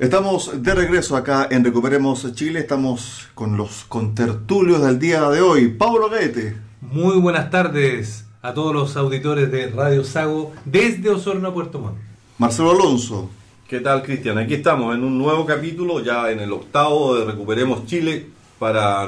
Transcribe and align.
Estamos 0.00 0.62
de 0.62 0.74
regreso 0.74 1.14
acá 1.14 1.46
en 1.50 1.62
Recuperemos 1.62 2.34
Chile. 2.34 2.60
Estamos 2.60 3.28
con 3.34 3.58
los 3.58 3.84
contertulios 3.84 4.80
del 4.80 4.98
día 4.98 5.28
de 5.28 5.42
hoy. 5.42 5.68
Pablo 5.68 6.08
Gaete. 6.08 6.56
Muy 6.80 7.18
buenas 7.18 7.50
tardes 7.50 8.24
a 8.40 8.54
todos 8.54 8.72
los 8.74 8.96
auditores 8.96 9.52
de 9.52 9.66
Radio 9.66 10.02
Sago 10.02 10.54
desde 10.64 11.10
Osorno 11.10 11.48
a 11.48 11.52
Puerto 11.52 11.80
Montt. 11.80 11.98
Marcelo 12.38 12.70
Alonso. 12.70 13.28
¿Qué 13.68 13.80
tal, 13.80 14.02
Cristian? 14.02 14.38
Aquí 14.38 14.54
estamos 14.54 14.94
en 14.94 15.04
un 15.04 15.18
nuevo 15.18 15.44
capítulo, 15.44 16.00
ya 16.00 16.30
en 16.30 16.40
el 16.40 16.50
octavo 16.50 17.16
de 17.16 17.26
Recuperemos 17.26 17.84
Chile, 17.84 18.26
para 18.58 19.06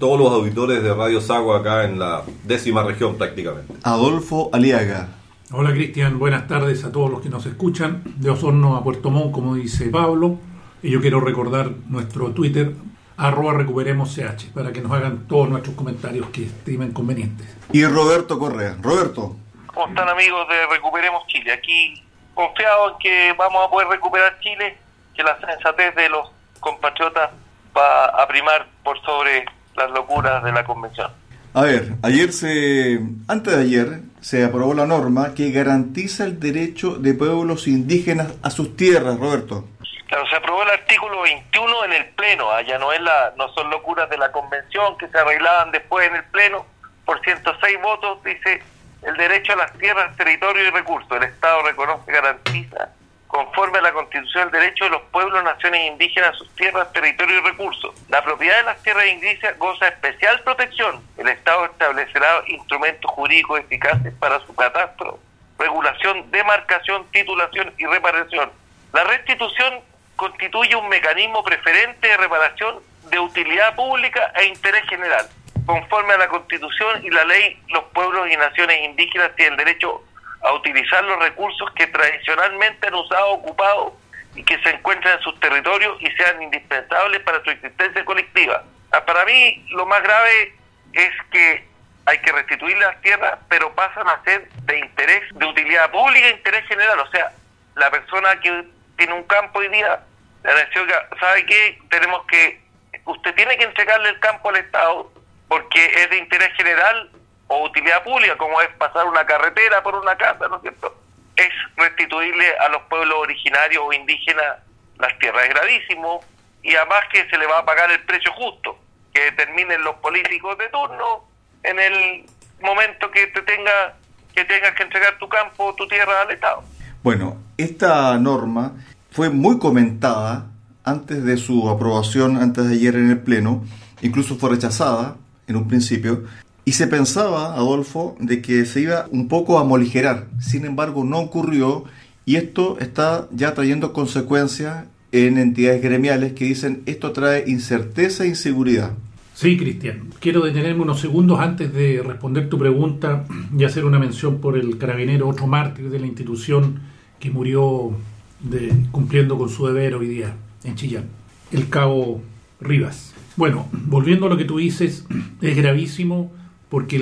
todos 0.00 0.18
los 0.18 0.32
auditores 0.32 0.82
de 0.82 0.92
Radio 0.92 1.20
Sago 1.20 1.54
acá 1.54 1.84
en 1.84 2.00
la 2.00 2.24
décima 2.42 2.82
región 2.82 3.14
prácticamente. 3.14 3.72
Adolfo 3.84 4.50
Aliaga. 4.52 5.10
Hola 5.52 5.72
Cristian, 5.72 6.18
buenas 6.18 6.48
tardes 6.48 6.84
a 6.84 6.90
todos 6.90 7.10
los 7.10 7.20
que 7.20 7.28
nos 7.28 7.44
escuchan, 7.44 8.02
de 8.16 8.30
Osorno 8.30 8.76
a 8.76 8.82
Puerto 8.82 9.10
Montt, 9.10 9.30
como 9.30 9.54
dice 9.54 9.90
Pablo. 9.90 10.38
Y 10.82 10.90
yo 10.90 11.02
quiero 11.02 11.20
recordar 11.20 11.70
nuestro 11.86 12.30
Twitter, 12.30 12.72
arroba 13.18 13.52
recuperemos 13.52 14.14
CH, 14.14 14.54
para 14.54 14.72
que 14.72 14.80
nos 14.80 14.90
hagan 14.90 15.28
todos 15.28 15.50
nuestros 15.50 15.76
comentarios 15.76 16.28
que 16.30 16.44
estimen 16.44 16.92
convenientes. 16.92 17.46
Y 17.72 17.84
Roberto 17.84 18.38
Correa. 18.38 18.78
Roberto. 18.80 19.36
¿Cómo 19.66 19.88
están 19.88 20.08
amigos 20.08 20.48
de 20.48 20.66
Recuperemos 20.66 21.26
Chile? 21.26 21.52
Aquí 21.52 22.02
confiado 22.32 22.92
en 22.92 22.98
que 22.98 23.34
vamos 23.36 23.66
a 23.66 23.70
poder 23.70 23.88
recuperar 23.88 24.40
Chile, 24.40 24.78
que 25.14 25.22
la 25.22 25.38
sensatez 25.40 25.94
de 25.94 26.08
los 26.08 26.32
compatriotas 26.58 27.30
va 27.76 28.06
a 28.06 28.26
primar 28.26 28.66
por 28.82 28.98
sobre 29.02 29.44
las 29.76 29.90
locuras 29.90 30.42
de 30.42 30.52
la 30.52 30.64
convención. 30.64 31.12
A 31.56 31.62
ver, 31.62 31.92
ayer 32.02 32.32
se, 32.32 32.98
antes 33.28 33.56
de 33.56 33.62
ayer, 33.62 34.00
se 34.20 34.44
aprobó 34.44 34.74
la 34.74 34.86
norma 34.86 35.34
que 35.36 35.52
garantiza 35.52 36.24
el 36.24 36.40
derecho 36.40 36.96
de 36.96 37.14
pueblos 37.14 37.68
indígenas 37.68 38.34
a 38.42 38.50
sus 38.50 38.76
tierras, 38.76 39.20
Roberto. 39.20 39.64
Claro, 40.08 40.26
se 40.26 40.34
aprobó 40.34 40.64
el 40.64 40.70
artículo 40.70 41.22
21 41.22 41.84
en 41.84 41.92
el 41.92 42.06
Pleno, 42.16 42.50
allá 42.50 42.76
no, 42.78 42.92
es 42.92 43.00
la, 43.00 43.34
no 43.36 43.48
son 43.50 43.70
locuras 43.70 44.10
de 44.10 44.18
la 44.18 44.32
Convención 44.32 44.98
que 44.98 45.06
se 45.06 45.16
arreglaban 45.16 45.70
después 45.70 46.08
en 46.08 46.16
el 46.16 46.24
Pleno, 46.24 46.66
por 47.04 47.20
106 47.22 47.80
votos 47.80 48.24
dice 48.24 48.60
el 49.02 49.16
derecho 49.16 49.52
a 49.52 49.56
las 49.56 49.72
tierras, 49.74 50.16
territorio 50.16 50.66
y 50.66 50.70
recursos. 50.70 51.12
El 51.12 51.22
Estado 51.22 51.62
reconoce 51.62 52.10
y 52.10 52.14
garantiza, 52.14 52.88
conforme 53.34 53.78
a 53.78 53.82
la 53.82 53.92
Constitución, 53.92 54.44
el 54.44 54.52
derecho 54.52 54.84
de 54.84 54.90
los 54.90 55.02
pueblos, 55.10 55.42
naciones 55.42 55.90
indígenas 55.90 56.30
a 56.30 56.38
sus 56.38 56.54
tierras, 56.54 56.92
territorio 56.92 57.40
y 57.40 57.40
recursos. 57.40 57.92
La 58.08 58.22
propiedad 58.22 58.58
de 58.58 58.62
las 58.62 58.80
tierras 58.84 59.06
indígenas 59.08 59.58
goza 59.58 59.88
especial 59.88 60.40
protección. 60.44 61.02
El 61.18 61.26
Estado 61.26 61.64
establecerá 61.64 62.44
instrumentos 62.46 63.10
jurídicos 63.10 63.58
eficaces 63.58 64.14
para 64.20 64.38
su 64.46 64.54
catastro, 64.54 65.18
regulación, 65.58 66.30
demarcación, 66.30 67.10
titulación 67.10 67.74
y 67.76 67.86
reparación. 67.86 68.52
La 68.92 69.02
restitución 69.02 69.80
constituye 70.14 70.76
un 70.76 70.88
mecanismo 70.88 71.42
preferente 71.42 72.06
de 72.06 72.16
reparación 72.16 72.76
de 73.10 73.18
utilidad 73.18 73.74
pública 73.74 74.32
e 74.36 74.44
interés 74.44 74.88
general. 74.88 75.28
Conforme 75.66 76.12
a 76.12 76.18
la 76.18 76.28
Constitución 76.28 77.04
y 77.04 77.10
la 77.10 77.24
ley, 77.24 77.60
los 77.70 77.82
pueblos 77.94 78.30
y 78.30 78.36
naciones 78.36 78.78
indígenas 78.84 79.34
tienen 79.34 79.56
derecho 79.56 80.04
a 80.44 80.52
utilizar 80.52 81.02
los 81.04 81.18
recursos 81.18 81.70
que 81.74 81.86
tradicionalmente 81.86 82.86
han 82.86 82.94
usado 82.94 83.30
ocupado 83.30 83.96
y 84.34 84.44
que 84.44 84.58
se 84.62 84.70
encuentran 84.70 85.16
en 85.16 85.22
sus 85.22 85.38
territorios 85.40 85.96
y 86.00 86.10
sean 86.12 86.42
indispensables 86.42 87.20
para 87.20 87.42
su 87.42 87.50
existencia 87.50 88.04
colectiva. 88.04 88.62
Ah, 88.92 89.04
Para 89.04 89.24
mí 89.24 89.64
lo 89.70 89.86
más 89.86 90.02
grave 90.02 90.54
es 90.92 91.12
que 91.30 91.66
hay 92.06 92.18
que 92.18 92.32
restituir 92.32 92.76
las 92.76 93.00
tierras, 93.00 93.38
pero 93.48 93.74
pasan 93.74 94.06
a 94.06 94.22
ser 94.24 94.48
de 94.50 94.78
interés, 94.78 95.22
de 95.32 95.46
utilidad 95.46 95.90
pública 95.90 96.28
interés 96.28 96.66
general. 96.66 97.00
O 97.00 97.10
sea, 97.10 97.32
la 97.76 97.90
persona 97.90 98.38
que 98.40 98.64
tiene 98.98 99.14
un 99.14 99.24
campo 99.24 99.60
hoy 99.60 99.68
día, 99.68 100.00
la 100.42 100.54
nación, 100.54 100.86
¿sabe 101.18 101.46
qué? 101.46 101.78
Tenemos 101.88 102.26
que, 102.26 102.60
usted 103.06 103.34
tiene 103.34 103.56
que 103.56 103.64
entregarle 103.64 104.10
el 104.10 104.20
campo 104.20 104.50
al 104.50 104.56
Estado 104.56 105.10
porque 105.48 105.86
es 105.86 106.10
de 106.10 106.18
interés 106.18 106.52
general 106.54 107.10
o 107.54 107.64
utilidad 107.66 108.02
pública, 108.02 108.36
como 108.36 108.60
es 108.60 108.68
pasar 108.76 109.06
una 109.06 109.24
carretera 109.24 109.82
por 109.82 109.94
una 109.94 110.16
casa, 110.16 110.48
¿no 110.48 110.56
es 110.56 110.62
cierto? 110.62 110.94
Es 111.36 111.50
restituirle 111.76 112.56
a 112.58 112.68
los 112.68 112.82
pueblos 112.82 113.16
originarios 113.18 113.82
o 113.86 113.92
indígenas 113.92 114.58
las 114.98 115.18
tierras. 115.18 115.44
Es 115.44 115.50
gravísimo 115.50 116.20
y 116.62 116.74
además 116.74 117.00
que 117.12 117.28
se 117.28 117.38
le 117.38 117.46
va 117.46 117.58
a 117.58 117.64
pagar 117.64 117.90
el 117.90 118.02
precio 118.04 118.32
justo, 118.32 118.78
que 119.12 119.22
determinen 119.24 119.82
los 119.84 119.96
políticos 119.96 120.58
de 120.58 120.68
turno 120.68 121.24
en 121.62 121.78
el 121.78 122.26
momento 122.60 123.10
que 123.10 123.26
te 123.28 123.42
tenga 123.42 123.94
que 124.34 124.44
tengas 124.44 124.74
que 124.74 124.82
entregar 124.82 125.16
tu 125.18 125.28
campo, 125.28 125.74
tu 125.76 125.86
tierra 125.86 126.22
al 126.22 126.30
Estado. 126.32 126.64
Bueno, 127.04 127.36
esta 127.56 128.18
norma 128.18 128.72
fue 129.12 129.30
muy 129.30 129.60
comentada 129.60 130.46
antes 130.82 131.24
de 131.24 131.36
su 131.36 131.70
aprobación, 131.70 132.36
antes 132.36 132.68
de 132.68 132.74
ayer 132.74 132.96
en 132.96 133.10
el 133.10 133.20
Pleno, 133.20 133.64
incluso 134.02 134.34
fue 134.36 134.50
rechazada 134.50 135.16
en 135.46 135.56
un 135.56 135.68
principio, 135.68 136.24
y 136.64 136.72
se 136.72 136.86
pensaba, 136.86 137.54
Adolfo, 137.54 138.16
de 138.18 138.40
que 138.40 138.64
se 138.64 138.80
iba 138.80 139.06
un 139.10 139.28
poco 139.28 139.58
a 139.58 139.64
moligerar. 139.64 140.28
Sin 140.40 140.64
embargo, 140.64 141.04
no 141.04 141.18
ocurrió 141.18 141.84
y 142.24 142.36
esto 142.36 142.78
está 142.80 143.28
ya 143.32 143.52
trayendo 143.54 143.92
consecuencias 143.92 144.86
en 145.12 145.38
entidades 145.38 145.82
gremiales 145.82 146.32
que 146.32 146.46
dicen 146.46 146.82
esto 146.86 147.12
trae 147.12 147.44
incerteza 147.46 148.24
e 148.24 148.28
inseguridad. 148.28 148.92
Sí, 149.34 149.56
Cristian, 149.56 150.10
quiero 150.20 150.42
detenerme 150.42 150.82
unos 150.82 151.00
segundos 151.00 151.40
antes 151.40 151.72
de 151.72 152.02
responder 152.02 152.48
tu 152.48 152.58
pregunta 152.58 153.24
y 153.56 153.64
hacer 153.64 153.84
una 153.84 153.98
mención 153.98 154.38
por 154.40 154.56
el 154.56 154.78
carabinero, 154.78 155.28
otro 155.28 155.46
mártir 155.46 155.90
de 155.90 155.98
la 155.98 156.06
institución 156.06 156.80
que 157.18 157.30
murió 157.30 157.92
de, 158.40 158.72
cumpliendo 158.92 159.36
con 159.36 159.48
su 159.48 159.66
deber 159.66 159.96
hoy 159.96 160.06
día 160.06 160.34
en 160.62 160.76
Chillán, 160.76 161.04
el 161.50 161.68
cabo 161.68 162.22
Rivas. 162.60 163.12
Bueno, 163.36 163.68
volviendo 163.72 164.26
a 164.26 164.28
lo 164.28 164.36
que 164.36 164.44
tú 164.44 164.58
dices, 164.58 165.04
es 165.40 165.56
gravísimo 165.56 166.32
porque 166.68 166.96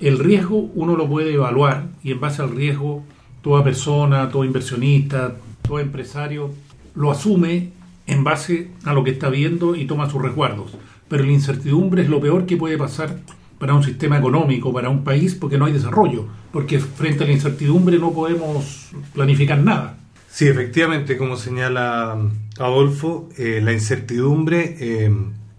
el 0.00 0.18
riesgo 0.18 0.70
uno 0.74 0.96
lo 0.96 1.08
puede 1.08 1.34
evaluar 1.34 1.88
y 2.02 2.12
en 2.12 2.20
base 2.20 2.42
al 2.42 2.54
riesgo 2.54 3.04
toda 3.42 3.64
persona, 3.64 4.28
todo 4.28 4.44
inversionista, 4.44 5.36
todo 5.62 5.80
empresario 5.80 6.50
lo 6.94 7.10
asume 7.10 7.70
en 8.06 8.24
base 8.24 8.70
a 8.84 8.92
lo 8.92 9.04
que 9.04 9.10
está 9.10 9.28
viendo 9.28 9.76
y 9.76 9.86
toma 9.86 10.10
sus 10.10 10.22
resguardos. 10.22 10.72
Pero 11.08 11.24
la 11.24 11.32
incertidumbre 11.32 12.02
es 12.02 12.08
lo 12.08 12.20
peor 12.20 12.46
que 12.46 12.56
puede 12.56 12.78
pasar 12.78 13.18
para 13.58 13.74
un 13.74 13.82
sistema 13.82 14.18
económico, 14.18 14.72
para 14.72 14.90
un 14.90 15.04
país, 15.04 15.34
porque 15.34 15.58
no 15.58 15.66
hay 15.66 15.72
desarrollo, 15.72 16.26
porque 16.52 16.78
frente 16.78 17.24
a 17.24 17.26
la 17.26 17.32
incertidumbre 17.32 17.98
no 17.98 18.12
podemos 18.12 18.90
planificar 19.14 19.58
nada. 19.58 19.98
Sí, 20.28 20.46
efectivamente, 20.46 21.16
como 21.16 21.36
señala 21.36 22.18
Adolfo, 22.58 23.28
eh, 23.38 23.60
la 23.62 23.72
incertidumbre 23.72 24.76
eh, 24.80 25.10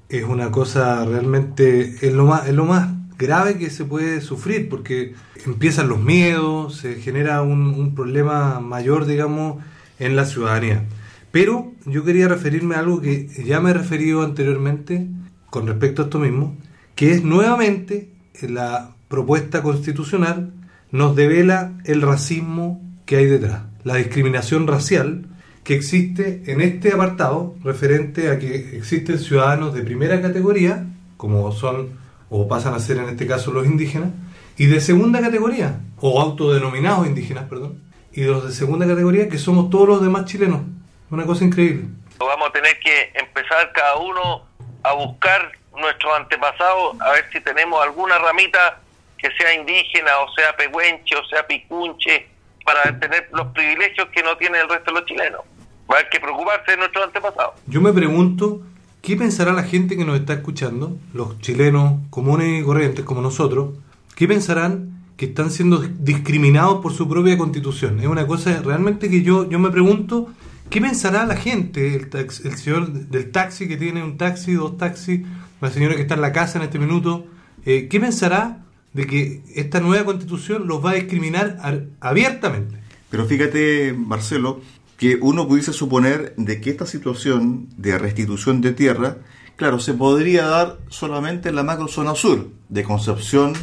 es 0.09 0.23
una 0.23 0.51
cosa 0.51 1.03
realmente, 1.05 1.95
es 2.05 2.13
lo, 2.13 2.25
más, 2.25 2.47
es 2.47 2.53
lo 2.53 2.65
más 2.65 2.89
grave 3.17 3.57
que 3.57 3.69
se 3.69 3.85
puede 3.85 4.21
sufrir, 4.21 4.69
porque 4.69 5.15
empiezan 5.45 5.89
los 5.89 5.99
miedos, 5.99 6.77
se 6.77 6.95
genera 6.95 7.41
un, 7.41 7.95
problema 7.95 8.59
mayor, 8.59 9.05
digamos, 9.05 9.63
en 9.99 10.15
la 10.15 10.25
ciudadanía. 10.25 10.83
Pero 11.31 11.73
yo 11.85 12.03
quería 12.03 12.27
referirme 12.27 12.75
a 12.75 12.79
algo 12.79 13.01
que 13.01 13.27
ya 13.45 13.59
me 13.59 13.71
he 13.71 13.73
referido 13.73 14.23
anteriormente 14.23 15.07
con 15.49 15.67
respecto 15.67 16.01
a 16.01 16.05
esto 16.05 16.19
mismo, 16.19 16.55
que 16.95 17.11
es 17.11 17.23
nuevamente 17.23 18.09
la 18.41 18.95
propuesta 19.07 19.63
constitucional 19.63 20.51
nos 20.91 21.15
devela 21.15 21.73
el 21.85 22.01
racismo 22.01 22.81
que 23.05 23.17
hay 23.17 23.25
detrás, 23.25 23.63
la 23.83 23.95
discriminación 23.95 24.67
racial 24.67 25.25
que 25.63 25.75
existe 25.75 26.43
en 26.47 26.61
este 26.61 26.93
apartado 26.93 27.55
referente 27.63 28.29
a 28.29 28.39
que 28.39 28.77
existen 28.77 29.19
ciudadanos 29.19 29.73
de 29.73 29.83
primera 29.83 30.21
categoría, 30.21 30.85
como 31.17 31.51
son 31.51 31.89
o 32.29 32.47
pasan 32.47 32.73
a 32.73 32.79
ser 32.79 32.97
en 32.97 33.09
este 33.09 33.27
caso 33.27 33.51
los 33.51 33.65
indígenas, 33.65 34.09
y 34.57 34.65
de 34.65 34.81
segunda 34.81 35.21
categoría, 35.21 35.79
o 35.99 36.19
autodenominados 36.19 37.07
indígenas, 37.07 37.45
perdón, 37.49 37.81
y 38.11 38.21
de 38.21 38.27
los 38.27 38.45
de 38.45 38.51
segunda 38.51 38.87
categoría 38.87 39.29
que 39.29 39.37
somos 39.37 39.69
todos 39.69 39.87
los 39.87 40.01
demás 40.01 40.25
chilenos. 40.25 40.61
Una 41.09 41.25
cosa 41.25 41.45
increíble. 41.45 41.85
Vamos 42.19 42.49
a 42.49 42.51
tener 42.51 42.79
que 42.79 43.11
empezar 43.13 43.71
cada 43.71 43.97
uno 43.97 44.45
a 44.83 44.93
buscar 44.93 45.51
nuestros 45.75 46.11
antepasados, 46.17 46.99
a 46.99 47.11
ver 47.11 47.25
si 47.31 47.39
tenemos 47.41 47.81
alguna 47.81 48.17
ramita 48.17 48.79
que 49.17 49.29
sea 49.37 49.53
indígena, 49.53 50.17
o 50.19 50.33
sea 50.33 50.55
pehuenche, 50.55 51.15
o 51.15 51.25
sea 51.25 51.45
picunche, 51.45 52.27
para 52.65 52.99
tener 52.99 53.29
los 53.31 53.47
privilegios 53.53 54.07
que 54.09 54.23
no 54.23 54.35
tiene 54.37 54.59
el 54.59 54.69
resto 54.69 54.91
de 54.91 54.99
los 54.99 55.05
chilenos. 55.05 55.41
Va 55.89 55.95
a 55.95 55.99
haber 55.99 56.09
que 56.09 56.19
preocuparse 56.19 56.71
de 56.71 56.77
nuestros 56.77 57.05
antepasados. 57.05 57.53
Yo 57.67 57.79
me 57.79 57.93
pregunto 57.93 58.61
¿qué 59.07 59.15
pensará 59.15 59.53
la 59.53 59.63
gente 59.63 59.95
que 59.95 60.03
nos 60.03 60.19
está 60.19 60.33
escuchando, 60.33 60.97
los 61.13 61.39
chilenos 61.39 62.01
comunes 62.09 62.59
y 62.61 62.65
corrientes 62.65 63.05
como 63.05 63.21
nosotros? 63.21 63.75
¿Qué 64.17 64.27
pensarán 64.27 65.05
que 65.15 65.27
están 65.27 65.49
siendo 65.49 65.77
discriminados 65.79 66.81
por 66.81 66.91
su 66.91 67.07
propia 67.07 67.37
constitución? 67.37 68.01
Es 68.01 68.07
una 68.07 68.27
cosa 68.27 68.61
realmente 68.61 69.09
que 69.09 69.21
yo, 69.21 69.49
yo 69.49 69.59
me 69.59 69.69
pregunto, 69.69 70.27
¿qué 70.69 70.81
pensará 70.81 71.25
la 71.25 71.37
gente, 71.37 71.95
el, 71.95 72.57
señor 72.57 72.91
del 72.91 73.31
taxi 73.31 73.69
que 73.69 73.77
tiene 73.77 74.03
un 74.03 74.17
taxi, 74.17 74.51
dos 74.55 74.77
taxis, 74.77 75.21
la 75.61 75.71
señora 75.71 75.95
que 75.95 76.01
está 76.01 76.15
en 76.15 76.21
la 76.21 76.33
casa 76.33 76.57
en 76.57 76.65
este 76.65 76.77
minuto? 76.77 77.27
eh, 77.65 77.87
¿Qué 77.89 78.01
pensará 78.01 78.65
de 78.91 79.07
que 79.07 79.41
esta 79.55 79.79
nueva 79.79 80.03
constitución 80.03 80.67
los 80.67 80.85
va 80.85 80.89
a 80.91 80.95
discriminar 80.95 81.55
ar- 81.61 81.85
abiertamente? 82.01 82.75
Pero 83.09 83.25
fíjate, 83.25 83.93
Marcelo, 83.97 84.59
que 84.97 85.17
uno 85.21 85.47
pudiese 85.47 85.73
suponer 85.73 86.33
de 86.37 86.59
que 86.59 86.71
esta 86.71 86.85
situación 86.85 87.69
de 87.77 87.97
restitución 87.97 88.61
de 88.61 88.73
tierra, 88.73 89.17
claro, 89.55 89.79
se 89.79 89.93
podría 89.93 90.45
dar 90.47 90.79
solamente 90.89 91.49
en 91.49 91.55
la 91.55 91.63
macrozona 91.63 92.15
sur, 92.15 92.49
de 92.67 92.83
Concepción 92.83 93.53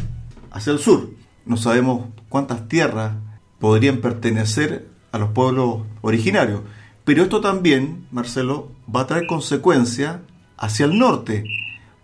hacia 0.52 0.72
el 0.72 0.78
sur. 0.78 1.10
No 1.44 1.56
sabemos 1.56 2.06
cuántas 2.28 2.68
tierras 2.68 3.16
podrían 3.58 3.98
pertenecer 3.98 4.88
a 5.10 5.18
los 5.18 5.30
pueblos 5.30 5.82
originarios. 6.02 6.62
Pero 7.04 7.24
esto 7.24 7.40
también, 7.40 8.06
Marcelo, 8.10 8.70
va 8.94 9.00
a 9.00 9.06
traer 9.06 9.26
consecuencias 9.26 10.18
hacia 10.56 10.86
el 10.86 10.98
norte, 10.98 11.44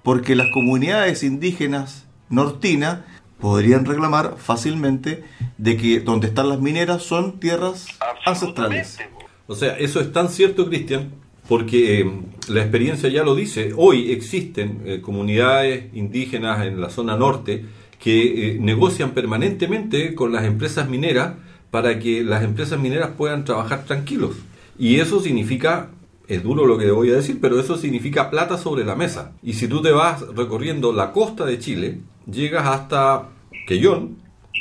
porque 0.03 0.35
las 0.35 0.49
comunidades 0.53 1.23
indígenas 1.23 2.07
nortinas 2.29 3.01
podrían 3.41 3.87
reclamar 3.87 4.37
fácilmente 4.39 5.25
de 5.57 5.77
que 5.77 6.01
donde 6.01 6.29
están 6.29 6.49
las 6.49 6.61
mineras 6.61 7.03
son 7.03 7.41
tierras 7.41 7.87
ancestrales. 8.27 8.99
O 9.51 9.57
sea, 9.57 9.77
eso 9.79 9.99
es 9.99 10.13
tan 10.13 10.29
cierto, 10.29 10.69
Cristian, 10.69 11.11
porque 11.49 12.03
eh, 12.03 12.11
la 12.47 12.61
experiencia 12.61 13.09
ya 13.09 13.25
lo 13.25 13.35
dice. 13.35 13.73
Hoy 13.77 14.13
existen 14.13 14.83
eh, 14.85 15.01
comunidades 15.01 15.93
indígenas 15.93 16.65
en 16.65 16.81
la 16.81 16.89
zona 16.89 17.17
norte 17.17 17.65
que 17.99 18.53
eh, 18.53 18.59
negocian 18.61 19.11
permanentemente 19.11 20.15
con 20.15 20.31
las 20.31 20.45
empresas 20.45 20.89
mineras 20.89 21.35
para 21.73 21.99
que 21.99 22.23
las 22.23 22.45
empresas 22.45 22.79
mineras 22.79 23.11
puedan 23.19 23.45
trabajar 23.45 23.85
tranquilos. 23.87 24.37
Y 24.79 25.01
eso 25.01 25.19
significa, 25.19 25.91
es 26.29 26.45
duro 26.45 26.65
lo 26.65 26.79
que 26.79 26.89
voy 26.93 27.11
a 27.11 27.17
decir, 27.17 27.39
pero 27.41 27.59
eso 27.59 27.77
significa 27.77 28.31
plata 28.31 28.57
sobre 28.57 28.85
la 28.85 28.95
mesa. 28.95 29.33
Y 29.43 29.55
si 29.55 29.67
tú 29.67 29.83
te 29.83 29.91
vas 29.91 30.25
recorriendo 30.29 30.93
la 30.93 31.11
costa 31.11 31.45
de 31.45 31.59
Chile, 31.59 31.99
llegas 32.31 32.69
hasta 32.69 33.31
Quellón, 33.67 34.19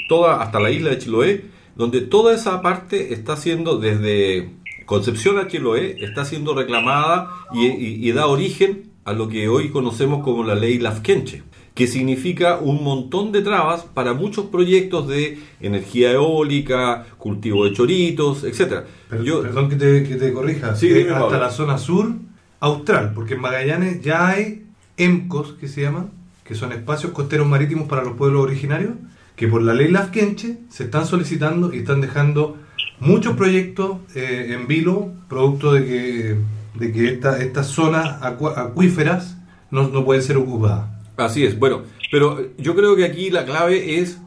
toda 0.08 0.42
hasta 0.42 0.60
la 0.60 0.72
isla 0.72 0.90
de 0.90 0.98
Chiloé, 0.98 1.46
donde 1.76 2.02
toda 2.02 2.34
esa 2.34 2.62
parte 2.62 3.14
está 3.14 3.38
siendo 3.38 3.78
desde 3.78 4.50
Concepción 4.94 5.38
a 5.38 5.48
Chiloé 5.48 5.98
está 6.04 6.26
siendo 6.26 6.56
reclamada 6.56 7.30
y, 7.54 7.68
y- 7.68 8.10
y 8.10 8.12
da 8.12 8.26
origen 8.26 8.90
a 9.06 9.14
lo 9.14 9.30
que 9.30 9.48
hoy 9.48 9.70
conocemos 9.70 10.24
como 10.24 10.44
la 10.44 10.56
ley 10.56 10.80
Lafkenche, 10.80 11.44
que 11.76 11.86
significa 11.86 12.58
un 12.58 12.84
montón 12.84 13.32
de 13.32 13.44
trabas 13.44 13.84
para 13.84 14.16
muchos 14.16 14.46
proyectos 14.48 15.08
de 15.08 15.38
energía 15.62 16.14
eólica, 16.14 17.06
cultivo 17.20 17.66
de 17.66 17.74
choritos, 17.74 18.44
etcétera. 18.44 18.86
Per- 19.12 19.22
Yo- 19.22 19.44
perdón 19.44 19.70
que 19.70 19.76
te, 19.76 20.04
que 20.06 20.16
te 20.16 20.34
corrija. 20.34 20.76
Sí, 20.76 20.88
Eh, 20.88 20.94
dime, 20.96 21.10
hasta 21.12 21.20
Pablo. 21.26 21.40
la 21.40 21.52
zona 21.52 21.78
sur 21.78 22.12
austral, 22.60 23.14
porque 23.14 23.36
en 23.36 23.42
Magallanes 23.42 24.02
ya 24.02 24.28
hay 24.28 24.66
EMCOS, 24.98 25.54
que 25.60 25.68
se 25.68 25.84
llaman, 25.84 26.10
que 26.44 26.56
son 26.56 26.72
espacios 26.72 27.12
costeros 27.12 27.46
marítimos 27.48 27.88
para 27.88 28.04
los 28.04 28.14
pueblos 28.18 28.42
originarios, 28.42 28.94
que 29.36 29.48
por 29.48 29.62
la 29.62 29.76
ley 29.76 29.90
Lafkenche 29.92 30.58
se 30.70 30.86
están 30.86 31.06
solicitando 31.06 31.76
y 31.76 31.78
están 31.78 32.02
dejando 32.02 32.58
muchos 33.00 33.36
proyectos 33.36 33.98
eh, 34.16 34.48
en 34.50 34.68
vilo, 34.68 35.12
producto 35.28 35.74
de 35.74 35.86
que, 35.86 36.36
de 36.80 36.92
que 36.92 37.08
esta- 37.14 37.42
estas 37.42 37.68
zonas 37.68 38.22
acua- 38.22 38.60
acuíferas 38.60 39.38
no, 39.72 39.88
no 39.88 40.04
pueden 40.06 40.24
ser 40.24 40.38
ocupadas. 40.38 40.90
Así 41.18 41.44
es, 41.46 41.58
bueno, 41.60 41.84
pero 42.12 42.40
yo 42.58 42.76
creo 42.76 42.96
que 42.96 43.06
aquí 43.06 43.30
la 43.30 43.46
clave 43.46 44.00
es 44.00 44.20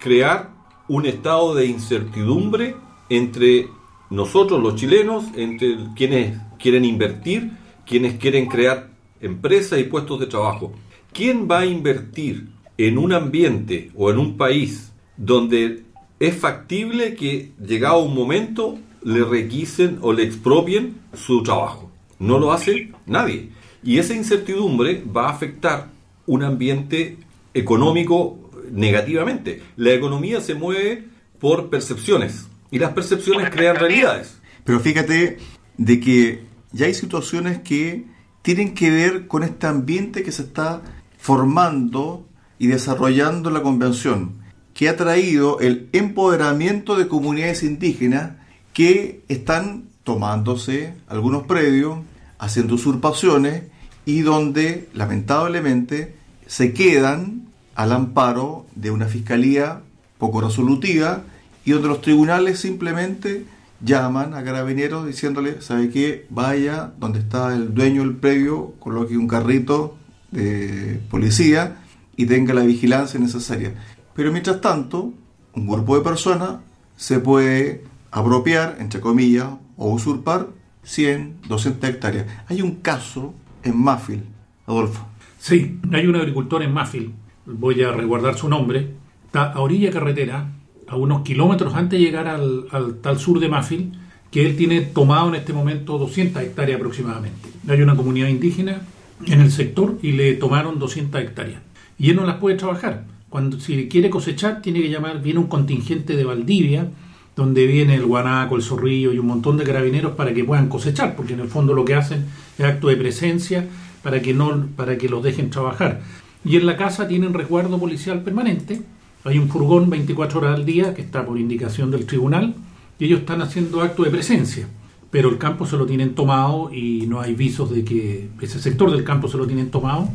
crear 0.00 0.50
un 0.88 1.06
estado 1.06 1.54
de 1.54 1.66
incertidumbre 1.66 2.76
entre 3.08 3.68
nosotros 4.10 4.62
los 4.62 4.76
chilenos, 4.76 5.24
entre 5.34 5.76
quienes 5.96 6.38
quieren 6.58 6.84
invertir, 6.84 7.50
quienes 7.84 8.14
quieren 8.14 8.46
crear 8.46 8.88
empresas 9.20 9.78
y 9.80 9.84
puestos 9.84 10.20
de 10.20 10.26
trabajo. 10.26 10.72
¿Quién 11.12 11.48
va 11.50 11.60
a 11.60 11.66
invertir 11.66 12.48
en 12.78 12.98
un 12.98 13.12
ambiente 13.12 13.90
o 13.96 14.10
en 14.10 14.18
un 14.18 14.36
país 14.36 14.92
donde 15.16 15.82
es 16.18 16.34
factible 16.36 17.14
que 17.14 17.52
llegado 17.64 18.02
un 18.02 18.14
momento 18.14 18.78
le 19.02 19.24
requisen 19.24 19.98
o 20.00 20.12
le 20.12 20.24
expropien 20.24 20.96
su 21.14 21.42
trabajo? 21.42 21.90
No 22.18 22.38
lo 22.38 22.52
hace 22.52 22.92
nadie. 23.06 23.50
Y 23.82 23.98
esa 23.98 24.14
incertidumbre 24.14 25.02
va 25.04 25.28
a 25.28 25.32
afectar 25.32 25.88
un 26.26 26.42
ambiente 26.42 27.18
económico 27.54 28.50
negativamente. 28.72 29.62
La 29.76 29.92
economía 29.92 30.40
se 30.40 30.54
mueve 30.54 31.04
por 31.38 31.70
percepciones 31.70 32.48
y 32.70 32.78
las 32.78 32.92
percepciones 32.92 33.50
crean 33.50 33.76
realidades. 33.76 34.38
Pero 34.64 34.80
fíjate 34.80 35.38
de 35.76 36.00
que 36.00 36.42
ya 36.72 36.86
hay 36.86 36.94
situaciones 36.94 37.60
que 37.60 38.04
tienen 38.42 38.74
que 38.74 38.90
ver 38.90 39.26
con 39.26 39.42
este 39.42 39.66
ambiente 39.66 40.22
que 40.22 40.32
se 40.32 40.42
está 40.42 40.82
formando 41.18 42.26
y 42.58 42.68
desarrollando 42.68 43.50
la 43.50 43.62
convención, 43.62 44.38
que 44.76 44.90
ha 44.90 44.96
traído 44.96 45.58
el 45.60 45.88
empoderamiento 45.92 46.96
de 46.96 47.08
comunidades 47.08 47.62
indígenas 47.62 48.32
que 48.74 49.22
están 49.26 49.84
tomándose 50.04 50.92
algunos 51.08 51.44
predios, 51.44 52.00
haciendo 52.38 52.74
usurpaciones 52.74 53.62
y 54.04 54.20
donde 54.20 54.90
lamentablemente 54.92 56.14
se 56.46 56.74
quedan 56.74 57.46
al 57.74 57.90
amparo 57.90 58.66
de 58.74 58.90
una 58.90 59.06
fiscalía 59.06 59.80
poco 60.18 60.42
resolutiva 60.42 61.22
y 61.64 61.70
donde 61.70 61.88
los 61.88 62.02
tribunales 62.02 62.60
simplemente 62.60 63.46
llaman 63.80 64.34
a 64.34 64.44
carabineros 64.44 65.06
diciéndole, 65.06 65.62
¿sabe 65.62 65.88
qué? 65.88 66.26
Vaya 66.28 66.92
donde 67.00 67.20
está 67.20 67.54
el 67.54 67.72
dueño 67.72 68.02
del 68.02 68.16
predio, 68.16 68.74
coloque 68.78 69.16
un 69.16 69.26
carrito 69.26 69.96
de 70.32 71.00
policía 71.10 71.78
y 72.14 72.26
tenga 72.26 72.52
la 72.52 72.62
vigilancia 72.62 73.18
necesaria. 73.18 73.72
Pero 74.16 74.32
mientras 74.32 74.62
tanto, 74.62 75.12
un 75.52 75.66
grupo 75.66 75.96
de 75.96 76.02
personas 76.02 76.56
se 76.96 77.20
puede 77.20 77.84
apropiar, 78.10 78.78
entre 78.80 79.00
comillas, 79.00 79.48
o 79.76 79.90
usurpar 79.90 80.48
100, 80.82 81.42
200 81.48 81.90
hectáreas. 81.90 82.26
Hay 82.48 82.62
un 82.62 82.76
caso 82.76 83.34
en 83.62 83.76
Mafil, 83.76 84.22
Adolfo. 84.66 85.06
Sí, 85.38 85.78
hay 85.92 86.06
un 86.06 86.16
agricultor 86.16 86.62
en 86.62 86.72
Mafil, 86.72 87.12
voy 87.44 87.82
a 87.82 87.92
resguardar 87.92 88.38
su 88.38 88.48
nombre, 88.48 88.94
está 89.26 89.52
a 89.52 89.60
orilla 89.60 89.90
carretera, 89.90 90.50
a 90.88 90.96
unos 90.96 91.22
kilómetros 91.22 91.74
antes 91.74 91.98
de 91.98 92.04
llegar 92.04 92.26
al, 92.26 92.66
al 92.70 92.96
tal 92.96 93.18
sur 93.18 93.38
de 93.38 93.48
Mafil, 93.48 93.92
que 94.30 94.46
él 94.46 94.56
tiene 94.56 94.80
tomado 94.80 95.28
en 95.28 95.34
este 95.34 95.52
momento 95.52 95.98
200 95.98 96.42
hectáreas 96.42 96.78
aproximadamente. 96.78 97.50
Hay 97.68 97.82
una 97.82 97.96
comunidad 97.96 98.28
indígena 98.28 98.80
en 99.26 99.40
el 99.40 99.50
sector 99.50 99.98
y 100.02 100.12
le 100.12 100.34
tomaron 100.34 100.78
200 100.78 101.20
hectáreas. 101.20 101.60
Y 101.98 102.10
él 102.10 102.16
no 102.16 102.24
las 102.24 102.36
puede 102.36 102.56
trabajar. 102.56 103.04
Cuando 103.28 103.58
si 103.58 103.88
quiere 103.88 104.08
cosechar, 104.08 104.62
tiene 104.62 104.80
que 104.80 104.88
llamar, 104.88 105.20
viene 105.20 105.40
un 105.40 105.48
contingente 105.48 106.16
de 106.16 106.24
Valdivia, 106.24 106.88
donde 107.34 107.66
viene 107.66 107.94
el 107.94 108.06
guanaco, 108.06 108.56
el 108.56 108.62
zorrillo 108.62 109.12
y 109.12 109.18
un 109.18 109.26
montón 109.26 109.58
de 109.58 109.64
carabineros 109.64 110.12
para 110.12 110.32
que 110.32 110.44
puedan 110.44 110.68
cosechar, 110.68 111.16
porque 111.16 111.34
en 111.34 111.40
el 111.40 111.48
fondo 111.48 111.74
lo 111.74 111.84
que 111.84 111.94
hacen 111.94 112.24
es 112.58 112.64
acto 112.64 112.88
de 112.88 112.96
presencia 112.96 113.66
para 114.02 114.22
que 114.22 114.32
no 114.32 114.68
para 114.76 114.96
que 114.96 115.08
los 115.08 115.22
dejen 115.22 115.50
trabajar. 115.50 116.00
Y 116.44 116.56
en 116.56 116.64
la 116.64 116.76
casa 116.76 117.08
tienen 117.08 117.34
resguardo 117.34 117.78
policial 117.78 118.22
permanente. 118.22 118.80
Hay 119.24 119.38
un 119.38 119.48
furgón 119.48 119.90
24 119.90 120.38
horas 120.38 120.54
al 120.54 120.64
día 120.64 120.94
que 120.94 121.02
está 121.02 121.26
por 121.26 121.38
indicación 121.38 121.90
del 121.90 122.06
tribunal 122.06 122.54
y 122.98 123.06
ellos 123.06 123.20
están 123.20 123.42
haciendo 123.42 123.82
acto 123.82 124.04
de 124.04 124.10
presencia. 124.10 124.68
Pero 125.10 125.28
el 125.28 125.38
campo 125.38 125.66
se 125.66 125.76
lo 125.76 125.86
tienen 125.86 126.14
tomado 126.14 126.72
y 126.72 127.06
no 127.08 127.20
hay 127.20 127.34
visos 127.34 127.70
de 127.70 127.84
que 127.84 128.28
ese 128.40 128.60
sector 128.60 128.90
del 128.92 129.02
campo 129.02 129.28
se 129.28 129.36
lo 129.36 129.46
tienen 129.46 129.70
tomado 129.70 130.08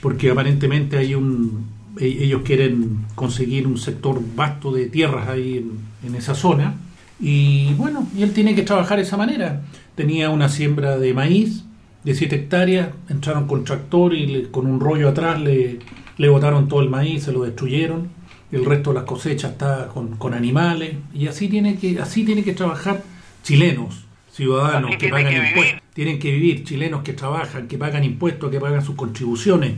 porque 0.00 0.30
aparentemente 0.30 0.96
hay 0.96 1.14
un 1.14 1.75
ellos 2.00 2.42
quieren 2.44 3.04
conseguir 3.14 3.66
un 3.66 3.78
sector 3.78 4.20
vasto 4.34 4.70
de 4.72 4.86
tierras 4.86 5.28
ahí 5.28 5.58
en, 5.58 5.78
en 6.08 6.14
esa 6.14 6.34
zona. 6.34 6.74
Y 7.18 7.72
bueno, 7.74 8.06
y 8.16 8.22
él 8.22 8.32
tiene 8.32 8.54
que 8.54 8.62
trabajar 8.62 8.98
de 8.98 9.04
esa 9.04 9.16
manera. 9.16 9.62
Tenía 9.94 10.30
una 10.30 10.48
siembra 10.48 10.98
de 10.98 11.14
maíz 11.14 11.64
de 12.04 12.14
7 12.14 12.36
hectáreas, 12.36 12.90
entraron 13.08 13.46
con 13.46 13.64
tractor 13.64 14.14
y 14.14 14.26
le- 14.26 14.50
con 14.50 14.66
un 14.66 14.78
rollo 14.80 15.08
atrás 15.08 15.40
le, 15.40 15.78
le 16.18 16.28
botaron 16.28 16.68
todo 16.68 16.80
el 16.82 16.90
maíz, 16.90 17.24
se 17.24 17.32
lo 17.32 17.42
destruyeron. 17.42 18.08
El 18.52 18.64
resto 18.64 18.90
de 18.90 18.94
las 18.96 19.04
cosechas 19.04 19.52
está 19.52 19.88
con, 19.88 20.16
con 20.16 20.34
animales. 20.34 20.94
Y 21.14 21.26
así 21.26 21.48
tiene 21.48 21.76
que 21.76 21.98
así 21.98 22.24
tiene 22.24 22.44
que 22.44 22.52
trabajar 22.52 23.02
chilenos, 23.42 24.04
ciudadanos 24.30 24.90
que 24.98 25.08
pagan 25.24 25.32
impuestos, 25.48 25.82
tienen 25.94 26.18
que 26.18 26.30
vivir, 26.32 26.64
chilenos 26.64 27.02
que 27.02 27.12
trabajan, 27.14 27.66
que 27.68 27.78
pagan 27.78 28.04
impuestos, 28.04 28.50
que 28.50 28.60
pagan 28.60 28.84
sus 28.84 28.94
contribuciones, 28.96 29.72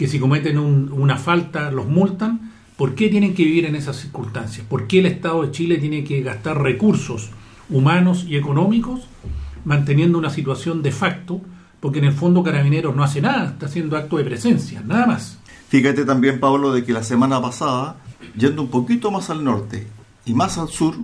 que 0.00 0.08
si 0.08 0.18
cometen 0.18 0.56
un- 0.58 0.90
una 0.92 1.18
falta 1.18 1.70
los 1.70 1.86
multan. 1.86 2.52
¿Por 2.78 2.94
qué 2.94 3.10
tienen 3.10 3.34
que 3.34 3.44
vivir 3.44 3.66
en 3.66 3.74
esas 3.76 3.96
circunstancias? 3.96 4.64
¿Por 4.66 4.86
qué 4.86 5.00
el 5.00 5.04
Estado 5.04 5.42
de 5.42 5.50
Chile 5.50 5.76
tiene 5.76 6.04
que 6.04 6.22
gastar 6.22 6.62
recursos 6.62 7.28
humanos 7.68 8.24
y 8.26 8.36
económicos 8.36 9.02
manteniendo 9.66 10.16
una 10.16 10.30
situación 10.30 10.80
de 10.80 10.90
facto 10.90 11.42
porque 11.80 11.98
en 11.98 12.06
el 12.06 12.12
fondo 12.14 12.42
Carabineros 12.42 12.96
no 12.96 13.02
hace 13.04 13.20
nada, 13.20 13.44
está 13.50 13.66
haciendo 13.66 13.98
acto 13.98 14.16
de 14.16 14.24
presencia, 14.24 14.82
nada 14.86 15.06
más. 15.06 15.38
Fíjate 15.68 16.06
también, 16.06 16.40
Pablo, 16.40 16.72
de 16.72 16.82
que 16.82 16.94
la 16.94 17.02
semana 17.02 17.38
pasada, 17.42 17.96
yendo 18.38 18.62
un 18.62 18.68
poquito 18.70 19.10
más 19.10 19.28
al 19.28 19.44
norte 19.44 19.86
y 20.24 20.32
más 20.32 20.56
al 20.56 20.68
sur, 20.68 20.94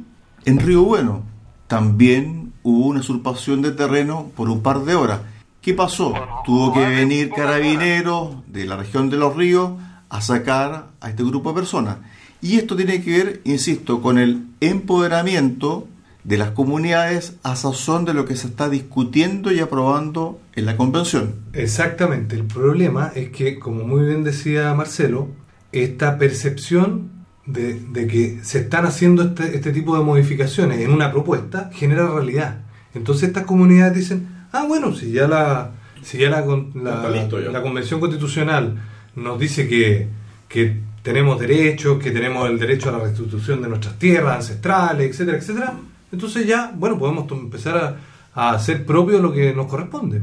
en 0.47 0.59
Río 0.59 0.85
Bueno, 0.85 1.23
también 1.67 2.53
hubo 2.63 2.87
una 2.87 3.01
usurpación 3.01 3.61
de 3.61 3.73
terreno 3.73 4.31
por 4.35 4.49
un 4.49 4.63
par 4.63 4.85
de 4.87 4.95
horas. 4.95 5.21
¿Qué 5.67 5.75
pasó? 5.75 6.15
Tuvo 6.45 6.73
que 6.73 6.87
venir 6.87 7.31
carabineros 7.31 8.37
de 8.47 8.67
la 8.67 8.77
región 8.77 9.11
de 9.11 9.17
los 9.17 9.35
ríos 9.35 9.73
a 10.09 10.21
sacar 10.21 10.91
a 11.01 11.11
este 11.11 11.25
grupo 11.25 11.49
de 11.49 11.57
personas. 11.57 11.97
Y 12.41 12.55
esto 12.55 12.77
tiene 12.77 13.03
que 13.03 13.11
ver, 13.11 13.41
insisto, 13.43 14.01
con 14.01 14.17
el 14.17 14.47
empoderamiento 14.61 15.89
de 16.23 16.37
las 16.37 16.53
comunidades 16.53 17.35
a 17.43 17.57
sazón 17.57 18.05
de 18.05 18.15
lo 18.15 18.27
que 18.27 18.37
se 18.37 18.47
está 18.47 18.69
discutiendo 18.69 19.51
y 19.51 19.59
aprobando 19.59 20.41
en 20.55 20.67
la 20.67 20.77
convención. 20.77 21.35
Exactamente, 21.53 22.37
el 22.37 22.45
problema 22.45 23.11
es 23.17 23.31
que, 23.31 23.59
como 23.59 23.83
muy 23.83 24.07
bien 24.07 24.23
decía 24.23 24.73
Marcelo, 24.73 25.31
esta 25.73 26.17
percepción 26.17 27.11
de, 27.45 28.07
que 28.07 28.39
se 28.45 28.61
están 28.61 28.87
haciendo 28.87 29.25
este, 29.25 29.57
este, 29.57 29.73
tipo 29.73 29.99
de 29.99 30.05
modificaciones 30.05 30.79
en 30.79 30.93
una 30.93 31.11
propuesta 31.11 31.71
genera 31.73 32.09
realidad. 32.09 32.61
Entonces 32.95 33.31
estas 33.31 33.47
comunidades 33.47 33.97
dicen, 33.97 34.36
ah, 34.61 34.65
bueno, 34.67 34.95
si 34.95 35.13
ya 35.13 35.27
la, 35.27 35.73
si 36.03 36.19
ya 36.19 36.31
la, 36.31 36.45
la, 36.75 37.51
la 37.53 37.63
Convención 37.63 38.01
Constitucional 38.01 38.77
nos 39.15 39.39
dice 39.39 39.67
que, 39.69 40.09
que 40.49 40.81
tenemos 41.03 41.39
derechos, 41.39 42.03
que 42.03 42.11
tenemos 42.11 42.51
el 42.51 42.59
derecho 42.59 42.89
a 42.89 42.93
la 42.93 42.99
restitución 42.99 43.63
de 43.63 43.69
nuestras 43.69 43.99
tierras 43.99 44.37
ancestrales, 44.37 45.11
etcétera, 45.11 45.39
etcétera, 45.39 45.75
entonces 46.11 46.47
ya, 46.47 46.73
bueno, 46.75 46.99
podemos 46.99 47.31
empezar 47.31 47.99
a, 48.35 48.51
hacer 48.51 48.85
propio 48.85 49.21
lo 49.21 49.33
que 49.33 49.55
nos 49.55 49.67
corresponde. 49.67 50.23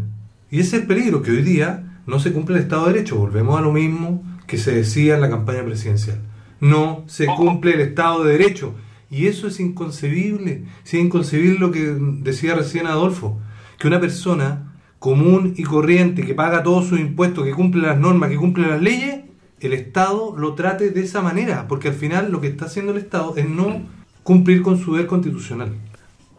Y 0.52 0.60
ese 0.60 0.76
es 0.76 0.82
el 0.82 0.88
peligro, 0.88 1.22
que 1.22 1.32
hoy 1.32 1.42
día 1.42 2.02
no 2.06 2.20
se 2.20 2.32
cumple 2.32 2.58
el 2.58 2.64
Estado 2.64 2.86
de 2.86 2.94
Derecho. 2.94 3.16
Volvemos 3.16 3.58
a 3.58 3.62
lo 3.62 3.72
mismo 3.72 4.24
que 4.46 4.58
se 4.58 4.76
decía 4.76 5.16
en 5.16 5.22
la 5.22 5.30
campaña 5.30 5.64
presidencial. 5.64 6.20
No 6.60 7.04
se 7.08 7.26
cumple 7.26 7.74
el 7.74 7.82
Estado 7.82 8.24
de 8.24 8.34
Derecho. 8.34 8.76
Y 9.10 9.28
eso 9.28 9.48
es 9.48 9.60
inconcebible. 9.60 10.66
es 10.84 10.94
inconcebible 10.94 11.60
lo 11.60 11.72
que 11.72 11.96
decía 11.98 12.56
recién 12.56 12.88
Adolfo. 12.88 13.40
Que 13.84 13.90
una 13.90 14.00
persona 14.00 14.72
común 14.98 15.56
y 15.58 15.64
corriente 15.64 16.26
que 16.26 16.34
paga 16.34 16.64
todos 16.64 16.88
sus 16.88 17.02
impuestos, 17.02 17.44
que 17.44 17.52
cumple 17.52 17.86
las 17.86 17.98
normas, 17.98 18.30
que 18.30 18.38
cumple 18.38 18.66
las 18.66 18.82
leyes, 18.82 19.26
el 19.60 19.74
Estado 19.74 20.34
lo 20.38 20.56
trate 20.56 20.92
de 20.92 21.02
esa 21.02 21.22
manera. 21.22 21.66
Porque 21.68 21.90
al 21.90 21.94
final 21.94 22.32
lo 22.32 22.40
que 22.40 22.48
está 22.48 22.64
haciendo 22.64 22.94
el 22.94 23.00
Estado 23.00 23.34
es 23.36 23.46
no 23.46 23.82
cumplir 24.24 24.62
con 24.62 24.78
su 24.80 24.94
deber 24.94 25.08
constitucional. 25.08 25.74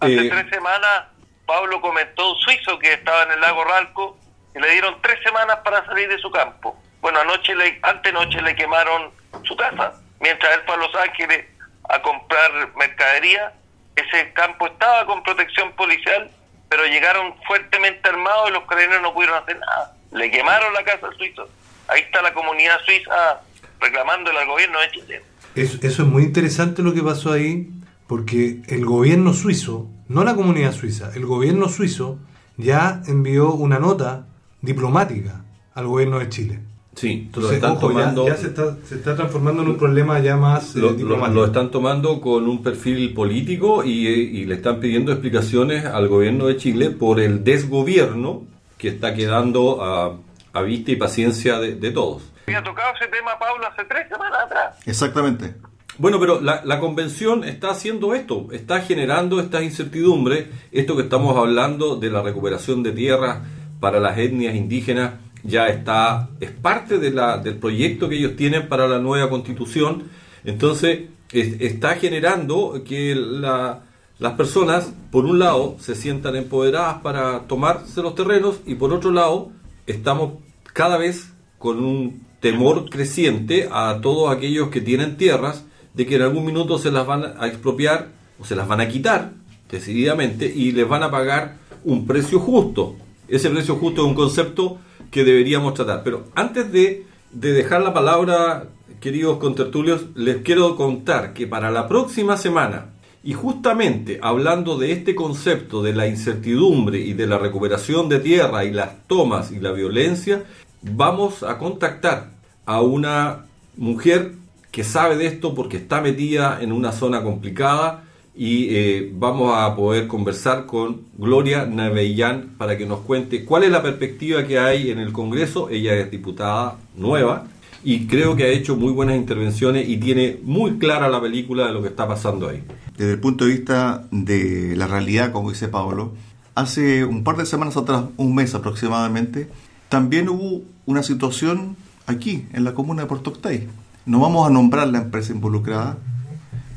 Hace 0.01 0.27
eh, 0.27 0.31
tres 0.31 0.47
semanas 0.49 1.05
Pablo 1.45 1.83
comentó 1.83 2.33
un 2.33 2.39
suizo 2.39 2.79
que 2.79 2.95
estaba 2.95 3.25
en 3.25 3.33
el 3.33 3.41
lago 3.43 3.63
Ralco 3.63 4.19
y 4.57 4.61
le 4.61 4.71
dieron 4.71 4.95
tres 5.03 5.19
semanas 5.23 5.59
para 5.63 5.85
salir 5.85 6.09
de 6.09 6.17
su 6.17 6.31
campo. 6.31 6.83
Bueno, 7.03 7.21
anoche 7.21 7.55
le, 7.55 7.79
antenoche 7.83 8.41
le 8.41 8.57
quemaron 8.57 9.11
su 9.43 9.55
casa, 9.55 10.01
mientras 10.19 10.51
él 10.55 10.63
fue 10.65 10.77
a 10.77 10.79
Los 10.79 10.95
Ángeles 10.95 11.45
a 11.91 12.01
comprar 12.01 12.75
mercadería. 12.75 13.53
Ese 13.97 14.33
campo 14.33 14.67
estaba 14.67 15.05
con 15.05 15.23
protección 15.23 15.73
policial, 15.73 16.31
pero 16.75 16.89
llegaron 16.89 17.35
fuertemente 17.47 18.09
armados 18.09 18.51
y 18.51 18.53
los 18.53 18.65
carabineros 18.65 19.01
no 19.01 19.15
pudieron 19.15 19.41
hacer 19.41 19.57
nada. 19.61 19.95
Le 20.11 20.29
quemaron 20.29 20.75
la 20.75 20.83
casa 20.83 21.07
al 21.07 21.17
suizo. 21.17 21.49
Ahí 21.87 22.01
está 22.01 22.21
la 22.21 22.35
comunidad 22.35 22.81
suiza 22.85 23.43
reclamándole 23.81 24.41
al 24.41 24.49
gobierno 24.49 24.81
de 24.81 24.91
Chile. 24.91 25.23
Eso, 25.55 25.79
es 25.81 25.99
muy 26.01 26.25
interesante 26.25 26.83
lo 26.83 26.93
que 26.93 27.01
pasó 27.01 27.33
ahí, 27.33 27.69
porque 28.09 28.63
el 28.67 28.85
gobierno 28.85 29.35
suizo, 29.35 29.87
no 30.09 30.25
la 30.25 30.35
comunidad 30.35 30.73
suiza, 30.73 31.13
el 31.15 31.27
gobierno 31.27 31.69
suizo 31.69 32.19
ya 32.57 33.03
envió 33.07 33.53
una 33.53 33.79
nota 33.79 34.27
diplomática 34.61 35.45
al 35.77 35.87
gobierno 35.87 36.19
de 36.19 36.29
Chile. 36.29 36.59
Sí, 36.95 37.25
Entonces, 37.27 37.55
están 37.55 37.81
tomando, 37.81 38.27
ya, 38.27 38.37
se, 38.37 38.47
está, 38.49 39.17
transformando 39.17 39.63
en 39.63 39.69
un 39.69 39.77
problema 39.77 40.21
ya 40.21 40.37
más 40.37 40.77
eh, 40.77 40.81
lo, 40.81 40.93
lo, 40.93 41.45
están 41.45 41.71
tomando 41.71 42.21
con 42.21 42.47
un 42.49 42.63
perfil 42.63 43.13
político 43.13 43.83
y, 43.85 44.45
le 44.45 44.55
están 44.55 44.79
pidiendo 44.81 45.11
explicaciones 45.11 45.85
al 45.85 46.09
gobierno 46.09 46.47
de 46.47 46.57
Chile 46.57 46.91
por 46.91 47.19
el 47.21 47.43
desgobierno 47.43 48.45
que 48.79 48.89
está 48.89 49.15
quedando 49.15 49.83
a, 49.83 50.63
vista 50.63 50.93
y 50.93 50.97
paciencia 50.97 51.59
de 51.59 51.91
todos 51.91 52.35
había 52.47 52.63
tocado 52.63 52.95
ese 52.95 53.07
tema 53.09 53.39
Pablo 53.39 53.67
hace 53.67 53.85
tres 53.85 54.09
semanas 54.09 54.41
atrás. 54.45 54.79
Exactamente. 54.87 55.55
Bueno, 55.97 56.19
pero 56.19 56.41
la, 56.41 56.81
convención 56.81 57.45
está 57.45 57.71
haciendo 57.71 58.15
esto, 58.15 58.49
está 58.51 58.81
generando 58.81 59.39
esta 59.39 59.63
incertidumbre, 59.63 60.51
esto 60.73 60.97
que 60.97 61.03
estamos 61.03 61.37
hablando 61.37 61.97
de 61.97 62.11
la 62.11 62.21
recuperación 62.21 62.83
de 62.83 62.91
tierras 62.91 63.39
para 63.79 64.01
las 64.01 64.19
etnias 64.19 64.57
indígenas, 64.57 65.15
ya 65.45 65.69
está, 65.69 66.31
es 66.41 66.51
parte 66.51 66.99
de 66.99 67.11
la, 67.11 67.39
del 67.39 67.59
proyecto 67.59 68.09
que 68.09 68.17
ellos 68.17 68.35
tienen 68.35 68.69
para 68.69 68.89
la 68.89 68.99
nueva 68.99 69.29
constitución, 69.29 70.05
entonces 70.45 71.05
está 71.33 71.97
generando 71.97 72.83
que 72.85 73.15
las 73.15 74.33
personas, 74.35 74.93
por 75.11 75.27
un 75.27 75.39
lado, 75.39 75.77
se 75.79 75.95
sientan 75.95 76.37
empoderadas 76.37 77.03
para 77.03 77.41
tomarse 77.47 78.03
los 78.03 78.15
terrenos 78.15 78.61
y 78.67 78.75
por 78.75 78.93
otro 78.93 79.11
lado, 79.11 79.51
estamos 79.87 80.35
cada 80.73 80.97
vez 80.97 81.33
con 81.59 81.85
un 81.85 82.25
temor 82.41 82.89
creciente 82.91 83.69
a 83.71 84.01
todos 84.03 84.35
aquellos 84.35 84.69
que 84.69 84.81
tienen 84.81 85.17
tierras 85.17 85.65
de 85.95 86.07
que 86.07 86.17
en 86.17 86.23
algún 86.23 86.45
minuto 86.45 86.79
se 86.79 86.91
las 86.91 87.07
van 87.07 87.25
a 87.39 87.47
expropiar 87.47 88.09
o 88.39 88.45
se 88.45 88.57
las 88.57 88.69
van 88.69 88.81
a 88.81 88.89
quitar 88.89 89.33
decididamente 89.71 90.47
y 90.55 90.73
les 90.73 90.89
van 90.89 91.03
a 91.03 91.11
pagar 91.11 91.57
un 91.85 92.07
precio 92.07 92.39
justo. 92.39 92.97
Ese 93.29 93.51
precio 93.51 93.77
justo 93.77 94.03
es 94.03 94.09
un 94.09 94.15
concepto 94.15 94.79
que 95.15 95.23
deberíamos 95.23 95.75
tratar. 95.75 96.03
Pero 96.03 96.25
antes 96.35 96.73
de, 96.73 97.07
de 97.31 97.53
dejar 97.53 97.83
la 97.83 97.95
palabra, 97.95 98.65
queridos 99.01 99.39
contertulios, 99.39 100.07
les 100.17 100.39
quiero 100.39 100.75
contar 100.75 101.33
que 101.35 101.47
para 101.47 101.71
la 101.71 101.87
próxima 101.87 102.37
semana, 102.37 102.87
y 103.23 103.33
justamente 103.33 104.19
hablando 104.21 104.77
de 104.77 104.91
este 104.91 105.15
concepto 105.15 105.85
de 105.85 105.93
la 105.93 106.09
incertidumbre 106.09 106.99
y 106.99 107.13
de 107.13 107.29
la 107.29 107.39
recuperación 107.39 108.09
de 108.09 108.19
tierra 108.19 108.65
y 108.65 108.73
las 108.73 109.07
tomas 109.07 109.53
y 109.53 109.61
la 109.61 109.71
violencia, 109.71 110.43
vamos 110.83 111.45
a 111.45 111.59
contactar 111.59 112.31
a 112.67 112.81
una 112.81 113.45
mujer 113.77 114.33
que 114.73 114.83
sabe 114.83 115.17
de 115.17 115.27
esto 115.27 115.55
porque 115.55 115.77
está 115.77 116.01
metida 116.01 116.59
en 116.61 116.73
una 116.73 116.91
zona 116.91 117.23
complicada 117.23 118.03
y 118.37 118.75
eh, 118.75 119.13
vamos 119.15 119.55
a 119.57 119.77
poder 119.77 120.09
conversar 120.09 120.67
con 120.67 121.03
Gloria 121.17 121.67
Navellán 121.67 122.55
para 122.59 122.77
que 122.77 122.85
nos 122.85 123.01
cuente 123.01 123.45
cuál 123.45 123.63
es 123.63 123.71
la 123.71 123.83
perspectiva 123.83 124.45
que 124.45 124.59
hay 124.59 124.91
en 124.91 124.99
el 124.99 125.13
Congreso. 125.13 125.71
Ella 125.71 125.95
es 125.95 126.11
diputada 126.11 126.79
nueva 126.97 127.47
y 127.85 128.07
creo 128.07 128.35
que 128.35 128.45
ha 128.45 128.49
hecho 128.49 128.77
muy 128.77 128.93
buenas 128.93 129.17
intervenciones 129.17 129.89
y 129.89 129.99
tiene 129.99 130.41
muy 130.43 130.79
clara 130.79 131.09
la 131.09 131.21
película 131.21 131.67
de 131.67 131.73
lo 131.73 131.83
que 131.83 131.89
está 131.89 132.09
pasando 132.09 132.49
ahí. 132.49 132.65
Desde 132.97 133.13
el 133.13 133.21
punto 133.21 133.45
de 133.45 133.53
vista 133.53 134.05
de 134.11 134.75
la 134.77 134.89
realidad, 134.89 135.31
como 135.31 135.51
dice 135.51 135.69
Pablo, 135.69 136.13
hace 136.57 137.05
un 137.05 137.23
par 137.23 137.37
de 137.37 137.47
semanas 137.47 137.77
atrás, 137.77 138.05
un 138.17 138.35
mes 138.35 138.55
aproximadamente, 138.55 139.49
también 139.89 140.29
hubo 140.29 140.63
una 140.87 141.03
situación 141.03 141.77
aquí, 142.07 142.47
en 142.53 142.65
la 142.65 142.75
comuna 142.75 143.03
de 143.03 143.09
Puerto 143.09 143.31
Octay. 143.31 143.69
No 144.07 144.21
vamos 144.21 144.47
a 144.47 144.51
nombrar 144.51 144.89
la 144.89 144.99
empresa 144.99 145.33
involucrada, 145.33 145.99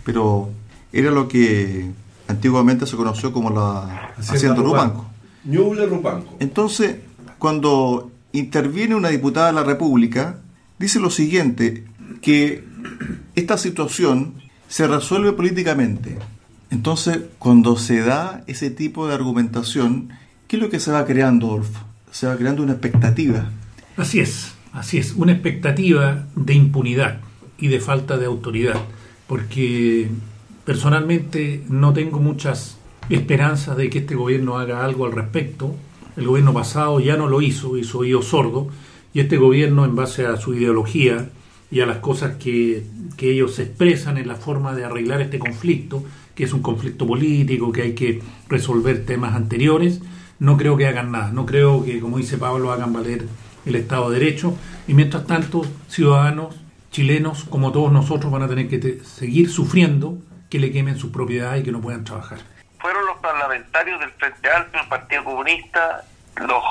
pero 0.03 0.49
era 0.91 1.11
lo 1.11 1.27
que 1.27 1.89
antiguamente 2.27 2.85
se 2.85 2.95
conoció 2.95 3.31
como 3.31 3.49
la 3.49 4.13
Hacienda 4.17 4.61
Rupanco. 4.61 5.09
Ñuble 5.45 5.85
Rupanco. 5.85 6.35
Entonces, 6.39 6.97
cuando 7.37 8.11
interviene 8.33 8.95
una 8.95 9.09
diputada 9.09 9.47
de 9.47 9.53
la 9.53 9.63
República, 9.63 10.39
dice 10.79 10.99
lo 10.99 11.09
siguiente, 11.09 11.85
que 12.21 12.63
esta 13.35 13.57
situación 13.57 14.35
se 14.67 14.87
resuelve 14.87 15.33
políticamente. 15.33 16.17
Entonces, 16.69 17.19
cuando 17.39 17.77
se 17.77 18.01
da 18.01 18.43
ese 18.47 18.69
tipo 18.69 19.07
de 19.07 19.13
argumentación, 19.13 20.09
¿qué 20.47 20.57
es 20.57 20.61
lo 20.61 20.69
que 20.69 20.79
se 20.79 20.91
va 20.91 21.05
creando, 21.05 21.47
Adolfo? 21.47 21.85
Se 22.11 22.27
va 22.27 22.35
creando 22.35 22.63
una 22.63 22.73
expectativa. 22.73 23.49
Así 23.95 24.19
es. 24.19 24.53
Así 24.73 24.99
es, 24.99 25.13
una 25.13 25.31
expectativa 25.31 26.27
de 26.35 26.53
impunidad 26.53 27.19
y 27.57 27.67
de 27.67 27.79
falta 27.79 28.17
de 28.17 28.25
autoridad, 28.27 28.75
porque 29.25 30.07
personalmente 30.67 31.63
no 31.69 31.93
tengo 31.93 32.19
muchas 32.19 32.77
esperanzas 33.09 33.77
de 33.77 33.89
que 33.89 33.99
este 33.99 34.15
gobierno 34.15 34.57
haga 34.57 34.83
algo 34.83 35.05
al 35.05 35.13
respecto. 35.13 35.73
El 36.17 36.27
gobierno 36.27 36.53
pasado 36.53 36.99
ya 36.99 37.15
no 37.15 37.27
lo 37.27 37.41
hizo, 37.41 37.77
hizo 37.77 37.99
oído 37.99 38.21
sordo, 38.21 38.67
y 39.13 39.21
este 39.21 39.37
gobierno, 39.37 39.85
en 39.85 39.95
base 39.95 40.25
a 40.25 40.35
su 40.35 40.53
ideología 40.53 41.29
y 41.71 41.79
a 41.79 41.85
las 41.85 41.99
cosas 41.99 42.35
que, 42.35 42.83
que 43.15 43.31
ellos 43.31 43.57
expresan 43.59 44.17
en 44.17 44.27
la 44.27 44.35
forma 44.35 44.75
de 44.75 44.83
arreglar 44.83 45.21
este 45.21 45.39
conflicto, 45.39 46.03
que 46.35 46.43
es 46.43 46.51
un 46.51 46.61
conflicto 46.61 47.07
político, 47.07 47.71
que 47.71 47.83
hay 47.83 47.93
que 47.93 48.21
resolver 48.49 49.05
temas 49.05 49.35
anteriores, 49.35 50.01
no 50.37 50.57
creo 50.57 50.75
que 50.75 50.85
hagan 50.85 51.13
nada. 51.13 51.31
No 51.31 51.45
creo 51.45 51.85
que, 51.85 52.01
como 52.01 52.17
dice 52.17 52.37
Pablo, 52.37 52.73
hagan 52.73 52.91
valer 52.91 53.25
el 53.65 53.75
Estado 53.75 54.09
de 54.09 54.19
Derecho, 54.19 54.53
y 54.85 54.93
mientras 54.93 55.25
tanto 55.27 55.65
ciudadanos 55.87 56.55
chilenos, 56.91 57.45
como 57.45 57.71
todos 57.71 57.93
nosotros, 57.93 58.29
van 58.33 58.41
a 58.41 58.49
tener 58.49 58.67
que 58.67 58.99
seguir 59.05 59.49
sufriendo 59.49 60.17
que 60.49 60.59
le 60.59 60.71
quemen 60.71 60.97
sus 60.97 61.11
propiedades 61.11 61.61
y 61.61 61.63
que 61.65 61.71
no 61.71 61.81
puedan 61.81 62.03
trabajar. 62.03 62.39
Fueron 62.79 63.05
los 63.05 63.17
parlamentarios 63.17 63.99
del 63.99 64.11
Frente 64.11 64.49
Alto, 64.49 64.79
el 64.79 64.87
Partido 64.87 65.23
Comunista, 65.23 66.03
los 66.35 66.63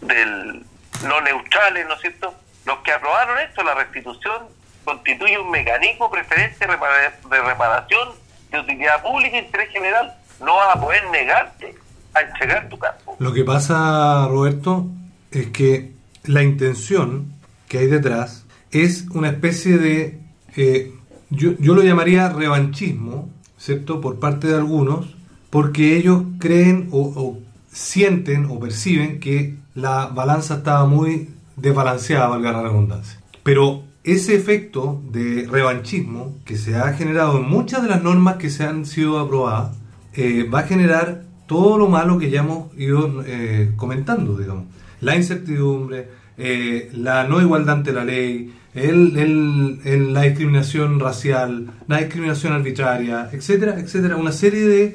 del 0.00 0.64
no 1.06 1.20
neutrales, 1.20 1.86
¿no 1.86 1.94
es 1.94 2.00
cierto? 2.00 2.34
Los 2.64 2.78
que 2.78 2.92
aprobaron 2.92 3.38
esto, 3.38 3.62
la 3.62 3.74
restitución, 3.74 4.44
constituye 4.84 5.38
un 5.38 5.50
mecanismo 5.50 6.10
preferente 6.10 6.66
de 6.66 7.42
reparación 7.42 8.08
de 8.50 8.60
utilidad 8.60 9.02
pública 9.02 9.36
e 9.36 9.44
interés 9.44 9.70
general. 9.70 10.14
No 10.40 10.56
vas 10.56 10.76
a 10.76 10.80
poder 10.80 11.08
negarte 11.10 11.74
a 12.14 12.20
entregar 12.20 12.68
tu 12.68 12.78
campo. 12.78 13.16
Lo 13.18 13.32
que 13.32 13.44
pasa, 13.44 14.26
Roberto, 14.28 14.86
es 15.30 15.48
que 15.48 15.92
la 16.24 16.42
intención 16.42 17.32
que 17.68 17.78
hay 17.78 17.86
detrás 17.86 18.46
es 18.70 19.06
una 19.10 19.28
especie 19.28 19.78
de, 19.78 20.20
eh, 20.56 20.92
yo, 21.30 21.52
yo 21.58 21.74
lo 21.74 21.82
llamaría 21.82 22.28
revanchismo, 22.28 23.30
¿cierto? 23.58 24.00
Por 24.00 24.18
parte 24.18 24.48
de 24.48 24.54
algunos, 24.54 25.16
porque 25.50 25.96
ellos 25.96 26.22
creen 26.38 26.88
o, 26.92 27.38
sienten 27.70 28.46
o 28.46 28.58
perciben 28.58 29.20
que 29.20 29.56
la 29.74 30.06
balanza 30.06 30.56
estaba 30.56 30.86
muy 30.86 31.30
desbalanceada, 31.56 32.28
valga 32.28 32.52
la 32.52 32.62
redundancia. 32.62 33.20
Pero 33.42 33.82
ese 34.04 34.34
efecto 34.34 35.02
de 35.10 35.46
revanchismo 35.50 36.36
que 36.44 36.56
se 36.56 36.76
ha 36.76 36.92
generado 36.94 37.38
en 37.38 37.48
muchas 37.48 37.82
de 37.82 37.88
las 37.88 38.02
normas 38.02 38.36
que 38.36 38.50
se 38.50 38.64
han 38.64 38.86
sido 38.86 39.18
aprobadas, 39.18 39.76
eh, 40.14 40.48
va 40.48 40.60
a 40.60 40.62
generar 40.62 41.24
todo 41.46 41.76
lo 41.78 41.88
malo 41.88 42.18
que 42.18 42.30
ya 42.30 42.40
hemos 42.40 42.76
ido 42.78 43.22
eh, 43.26 43.72
comentando, 43.76 44.36
digamos. 44.36 44.64
La 45.00 45.16
incertidumbre, 45.16 46.08
eh, 46.38 46.90
la 46.92 47.24
no 47.24 47.40
igualdad 47.40 47.76
ante 47.76 47.92
la 47.92 48.04
ley, 48.04 48.52
el, 48.74 49.16
el, 49.84 50.12
la 50.12 50.22
discriminación 50.22 51.00
racial, 51.00 51.68
la 51.88 51.98
discriminación 51.98 52.52
arbitraria, 52.52 53.30
etcétera, 53.32 53.80
etcétera. 53.80 54.16
Una 54.16 54.32
serie 54.32 54.66
de, 54.66 54.94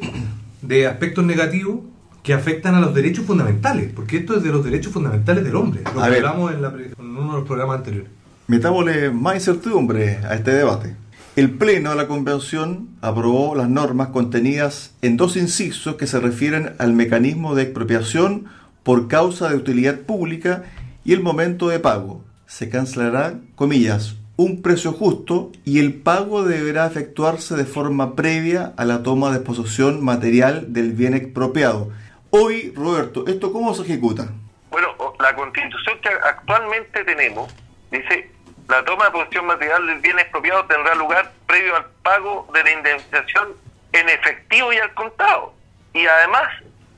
de 0.62 0.88
aspectos 0.88 1.26
negativos 1.26 1.80
que 2.22 2.34
afectan 2.34 2.76
a 2.76 2.80
los 2.80 2.94
derechos 2.94 3.26
fundamentales, 3.26 3.92
porque 3.96 4.18
esto 4.18 4.38
es 4.38 4.44
de 4.44 4.52
los 4.52 4.64
derechos 4.64 4.94
fundamentales 4.94 5.44
del 5.44 5.56
hombre. 5.56 5.82
Lo 5.96 6.04
hablamos 6.04 6.54
en, 6.54 6.64
en 6.64 7.18
uno 7.18 7.32
de 7.32 7.38
los 7.40 7.48
programas 7.48 7.78
anteriores. 7.80 8.12
Metámosle 8.48 9.10
más 9.10 9.36
incertidumbre 9.36 10.18
a 10.18 10.36
este 10.36 10.52
debate. 10.52 10.96
El 11.36 11.52
Pleno 11.52 11.92
de 11.92 11.96
la 11.96 12.08
Convención 12.08 12.90
aprobó 13.02 13.56
las 13.56 13.70
normas 13.70 14.10
contenidas 14.10 14.94
en 15.02 15.16
dos 15.16 15.38
incisos 15.38 15.96
que 15.96 16.06
se 16.06 16.20
refieren 16.20 16.74
al 16.78 16.92
mecanismo 16.94 17.56
de 17.56 17.64
expropiación 17.64 18.46
por 18.84 19.08
causa 19.08 19.50
de 19.50 19.56
utilidad 19.56 20.02
pública 20.02 20.64
y 21.03 21.13
el 21.13 21.22
momento 21.22 21.67
de 21.70 21.79
pago. 21.79 22.24
Se 22.46 22.70
cancelará, 22.70 23.36
comillas, 23.55 24.15
un 24.38 24.62
precio 24.62 24.91
justo 24.91 25.51
y 25.65 25.79
el 25.79 26.01
pago 26.01 26.43
deberá 26.43 26.86
efectuarse 26.88 27.55
de 27.55 27.65
forma 27.65 28.15
previa 28.15 28.74
a 28.77 28.86
la 28.86 29.03
toma 29.03 29.31
de 29.31 29.39
posesión 29.39 30.03
material 30.03 30.74
del 30.74 30.93
bien 30.93 31.13
expropiado. 31.13 31.91
Hoy, 32.31 32.74
Roberto, 32.75 33.25
¿esto 33.27 33.51
cómo 33.53 33.74
se 33.74 33.84
ejecuta? 33.84 34.29
Bueno, 34.70 34.88
la 35.20 35.36
constitución 35.36 36.00
que 36.01 36.10
actualmente 36.10 37.03
tenemos 37.03 37.53
dice 37.91 38.31
la 38.67 38.84
toma 38.86 39.05
de 39.05 39.12
posesión 39.12 39.46
material 39.46 39.86
del 39.86 40.00
bien 40.00 40.17
expropiado 40.17 40.65
tendrá 40.65 40.96
lugar 40.96 41.31
previo 41.46 41.75
al 41.75 41.86
pago 42.03 42.48
de 42.53 42.63
la 42.63 42.72
indemnización 42.72 43.50
en 43.91 44.10
efectivo 44.10 44.72
y 44.72 44.77
al 44.77 44.93
contado. 44.93 45.53
Y 45.93 46.05
además 46.05 46.48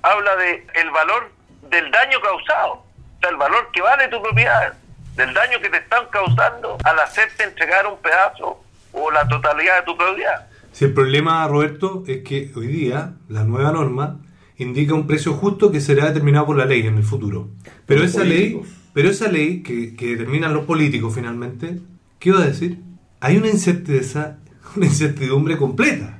habla 0.03 0.35
de 0.35 0.67
el 0.75 0.91
valor 0.91 1.31
del 1.69 1.89
daño 1.89 2.21
causado, 2.21 2.82
o 3.23 3.25
sea, 3.25 3.29
el 3.29 3.37
valor 3.37 3.69
que 3.71 3.81
vale 3.81 4.07
tu 4.09 4.21
propiedad, 4.21 4.73
del 5.15 5.33
daño 5.33 5.59
que 5.61 5.69
te 5.69 5.77
están 5.77 6.05
causando 6.11 6.77
al 6.83 6.99
hacerte 6.99 7.43
entregar 7.43 7.87
un 7.87 7.97
pedazo 7.99 8.63
o 8.91 9.11
la 9.11 9.27
totalidad 9.27 9.79
de 9.79 9.85
tu 9.85 9.97
propiedad. 9.97 10.47
Si 10.71 10.85
el 10.85 10.93
problema, 10.93 11.47
Roberto, 11.47 12.03
es 12.07 12.23
que 12.23 12.51
hoy 12.55 12.67
día 12.67 13.13
la 13.29 13.43
nueva 13.43 13.71
norma 13.71 14.19
indica 14.57 14.93
un 14.93 15.07
precio 15.07 15.33
justo 15.33 15.71
que 15.71 15.79
será 15.79 16.07
determinado 16.07 16.47
por 16.47 16.57
la 16.57 16.65
ley 16.65 16.85
en 16.85 16.97
el 16.97 17.03
futuro. 17.03 17.49
Pero 17.85 18.03
esa 18.03 18.23
ley 18.23 18.61
pero 18.93 19.09
esa 19.09 19.27
ley 19.27 19.63
que, 19.63 19.95
que 19.95 20.15
determinan 20.15 20.53
los 20.53 20.65
políticos 20.65 21.15
finalmente, 21.15 21.79
¿qué 22.19 22.29
iba 22.29 22.39
a 22.39 22.45
decir? 22.45 22.79
Hay 23.19 23.37
una 23.37 23.47
incerteza, 23.47 24.37
una 24.75 24.85
incertidumbre 24.85 25.57
completa. 25.57 26.19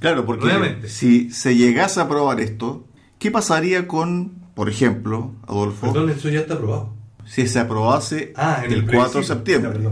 Claro, 0.00 0.26
porque 0.26 0.88
si 0.88 1.30
se 1.30 1.56
llegase 1.56 2.00
a 2.00 2.04
aprobar 2.04 2.40
esto, 2.40 2.86
¿qué 3.18 3.30
pasaría 3.30 3.86
con, 3.86 4.32
por 4.58 4.68
ejemplo, 4.68 5.30
Adolfo? 5.46 5.86
Perdón, 5.92 6.10
eso 6.10 6.28
ya 6.30 6.40
está 6.40 6.54
aprobado. 6.54 6.92
Si 7.24 7.46
se 7.46 7.60
aprobase 7.60 8.32
ah, 8.34 8.64
el, 8.68 8.86
4 8.86 9.20
de 9.20 9.24
septiembre. 9.24 9.88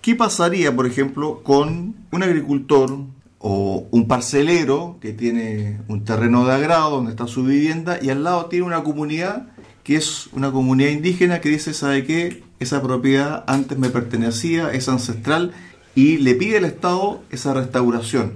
¿Qué 0.00 0.14
pasaría, 0.14 0.74
por 0.74 0.86
ejemplo, 0.86 1.42
con 1.42 1.94
un 2.10 2.22
agricultor 2.22 2.96
o 3.40 3.86
un 3.90 4.08
parcelero 4.08 4.96
que 5.02 5.12
tiene 5.12 5.82
un 5.88 6.06
terreno 6.06 6.46
de 6.46 6.54
agrado 6.54 6.92
donde 6.92 7.10
está 7.10 7.26
su 7.26 7.44
vivienda 7.44 7.98
y 8.00 8.08
al 8.08 8.24
lado 8.24 8.46
tiene 8.46 8.64
una 8.64 8.82
comunidad 8.82 9.48
que 9.84 9.96
es 9.96 10.30
una 10.32 10.50
comunidad 10.50 10.92
indígena 10.92 11.42
que 11.42 11.50
dice, 11.50 11.74
¿sabe 11.74 12.06
qué? 12.06 12.42
Esa 12.58 12.80
propiedad 12.80 13.44
antes 13.46 13.76
me 13.76 13.90
pertenecía, 13.90 14.72
es 14.72 14.88
ancestral, 14.88 15.52
y 15.94 16.16
le 16.16 16.34
pide 16.36 16.56
al 16.56 16.64
Estado 16.64 17.22
esa 17.30 17.52
restauración. 17.52 18.32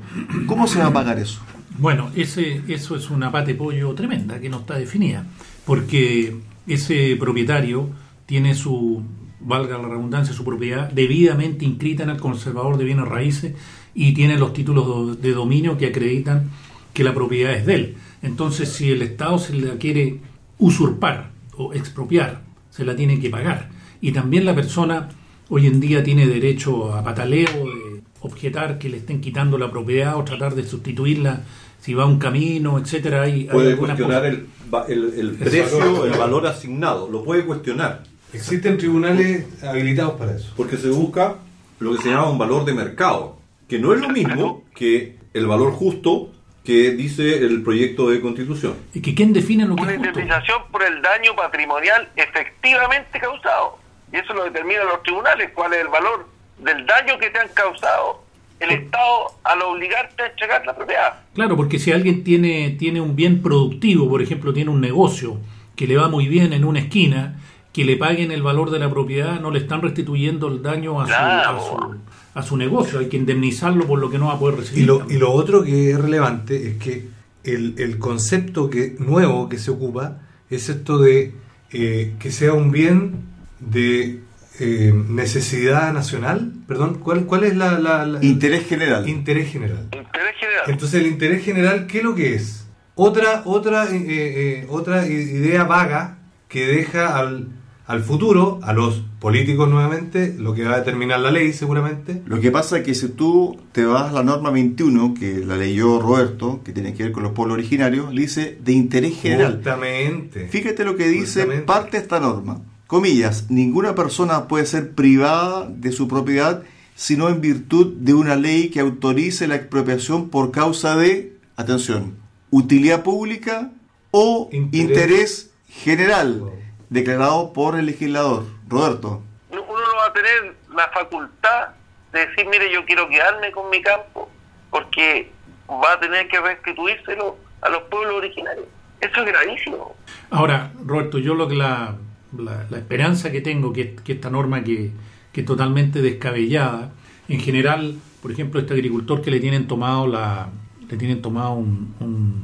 ¿Cómo 0.46 0.66
se 0.66 0.78
va 0.78 0.88
a 0.88 0.92
pagar 0.92 1.18
eso? 1.18 1.40
Bueno, 1.78 2.10
ese, 2.14 2.60
eso 2.68 2.94
es 2.94 3.08
una 3.08 3.32
pate 3.32 3.54
pollo 3.54 3.94
tremenda 3.94 4.38
que 4.38 4.50
no 4.50 4.58
está 4.58 4.74
definida, 4.74 5.24
porque 5.70 6.34
ese 6.66 7.14
propietario 7.14 7.90
tiene 8.26 8.56
su, 8.56 9.04
valga 9.38 9.78
la 9.78 9.86
redundancia, 9.86 10.34
su 10.34 10.42
propiedad 10.42 10.90
debidamente 10.90 11.64
inscrita 11.64 12.02
en 12.02 12.10
el 12.10 12.16
conservador 12.16 12.76
de 12.76 12.82
bienes 12.82 13.06
raíces 13.06 13.54
y 13.94 14.12
tiene 14.12 14.36
los 14.36 14.52
títulos 14.52 15.22
de 15.22 15.30
dominio 15.32 15.78
que 15.78 15.86
acreditan 15.86 16.50
que 16.92 17.04
la 17.04 17.14
propiedad 17.14 17.52
es 17.52 17.66
de 17.66 17.74
él. 17.76 17.94
Entonces, 18.20 18.70
si 18.70 18.90
el 18.90 19.00
Estado 19.02 19.38
se 19.38 19.54
la 19.54 19.74
quiere 19.76 20.18
usurpar 20.58 21.30
expropiar, 21.72 22.42
se 22.70 22.84
la 22.84 22.96
tiene 22.96 23.20
que 23.20 23.30
pagar. 23.30 23.68
Y 24.00 24.10
también 24.10 24.46
la 24.46 24.56
persona 24.56 25.10
hoy 25.50 25.68
en 25.68 25.78
día 25.78 26.02
tiene 26.02 26.26
derecho 26.26 26.92
a 26.92 27.04
pataleo, 27.04 27.46
de 27.46 28.02
objetar 28.22 28.80
que 28.80 28.88
le 28.88 28.96
estén 28.96 29.20
quitando 29.20 29.56
la 29.56 29.70
propiedad 29.70 30.16
o 30.16 30.24
tratar 30.24 30.56
de 30.56 30.64
sustituirla 30.64 31.44
si 31.80 31.94
va 31.94 32.06
un 32.06 32.18
camino, 32.18 32.78
etcétera. 32.78 33.22
Hay, 33.22 33.44
puede 33.44 33.76
cuestionar 33.76 34.24
el, 34.26 34.48
el, 34.88 35.36
precio, 35.38 36.04
el 36.04 36.12
valor 36.12 36.46
asignado, 36.46 37.08
lo 37.10 37.24
puede 37.24 37.44
cuestionar. 37.44 38.02
Existen 38.32 38.78
tribunales 38.78 39.46
habilitados 39.64 40.14
para 40.14 40.36
eso. 40.36 40.52
Porque 40.56 40.76
se 40.76 40.88
busca 40.88 41.36
lo 41.80 41.96
que 41.96 42.02
se 42.02 42.10
llama 42.10 42.30
un 42.30 42.38
valor 42.38 42.64
de 42.64 42.74
mercado, 42.74 43.38
que 43.68 43.78
no 43.78 43.92
es 43.94 44.00
lo 44.00 44.08
mismo 44.10 44.64
que 44.74 45.16
el 45.34 45.46
valor 45.46 45.72
justo 45.72 46.30
que 46.64 46.90
dice 46.90 47.38
el 47.38 47.62
proyecto 47.62 48.10
de 48.10 48.20
constitución. 48.20 48.74
¿Y 48.92 49.00
que 49.00 49.14
quién 49.14 49.32
define 49.32 49.64
lo 49.64 49.74
que 49.74 49.82
Una 49.82 49.94
indemnización 49.94 50.62
por 50.70 50.82
el 50.82 51.00
daño 51.00 51.34
patrimonial 51.34 52.08
efectivamente 52.14 53.18
causado. 53.18 53.78
Y 54.12 54.16
eso 54.16 54.34
lo 54.34 54.44
determinan 54.44 54.86
los 54.86 55.02
tribunales, 55.02 55.50
cuál 55.54 55.72
es 55.72 55.80
el 55.80 55.88
valor 55.88 56.28
del 56.58 56.84
daño 56.84 57.18
que 57.18 57.30
te 57.30 57.38
han 57.38 57.48
causado 57.48 58.22
el 58.60 58.70
Estado 58.70 59.32
al 59.42 59.62
obligarte 59.62 60.22
a 60.22 60.26
entregar 60.26 60.64
la 60.66 60.76
propiedad. 60.76 61.20
Claro, 61.34 61.56
porque 61.56 61.78
si 61.78 61.92
alguien 61.92 62.22
tiene, 62.22 62.70
tiene 62.78 63.00
un 63.00 63.16
bien 63.16 63.42
productivo, 63.42 64.08
por 64.08 64.22
ejemplo, 64.22 64.52
tiene 64.52 64.70
un 64.70 64.80
negocio 64.80 65.38
que 65.74 65.86
le 65.86 65.96
va 65.96 66.08
muy 66.08 66.28
bien 66.28 66.52
en 66.52 66.64
una 66.64 66.80
esquina, 66.80 67.40
que 67.72 67.84
le 67.84 67.96
paguen 67.96 68.32
el 68.32 68.42
valor 68.42 68.70
de 68.70 68.78
la 68.78 68.90
propiedad, 68.90 69.40
no 69.40 69.50
le 69.50 69.60
están 69.60 69.80
restituyendo 69.80 70.48
el 70.48 70.62
daño 70.62 71.00
a, 71.00 71.06
su, 71.06 71.98
a 72.34 72.42
su 72.42 72.56
negocio, 72.56 72.98
hay 72.98 73.08
que 73.08 73.16
indemnizarlo 73.16 73.86
por 73.86 73.98
lo 73.98 74.10
que 74.10 74.18
no 74.18 74.26
va 74.26 74.34
a 74.34 74.38
poder 74.38 74.58
recibir. 74.58 74.82
Y 74.82 74.86
lo, 74.86 75.06
y 75.08 75.16
lo 75.16 75.32
otro 75.32 75.62
que 75.62 75.92
es 75.92 75.98
relevante 75.98 76.68
es 76.68 76.76
que 76.76 77.08
el, 77.44 77.74
el, 77.78 77.98
concepto 77.98 78.68
que 78.68 78.96
nuevo 78.98 79.48
que 79.48 79.58
se 79.58 79.70
ocupa 79.70 80.18
es 80.50 80.68
esto 80.68 80.98
de 80.98 81.32
eh, 81.72 82.14
que 82.18 82.30
sea 82.30 82.52
un 82.52 82.70
bien 82.70 83.22
de 83.60 84.20
eh, 84.60 84.92
necesidad 84.92 85.92
nacional, 85.92 86.52
perdón, 86.68 87.00
¿cuál, 87.02 87.24
cuál 87.26 87.44
es 87.44 87.56
la, 87.56 88.18
Interés 88.20 88.66
general. 88.66 89.08
Interés 89.08 89.50
general. 89.50 89.88
Interés 89.92 90.36
general. 90.38 90.64
Entonces 90.68 91.00
el 91.00 91.06
interés 91.06 91.44
general, 91.44 91.86
¿qué 91.86 91.98
es 91.98 92.04
lo 92.04 92.14
que 92.14 92.34
es? 92.34 92.66
Otra, 92.94 93.42
otra, 93.46 93.88
eh, 93.90 94.66
otra 94.68 95.06
idea 95.06 95.64
vaga 95.64 96.18
que 96.48 96.66
deja 96.66 97.18
al, 97.18 97.48
al 97.90 98.02
futuro, 98.04 98.60
a 98.62 98.72
los 98.72 99.02
políticos 99.18 99.68
nuevamente, 99.68 100.34
lo 100.38 100.54
que 100.54 100.64
va 100.64 100.74
a 100.74 100.78
determinar 100.78 101.18
la 101.18 101.32
ley 101.32 101.52
seguramente. 101.52 102.22
Lo 102.24 102.40
que 102.40 102.52
pasa 102.52 102.78
es 102.78 102.84
que 102.84 102.94
si 102.94 103.08
tú 103.08 103.58
te 103.72 103.84
vas 103.84 104.10
a 104.10 104.12
la 104.12 104.22
norma 104.22 104.50
21, 104.50 105.14
que 105.18 105.44
la 105.44 105.56
leyó 105.56 106.00
Roberto, 106.00 106.60
que 106.64 106.72
tiene 106.72 106.94
que 106.94 107.02
ver 107.02 107.12
con 107.12 107.24
los 107.24 107.32
pueblos 107.32 107.54
originarios, 107.54 108.14
le 108.14 108.22
dice 108.22 108.58
de 108.62 108.72
interés 108.72 109.20
general. 109.20 109.56
Exactamente. 109.58 110.46
Fíjate 110.46 110.84
lo 110.84 110.96
que 110.96 111.08
dice 111.08 111.44
parte 111.62 111.96
de 111.96 112.02
esta 112.04 112.20
norma. 112.20 112.60
Comillas, 112.90 113.48
ninguna 113.52 113.94
persona 113.94 114.48
puede 114.48 114.66
ser 114.66 114.96
privada 114.96 115.64
de 115.68 115.92
su 115.92 116.08
propiedad 116.08 116.64
sino 116.96 117.28
en 117.28 117.40
virtud 117.40 117.94
de 117.98 118.14
una 118.14 118.34
ley 118.34 118.68
que 118.68 118.80
autorice 118.80 119.46
la 119.46 119.54
expropiación 119.54 120.28
por 120.28 120.50
causa 120.50 120.96
de, 120.96 121.36
atención, 121.56 122.18
utilidad 122.50 123.04
pública 123.04 123.70
o 124.10 124.50
interés, 124.50 125.54
general 125.68 126.50
declarado 126.88 127.52
por 127.52 127.78
el 127.78 127.86
legislador. 127.86 128.46
Roberto. 128.66 129.22
Uno 129.50 129.62
no 129.62 129.96
va 129.96 130.06
a 130.06 130.12
tener 130.12 130.56
la 130.74 130.88
facultad 130.88 131.68
de 132.12 132.26
decir, 132.26 132.44
mire, 132.50 132.72
yo 132.72 132.84
quiero 132.86 133.08
quedarme 133.08 133.52
con 133.52 133.70
mi 133.70 133.80
campo, 133.80 134.28
porque 134.68 135.30
va 135.70 135.92
a 135.92 136.00
tener 136.00 136.26
que 136.26 136.40
restituírselo 136.40 137.38
a 137.62 137.68
los 137.68 137.82
pueblos 137.84 138.16
originarios. 138.16 138.66
Eso 139.00 139.20
es 139.20 139.26
gravísimo. 139.26 139.94
Ahora, 140.30 140.72
Roberto, 140.84 141.18
yo 141.18 141.34
lo 141.34 141.46
que 141.46 141.54
la, 141.54 141.94
la, 142.36 142.66
la 142.70 142.78
esperanza 142.78 143.30
que 143.32 143.40
tengo 143.40 143.72
que, 143.72 143.94
que 144.04 144.12
esta 144.12 144.30
norma 144.30 144.62
que, 144.64 144.90
que 145.32 145.40
es 145.40 145.46
totalmente 145.46 146.00
descabellada, 146.02 146.92
en 147.28 147.40
general, 147.40 147.96
por 148.22 148.30
ejemplo, 148.32 148.60
este 148.60 148.74
agricultor 148.74 149.22
que 149.22 149.30
le 149.30 149.40
tienen 149.40 149.66
tomado 149.66 150.06
la 150.06 150.48
le 150.90 150.96
tienen 150.96 151.22
tomado 151.22 151.52
un, 151.52 151.94
un, 152.00 152.34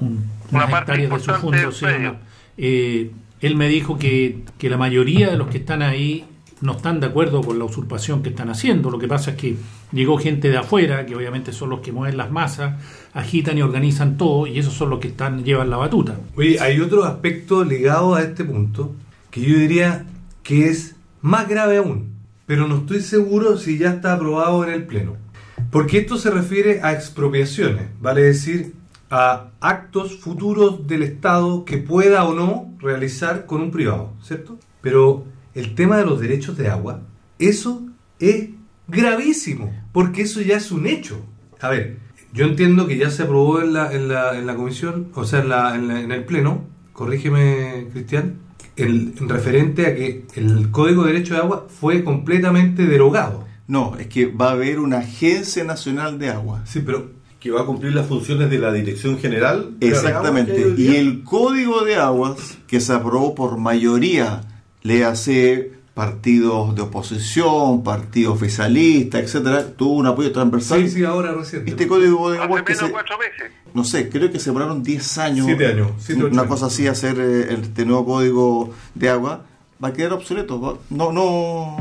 un- 0.00 0.24
Una 0.52 0.66
unas 0.66 0.80
hectáreas 0.80 1.10
de 1.10 1.18
su 1.18 1.32
fondo, 1.32 1.72
sí, 1.72 1.86
eh, 2.58 3.10
él 3.40 3.56
me 3.56 3.68
dijo 3.68 3.98
que, 3.98 4.40
que 4.58 4.68
la 4.70 4.76
mayoría 4.76 5.30
de 5.30 5.36
los 5.38 5.48
que 5.48 5.58
están 5.58 5.82
ahí 5.82 6.24
no 6.62 6.72
están 6.72 7.00
de 7.00 7.06
acuerdo 7.06 7.42
con 7.42 7.58
la 7.58 7.64
usurpación 7.66 8.22
que 8.22 8.30
están 8.30 8.48
haciendo. 8.48 8.90
Lo 8.90 8.98
que 8.98 9.08
pasa 9.08 9.32
es 9.32 9.36
que 9.36 9.56
llegó 9.92 10.18
gente 10.18 10.48
de 10.50 10.56
afuera, 10.56 11.04
que 11.06 11.14
obviamente 11.14 11.52
son 11.52 11.68
los 11.70 11.80
que 11.80 11.92
mueven 11.92 12.16
las 12.16 12.30
masas, 12.30 12.80
agitan 13.12 13.58
y 13.58 13.62
organizan 13.62 14.16
todo, 14.16 14.46
y 14.46 14.58
esos 14.58 14.72
son 14.74 14.88
los 14.90 14.98
que 15.00 15.08
están 15.08 15.44
llevan 15.44 15.68
la 15.70 15.76
batuta. 15.76 16.18
Oye, 16.34 16.58
hay 16.60 16.80
otro 16.80 17.04
aspecto 17.04 17.62
ligado 17.64 18.14
a 18.14 18.22
este 18.22 18.44
punto 18.44 18.94
que 19.36 19.42
yo 19.42 19.58
diría 19.58 20.06
que 20.42 20.68
es 20.70 20.96
más 21.20 21.46
grave 21.46 21.76
aún, 21.76 22.14
pero 22.46 22.66
no 22.66 22.78
estoy 22.78 23.02
seguro 23.02 23.58
si 23.58 23.76
ya 23.76 23.90
está 23.90 24.14
aprobado 24.14 24.64
en 24.64 24.70
el 24.72 24.86
Pleno. 24.86 25.16
Porque 25.70 25.98
esto 25.98 26.16
se 26.16 26.30
refiere 26.30 26.80
a 26.82 26.94
expropiaciones, 26.94 27.88
vale 28.00 28.22
decir, 28.22 28.72
a 29.10 29.48
actos 29.60 30.18
futuros 30.20 30.86
del 30.86 31.02
Estado 31.02 31.66
que 31.66 31.76
pueda 31.76 32.24
o 32.24 32.34
no 32.34 32.74
realizar 32.78 33.44
con 33.44 33.60
un 33.60 33.70
privado, 33.70 34.14
¿cierto? 34.22 34.58
Pero 34.80 35.26
el 35.54 35.74
tema 35.74 35.98
de 35.98 36.06
los 36.06 36.18
derechos 36.18 36.56
de 36.56 36.68
agua, 36.68 37.02
eso 37.38 37.86
es 38.18 38.48
gravísimo, 38.88 39.70
porque 39.92 40.22
eso 40.22 40.40
ya 40.40 40.56
es 40.56 40.70
un 40.72 40.86
hecho. 40.86 41.20
A 41.60 41.68
ver, 41.68 41.98
yo 42.32 42.46
entiendo 42.46 42.86
que 42.86 42.96
ya 42.96 43.10
se 43.10 43.24
aprobó 43.24 43.60
en 43.60 43.74
la, 43.74 43.92
en 43.92 44.08
la, 44.08 44.38
en 44.38 44.46
la 44.46 44.56
comisión, 44.56 45.08
o 45.14 45.24
sea, 45.26 45.40
en, 45.40 45.50
la- 45.50 45.74
en 45.74 45.90
en 45.90 46.10
el 46.12 46.24
Pleno, 46.24 46.64
corrígeme, 46.94 47.88
Cristian, 47.92 48.45
el, 48.76 49.14
en 49.18 49.28
referente 49.28 49.86
a 49.86 49.94
que 49.94 50.24
el 50.34 50.70
Código 50.70 51.04
de 51.04 51.12
Derecho 51.12 51.34
de 51.34 51.40
Agua 51.40 51.66
fue 51.68 52.04
completamente 52.04 52.86
derogado. 52.86 53.44
No, 53.68 53.96
es 53.98 54.06
que 54.06 54.26
va 54.26 54.50
a 54.50 54.52
haber 54.52 54.78
una 54.78 54.98
Agencia 54.98 55.64
Nacional 55.64 56.18
de 56.18 56.28
Agua. 56.30 56.62
Sí, 56.66 56.82
pero 56.84 57.10
Que 57.40 57.50
va 57.50 57.62
a 57.62 57.66
cumplir 57.66 57.94
las 57.94 58.06
funciones 58.06 58.50
de 58.50 58.58
la 58.58 58.72
Dirección 58.72 59.18
General. 59.18 59.76
Exactamente. 59.80 60.74
Y 60.76 60.96
el 60.96 61.22
Código 61.22 61.84
de 61.84 61.96
Aguas, 61.96 62.58
que 62.66 62.80
se 62.80 62.92
aprobó 62.92 63.34
por 63.34 63.58
mayoría, 63.58 64.42
le 64.82 65.04
hace 65.04 65.72
partidos 66.00 66.74
de 66.74 66.82
oposición, 66.82 67.82
partidos 67.82 68.34
oficialistas, 68.36 69.22
etcétera, 69.22 69.66
tuvo 69.74 69.94
un 69.94 70.06
apoyo 70.06 70.30
transversal. 70.30 70.82
sí, 70.82 70.90
sí, 70.90 71.04
ahora 71.06 71.32
reciente. 71.32 71.70
Este 71.70 71.86
Código 71.86 72.28
de 72.30 72.36
Hace 72.36 72.44
Aguas 72.44 72.62
que 72.64 72.72
menos 72.74 72.80
de 72.82 72.86
se, 72.88 72.92
cuatro 72.92 73.16
meses. 73.18 73.52
no 73.72 73.82
sé, 73.82 74.10
creo 74.10 74.30
que 74.30 74.38
se 74.38 74.50
demoraron 74.50 74.82
10 74.82 75.16
años. 75.18 75.46
Siete 75.46 75.66
años, 75.68 75.92
siete, 75.98 76.22
ocho 76.24 76.34
una 76.34 76.46
cosa 76.46 76.66
así, 76.66 76.86
hacer 76.86 77.16
eh, 77.18 77.54
este 77.62 77.86
nuevo 77.86 78.04
Código 78.04 78.74
de 78.94 79.08
Agua, 79.08 79.46
va 79.82 79.88
a 79.88 79.92
quedar 79.94 80.12
obsoleto. 80.12 80.60
va- 80.60 80.76
No, 80.90 81.12
no, 81.12 81.76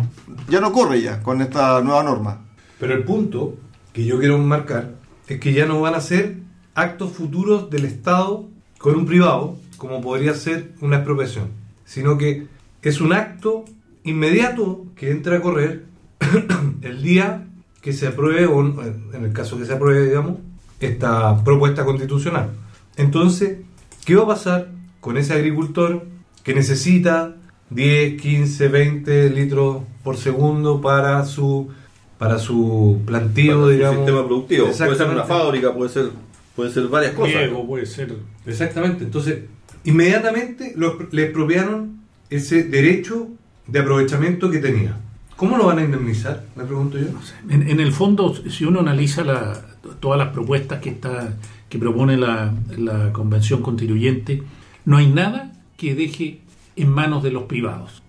ya 0.47 0.61
no 0.61 0.71
corre 0.71 1.01
ya 1.01 1.21
con 1.21 1.41
esta 1.41 1.81
nueva 1.81 2.01
norma. 2.01 2.39
Pero 2.79 2.93
el 2.93 3.03
punto 3.03 3.55
que 3.91 4.05
yo 4.05 4.17
quiero 4.17 4.37
marcar 4.37 4.91
es 5.27 5.41
que 5.41 5.51
ya 5.51 5.65
no 5.65 5.81
van 5.81 5.93
a 5.95 5.99
ser 5.99 6.37
actos 6.73 7.11
futuros 7.11 7.69
del 7.69 7.83
Estado 7.83 8.45
con 8.77 8.95
un 8.95 9.05
privado, 9.05 9.57
como 9.75 9.99
podría 9.99 10.33
ser 10.35 10.71
una 10.79 10.95
expropiación, 10.95 11.49
sino 11.83 12.17
que 12.17 12.47
es 12.81 13.01
un 13.01 13.11
acto 13.11 13.65
inmediato 14.05 14.85
que 14.95 15.11
entra 15.11 15.37
a 15.37 15.41
correr 15.41 15.83
el 16.81 17.01
día 17.03 17.47
que 17.81 17.93
se 17.93 18.07
apruebe, 18.07 18.45
o 18.47 18.61
en 18.61 19.23
el 19.25 19.33
caso 19.33 19.57
que 19.57 19.65
se 19.65 19.73
apruebe, 19.73 20.05
digamos, 20.07 20.37
esta 20.79 21.43
propuesta 21.43 21.85
constitucional. 21.85 22.49
Entonces, 22.97 23.57
¿qué 24.05 24.15
va 24.15 24.23
a 24.23 24.27
pasar 24.27 24.69
con 25.01 25.17
ese 25.17 25.33
agricultor 25.33 26.05
que 26.43 26.53
necesita 26.55 27.35
10, 27.69 28.21
15, 28.21 28.67
20 28.69 29.29
litros 29.31 29.83
por 30.03 30.17
segundo 30.17 30.81
para 30.81 31.25
su 31.25 31.69
para 32.17 32.39
su 32.39 33.01
plantío, 33.05 33.55
Para 33.55 33.63
su 33.65 33.69
digamos? 33.71 33.97
sistema 33.97 34.25
productivo. 34.25 34.65
Puede 34.67 34.95
ser 34.95 35.09
una 35.09 35.23
fábrica, 35.25 35.73
puede 35.73 35.89
ser, 35.89 36.09
puede 36.55 36.71
ser 36.71 36.87
varias 36.87 37.13
cosas. 37.13 37.35
Riego 37.35 37.67
puede 37.67 37.85
ser. 37.85 38.15
Exactamente. 38.45 39.03
Entonces, 39.03 39.39
inmediatamente 39.83 40.73
lo- 40.77 40.97
le 41.11 41.23
expropiaron 41.23 41.99
ese 42.29 42.63
derecho 42.63 43.27
de 43.67 43.79
aprovechamiento 43.79 44.49
que 44.49 44.59
tenía. 44.59 44.97
¿Cómo 45.35 45.57
lo 45.57 45.65
van 45.65 45.79
a 45.79 45.83
indemnizar? 45.83 46.43
Me 46.55 46.63
pregunto 46.63 46.97
yo. 46.97 47.07
En, 47.49 47.67
en 47.69 47.79
el 47.79 47.91
fondo, 47.91 48.33
si 48.49 48.63
uno 48.65 48.79
analiza 48.79 49.23
la- 49.23 49.61
todas 49.99 50.17
las 50.17 50.29
propuestas 50.29 50.79
que 50.81 50.89
está 50.89 51.33
que 51.69 51.77
propone 51.77 52.15
la, 52.17 52.53
la 52.77 53.11
convención 53.11 53.61
constituyente, 53.61 54.43
no 54.85 54.97
hay 54.97 55.07
nada 55.07 55.51
que 55.77 55.93
deje 55.95 56.39
en 56.75 56.89
manos 56.89 57.21
de 57.23 57.31
los 57.31 57.43
privados. 57.43 58.01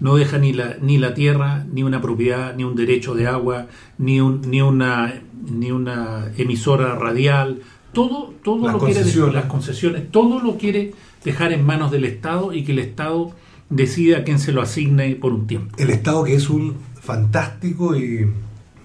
No 0.00 0.16
deja 0.16 0.36
ni 0.38 0.52
la 0.52 0.76
ni 0.82 0.98
la 0.98 1.14
tierra, 1.14 1.64
ni 1.72 1.82
una 1.84 2.02
propiedad, 2.02 2.54
ni 2.56 2.64
un 2.64 2.74
derecho 2.74 3.14
de 3.14 3.26
agua, 3.28 3.66
ni 3.98 4.20
un, 4.20 4.42
ni 4.50 4.60
una 4.60 5.14
ni 5.48 5.70
una 5.70 6.26
emisora 6.36 6.96
radial. 6.96 7.60
Todo 7.92 8.34
todo 8.42 8.64
Las 8.66 8.74
lo 8.74 8.78
quiere 8.80 8.94
las 9.32 9.44
concesiones, 9.46 10.10
todo 10.10 10.40
lo 10.40 10.58
quiere 10.58 10.92
dejar 11.24 11.52
en 11.52 11.64
manos 11.64 11.92
del 11.92 12.04
Estado 12.04 12.52
y 12.52 12.64
que 12.64 12.72
el 12.72 12.80
Estado 12.80 13.30
decida 13.70 14.18
a 14.18 14.24
quién 14.24 14.38
se 14.38 14.52
lo 14.52 14.62
asigne 14.62 15.14
por 15.16 15.32
un 15.32 15.46
tiempo. 15.46 15.74
El 15.78 15.90
Estado 15.90 16.24
que 16.24 16.34
es 16.34 16.50
un 16.50 16.76
fantástico 17.00 17.96
y, 17.96 18.30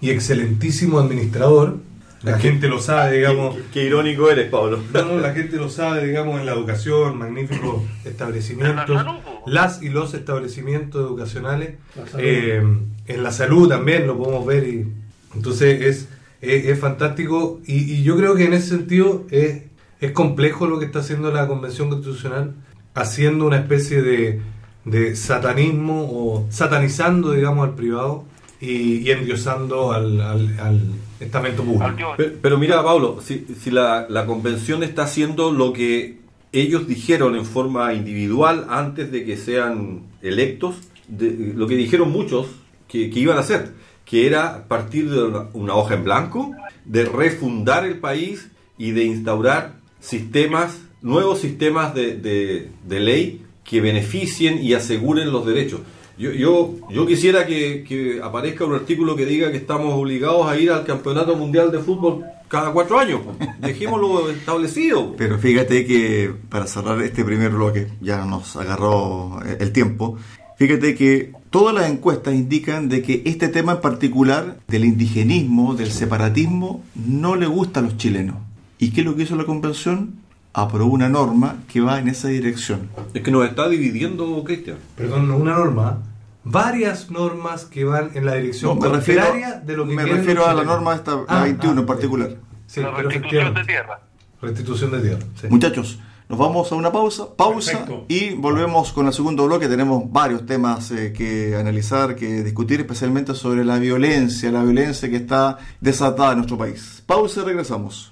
y 0.01 0.09
excelentísimo 0.09 0.99
administrador. 0.99 1.77
La 2.21 2.37
gente 2.37 2.67
lo 2.67 2.81
sabe, 2.81 3.17
digamos. 3.17 3.55
Qué, 3.55 3.63
qué 3.73 3.83
irónico 3.85 4.29
eres, 4.29 4.49
Pablo. 4.49 4.83
No, 4.93 5.19
la 5.19 5.33
gente 5.33 5.55
lo 5.55 5.69
sabe, 5.69 6.05
digamos, 6.05 6.37
en 6.37 6.45
la 6.45 6.51
educación, 6.51 7.17
magníficos 7.17 7.83
establecimientos, 8.03 8.89
la 8.89 9.03
salud, 9.05 9.19
las 9.45 9.81
y 9.81 9.87
los 9.87 10.13
establecimientos 10.13 11.01
educacionales, 11.01 11.75
eh, 12.17 12.61
en 13.07 13.23
la 13.23 13.31
salud 13.31 13.69
también 13.69 14.05
lo 14.05 14.17
podemos 14.17 14.45
ver 14.45 14.67
y 14.67 14.87
entonces 15.33 15.81
es, 15.81 16.09
es, 16.41 16.65
es 16.65 16.79
fantástico 16.79 17.61
y, 17.65 17.93
y 17.93 18.03
yo 18.03 18.17
creo 18.17 18.35
que 18.35 18.45
en 18.45 18.53
ese 18.53 18.67
sentido 18.67 19.25
es, 19.31 19.63
es 20.01 20.11
complejo 20.11 20.67
lo 20.67 20.77
que 20.77 20.85
está 20.85 20.99
haciendo 20.99 21.31
la 21.31 21.47
Convención 21.47 21.87
Constitucional, 21.87 22.53
haciendo 22.95 23.47
una 23.47 23.59
especie 23.59 24.01
de, 24.01 24.41
de 24.85 25.15
satanismo 25.15 26.07
o 26.11 26.47
satanizando, 26.49 27.31
digamos, 27.33 27.67
al 27.67 27.75
privado 27.75 28.23
y, 28.61 28.97
y 28.99 29.11
endiosando 29.11 29.91
al, 29.91 30.19
al, 30.21 30.59
al 30.59 30.81
estamento 31.19 31.63
público. 31.63 31.85
Pero, 32.17 32.31
pero 32.41 32.57
mira, 32.57 32.83
Pablo, 32.83 33.19
si, 33.21 33.45
si 33.61 33.71
la, 33.71 34.07
la 34.09 34.25
convención 34.25 34.83
está 34.83 35.03
haciendo 35.03 35.51
lo 35.51 35.73
que 35.73 36.17
ellos 36.51 36.87
dijeron 36.87 37.35
en 37.35 37.45
forma 37.45 37.93
individual 37.93 38.65
antes 38.69 39.11
de 39.11 39.23
que 39.25 39.37
sean 39.37 40.01
electos, 40.21 40.75
de- 41.07 41.53
lo 41.55 41.67
que 41.67 41.75
dijeron 41.75 42.11
muchos 42.11 42.47
que, 42.87 43.09
que 43.11 43.19
iban 43.19 43.37
a 43.37 43.41
hacer, 43.41 43.71
que 44.05 44.25
era 44.25 44.65
partir 44.67 45.09
de 45.11 45.23
una, 45.23 45.45
una 45.53 45.75
hoja 45.75 45.93
en 45.95 46.03
blanco, 46.03 46.51
de 46.85 47.05
refundar 47.05 47.85
el 47.85 47.99
país 47.99 48.49
y 48.77 48.91
de 48.91 49.03
instaurar 49.03 49.73
sistemas, 49.99 50.79
nuevos 51.01 51.39
sistemas 51.39 51.93
de, 51.93 52.15
de- 52.15 52.69
de 52.87 52.99
ley 52.99 53.45
que 53.69 53.81
beneficien 53.81 54.63
y 54.63 54.73
aseguren 54.73 55.31
los 55.31 55.45
derechos. 55.45 55.81
Yo, 56.17 56.31
yo, 56.31 56.75
yo 56.89 57.05
quisiera 57.05 57.45
que, 57.45 57.85
que 57.87 58.19
aparezca 58.21 58.65
un 58.65 58.73
artículo 58.73 59.15
que 59.15 59.25
diga 59.25 59.51
que 59.51 59.57
estamos 59.57 59.93
obligados 59.93 60.47
a 60.47 60.57
ir 60.57 60.71
al 60.71 60.85
Campeonato 60.85 61.35
Mundial 61.35 61.71
de 61.71 61.79
Fútbol 61.79 62.25
cada 62.47 62.73
cuatro 62.73 62.99
años. 62.99 63.21
Dejémoslo 63.59 64.29
establecido. 64.31 65.15
Pero 65.15 65.37
fíjate 65.37 65.85
que 65.85 66.33
para 66.49 66.65
cerrar 66.65 67.01
este 67.03 67.23
primer 67.23 67.51
bloque, 67.51 67.87
ya 68.01 68.25
nos 68.25 68.55
agarró 68.55 69.39
el 69.43 69.71
tiempo, 69.71 70.17
fíjate 70.57 70.95
que 70.95 71.31
todas 71.51 71.73
las 71.73 71.89
encuestas 71.89 72.33
indican 72.33 72.89
de 72.89 73.03
que 73.03 73.21
este 73.25 73.47
tema 73.47 73.73
en 73.73 73.81
particular 73.81 74.57
del 74.67 74.83
indigenismo, 74.83 75.75
del 75.75 75.91
separatismo, 75.91 76.83
no 76.95 77.35
le 77.35 77.45
gusta 77.45 77.79
a 77.79 77.83
los 77.83 77.97
chilenos. 77.97 78.35
¿Y 78.79 78.91
qué 78.91 79.01
es 79.01 79.05
lo 79.05 79.15
que 79.15 79.23
hizo 79.23 79.35
la 79.35 79.45
convención? 79.45 80.15
Aprobó 80.53 80.91
una 80.91 81.09
norma 81.09 81.57
que 81.71 81.79
va 81.81 81.99
en 81.99 82.07
esa 82.07 82.27
dirección. 82.29 82.89
Es 83.13 83.21
que 83.21 83.31
nos 83.31 83.45
está 83.47 83.69
dividiendo, 83.69 84.43
Cristian. 84.43 84.77
perdón, 84.95 85.27
no 85.27 85.37
una 85.37 85.53
norma, 85.55 85.99
varias 86.43 87.11
normas 87.11 87.65
que 87.65 87.83
van 87.83 88.11
en 88.15 88.25
la 88.25 88.33
dirección 88.35 88.75
No, 88.79 88.81
me 88.81 88.95
refiero, 88.95 89.21
contraria 89.21 89.59
de 89.59 89.77
lo 89.77 89.87
que 89.87 89.93
me 89.95 90.05
refiero 90.05 90.47
a 90.47 90.53
la 90.53 90.63
norma 90.63 90.95
esta, 90.95 91.15
la 91.15 91.25
Ah, 91.27 91.43
21 91.43 91.75
ah, 91.75 91.79
en 91.81 91.85
particular. 91.85 92.35
Sí, 92.65 92.81
la 92.81 92.91
restitución 92.91 93.53
de 93.53 93.63
tierra. 93.65 93.99
Restitución 94.41 94.91
de 94.91 94.99
tierra. 95.01 95.23
sí. 95.39 95.47
Muchachos, 95.49 95.99
nos 96.29 96.37
vamos 96.37 96.71
a 96.71 96.75
una 96.75 96.91
pausa, 96.91 97.35
pausa 97.35 97.71
Perfecto. 97.71 98.05
y 98.07 98.31
volvemos 98.35 98.91
con 98.93 99.07
el 99.07 99.13
segundo 99.13 99.45
bloque. 99.47 99.67
Tenemos 99.67 100.11
varios 100.11 100.45
temas 100.45 100.91
eh, 100.91 101.11
que 101.11 101.55
analizar, 101.55 102.15
que 102.15 102.43
discutir, 102.43 102.79
especialmente 102.81 103.33
sobre 103.33 103.65
la 103.65 103.79
violencia, 103.79 104.51
la 104.51 104.63
violencia 104.63 105.09
que 105.09 105.15
está 105.15 105.57
desatada 105.81 106.31
en 106.31 106.37
nuestro 106.37 106.57
país. 106.57 107.03
Pausa 107.05 107.41
y 107.41 107.43
regresamos. 107.45 108.11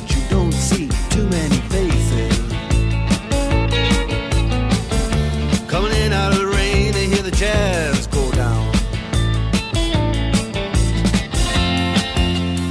but 0.00 0.14
you 0.14 0.22
don't 0.30 0.52
see 0.52 0.88
too 1.10 1.26
many 1.26 1.56
faces. 1.74 2.38
Coming 5.66 5.92
in 5.92 6.12
out 6.12 6.32
of 6.32 6.38
the 6.38 6.46
rain 6.46 6.92
hear 7.12 7.22
the 7.22 7.32
jazz 7.32 8.06
go 8.06 8.30
down. 8.30 8.72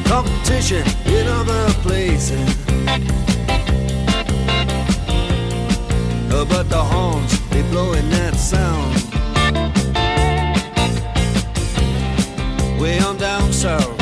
Competition 0.06 0.88
in 1.06 1.28
other 1.28 1.70
places. 1.84 2.48
But 6.50 6.70
the 6.70 6.82
horns, 6.82 7.50
they 7.50 7.62
that 8.12 8.36
sound. 8.36 8.96
Way 12.80 13.00
on 13.00 13.18
down 13.18 13.52
south. 13.52 13.97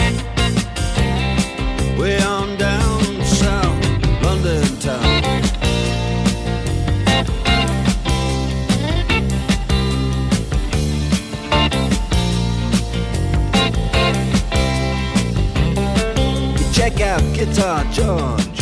You 17.17 17.45
Guitar 17.45 17.85
George. 17.93 18.61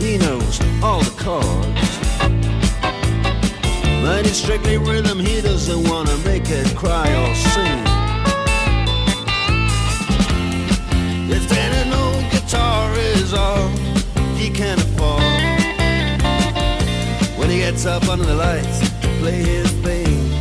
He 0.00 0.16
knows 0.16 0.58
all 0.82 1.02
the 1.02 1.14
chords. 1.18 1.98
But 4.02 4.26
it's 4.26 4.38
strictly 4.38 4.78
rhythm, 4.78 5.18
he 5.18 5.42
doesn't 5.42 5.86
wanna 5.90 6.16
make 6.18 6.48
it 6.48 6.74
cry 6.74 7.08
or 7.22 7.34
sing. 7.34 7.82
If 11.30 11.52
an 11.52 11.92
old 11.92 12.24
guitar 12.30 12.94
is 12.94 13.34
all 13.34 13.68
he 14.36 14.48
can 14.48 14.78
afford, 14.78 15.20
when 17.38 17.50
he 17.50 17.58
gets 17.58 17.84
up 17.84 18.08
under 18.08 18.24
the 18.24 18.34
lights 18.34 18.88
play 19.20 19.42
his 19.42 19.70
thing. 19.82 20.35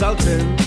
insulting. 0.00 0.59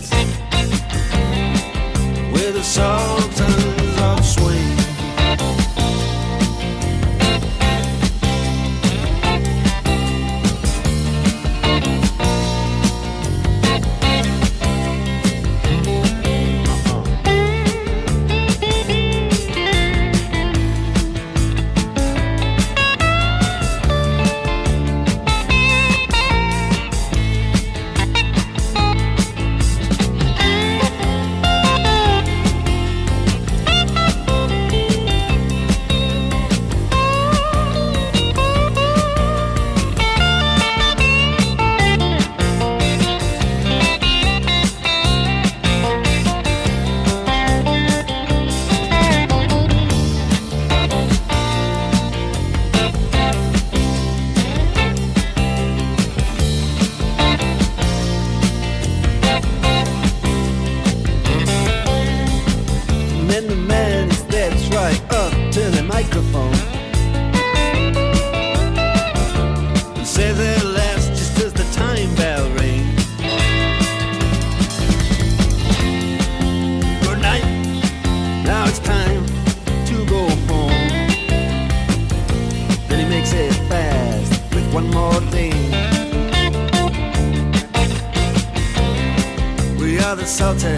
Salted. 90.33 90.72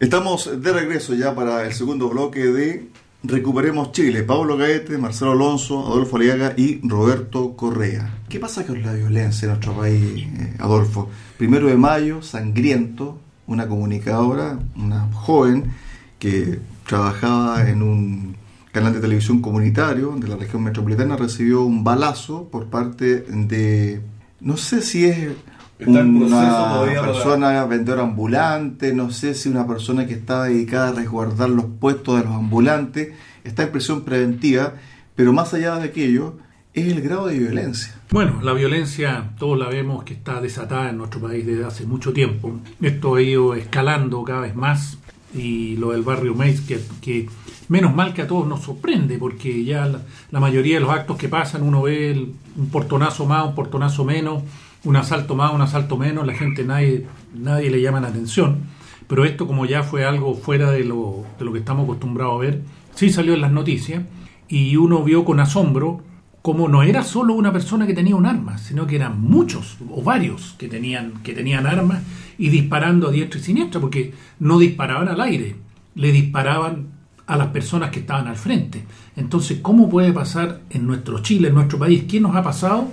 Estamos 0.00 0.62
de 0.62 0.72
regreso 0.72 1.12
ya 1.14 1.34
para 1.34 1.66
el 1.66 1.72
segundo 1.72 2.08
bloque 2.08 2.46
de 2.46 2.88
Recuperemos 3.24 3.90
Chile. 3.90 4.22
Pablo 4.22 4.56
Gaete, 4.56 4.96
Marcelo 4.96 5.32
Alonso, 5.32 5.84
Adolfo 5.88 6.18
Aliaga 6.18 6.54
y 6.56 6.78
Roberto 6.86 7.56
Correa. 7.56 8.20
¿Qué 8.28 8.38
pasa 8.38 8.64
con 8.64 8.80
la 8.80 8.92
violencia 8.92 9.46
en 9.46 9.50
nuestro 9.54 9.72
país, 9.72 10.24
eh, 10.24 10.54
Adolfo? 10.60 11.10
Primero 11.36 11.66
de 11.66 11.76
mayo, 11.76 12.22
sangriento, 12.22 13.18
una 13.48 13.66
comunicadora, 13.66 14.60
una 14.76 15.12
joven 15.12 15.72
que 16.20 16.60
trabajaba 16.86 17.68
en 17.68 17.82
un 17.82 18.36
canal 18.70 18.92
de 18.92 19.00
televisión 19.00 19.42
comunitario 19.42 20.14
de 20.16 20.28
la 20.28 20.36
región 20.36 20.62
metropolitana, 20.62 21.16
recibió 21.16 21.62
un 21.62 21.82
balazo 21.82 22.44
por 22.44 22.66
parte 22.66 23.22
de, 23.22 24.00
no 24.40 24.56
sé 24.58 24.80
si 24.80 25.06
es 25.06 25.30
Está 25.78 26.00
en 26.00 26.18
proceso 26.18 26.36
una 26.38 26.48
todavía 26.74 27.00
para- 27.00 27.12
persona 27.12 27.64
vendedora 27.66 28.02
ambulante, 28.02 28.92
no 28.94 29.10
sé 29.10 29.34
si 29.34 29.48
una 29.48 29.66
persona 29.66 30.06
que 30.06 30.14
estaba 30.14 30.46
dedicada 30.46 30.88
a 30.88 30.92
resguardar 30.92 31.50
los 31.50 31.66
puestos 31.66 32.18
de 32.18 32.24
los 32.24 32.34
ambulantes, 32.34 33.12
está 33.44 33.62
en 33.62 33.70
prisión 33.72 34.02
preventiva, 34.02 34.74
pero 35.14 35.32
más 35.32 35.54
allá 35.54 35.76
de 35.76 35.84
aquello, 35.84 36.34
es 36.74 36.86
el 36.92 37.00
grado 37.00 37.26
de 37.28 37.38
violencia. 37.38 37.94
Bueno, 38.10 38.40
la 38.42 38.52
violencia 38.52 39.30
todos 39.38 39.58
la 39.58 39.68
vemos 39.68 40.04
que 40.04 40.14
está 40.14 40.40
desatada 40.40 40.90
en 40.90 40.98
nuestro 40.98 41.20
país 41.20 41.44
desde 41.46 41.64
hace 41.64 41.86
mucho 41.86 42.12
tiempo. 42.12 42.58
Esto 42.80 43.14
ha 43.16 43.22
ido 43.22 43.54
escalando 43.54 44.22
cada 44.24 44.40
vez 44.42 44.54
más 44.54 44.98
y 45.34 45.76
lo 45.76 45.90
del 45.90 46.02
barrio 46.02 46.34
Meis, 46.34 46.60
que, 46.62 46.80
que 47.02 47.28
menos 47.68 47.94
mal 47.94 48.14
que 48.14 48.22
a 48.22 48.26
todos 48.26 48.46
nos 48.48 48.62
sorprende, 48.62 49.18
porque 49.18 49.62
ya 49.64 49.86
la, 49.86 50.00
la 50.30 50.40
mayoría 50.40 50.76
de 50.76 50.80
los 50.80 50.90
actos 50.90 51.16
que 51.18 51.28
pasan 51.28 51.62
uno 51.62 51.82
ve 51.82 52.10
el- 52.12 52.32
un 52.56 52.68
portonazo 52.70 53.26
más, 53.26 53.46
un 53.46 53.54
portonazo 53.54 54.04
menos, 54.04 54.42
un 54.84 54.96
asalto 54.96 55.34
más, 55.34 55.52
un 55.52 55.60
asalto 55.60 55.96
menos, 55.96 56.26
la 56.26 56.34
gente 56.34 56.64
nadie, 56.64 57.06
nadie 57.34 57.70
le 57.70 57.80
llama 57.80 58.00
la 58.00 58.08
atención. 58.08 58.60
pero 59.06 59.24
esto 59.24 59.46
como 59.46 59.64
ya 59.64 59.82
fue 59.82 60.04
algo 60.04 60.34
fuera 60.34 60.70
de 60.70 60.84
lo, 60.84 61.24
de 61.38 61.44
lo 61.44 61.52
que 61.52 61.60
estamos 61.60 61.84
acostumbrados 61.84 62.34
a 62.34 62.38
ver, 62.38 62.62
sí 62.94 63.10
salió 63.10 63.34
en 63.34 63.40
las 63.40 63.52
noticias 63.52 64.02
y 64.48 64.76
uno 64.76 65.02
vio 65.02 65.24
con 65.24 65.40
asombro 65.40 66.02
como 66.42 66.68
no 66.68 66.82
era 66.82 67.02
solo 67.02 67.34
una 67.34 67.52
persona 67.52 67.86
que 67.86 67.94
tenía 67.94 68.16
un 68.16 68.26
arma, 68.26 68.58
sino 68.58 68.86
que 68.86 68.96
eran 68.96 69.20
muchos 69.20 69.76
o 69.90 70.02
varios 70.02 70.54
que 70.58 70.68
tenían, 70.68 71.22
que 71.22 71.34
tenían 71.34 71.66
armas 71.66 72.02
y 72.38 72.48
disparando 72.48 73.08
a 73.08 73.10
diestra 73.10 73.40
y 73.40 73.42
siniestra, 73.42 73.80
porque 73.80 74.14
no 74.38 74.58
disparaban 74.58 75.08
al 75.08 75.20
aire, 75.20 75.56
le 75.94 76.12
disparaban 76.12 76.86
a 77.26 77.36
las 77.36 77.48
personas 77.48 77.90
que 77.90 78.00
estaban 78.00 78.28
al 78.28 78.36
frente. 78.36 78.84
Entonces, 79.16 79.58
¿cómo 79.60 79.90
puede 79.90 80.12
pasar 80.12 80.60
en 80.70 80.86
nuestro 80.86 81.18
Chile, 81.18 81.48
en 81.48 81.54
nuestro 81.54 81.78
país? 81.78 82.04
¿Qué 82.08 82.20
nos 82.20 82.34
ha 82.34 82.42
pasado? 82.42 82.88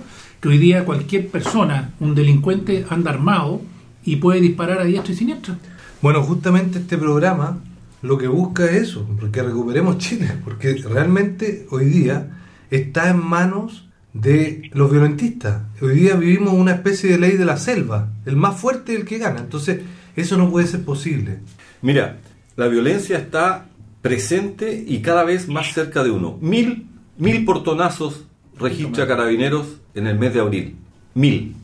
Que 0.46 0.50
hoy 0.50 0.58
día 0.58 0.84
cualquier 0.84 1.26
persona, 1.26 1.92
un 1.98 2.14
delincuente, 2.14 2.86
anda 2.88 3.10
armado 3.10 3.62
y 4.04 4.14
puede 4.14 4.40
disparar 4.40 4.78
a 4.78 4.84
diestra 4.84 5.12
y 5.12 5.16
siniestra. 5.16 5.58
Bueno, 6.00 6.22
justamente 6.22 6.78
este 6.78 6.96
programa 6.96 7.58
lo 8.00 8.16
que 8.16 8.28
busca 8.28 8.64
es 8.66 8.82
eso, 8.82 9.08
porque 9.18 9.42
recuperemos 9.42 9.98
Chile, 9.98 10.30
porque 10.44 10.74
realmente 10.74 11.66
hoy 11.70 11.86
día 11.86 12.30
está 12.70 13.10
en 13.10 13.26
manos 13.26 13.88
de 14.12 14.70
los 14.72 14.88
violentistas. 14.88 15.62
Hoy 15.82 15.96
día 15.96 16.14
vivimos 16.14 16.54
una 16.54 16.74
especie 16.74 17.10
de 17.10 17.18
ley 17.18 17.32
de 17.36 17.44
la 17.44 17.56
selva, 17.56 18.12
el 18.24 18.36
más 18.36 18.60
fuerte 18.60 18.94
es 18.94 19.00
el 19.00 19.04
que 19.04 19.18
gana, 19.18 19.40
entonces 19.40 19.80
eso 20.14 20.36
no 20.36 20.48
puede 20.48 20.68
ser 20.68 20.84
posible. 20.84 21.40
Mira, 21.82 22.18
la 22.54 22.68
violencia 22.68 23.18
está 23.18 23.66
presente 24.00 24.84
y 24.86 25.00
cada 25.00 25.24
vez 25.24 25.48
más 25.48 25.74
cerca 25.74 26.04
de 26.04 26.12
uno. 26.12 26.38
Mil, 26.40 26.86
mil 27.18 27.44
portonazos 27.44 28.26
registra 28.58 29.06
Carabineros 29.06 29.66
en 29.94 30.06
el 30.06 30.18
mes 30.18 30.34
de 30.34 30.40
abril. 30.40 30.76
Mil. 31.14 31.54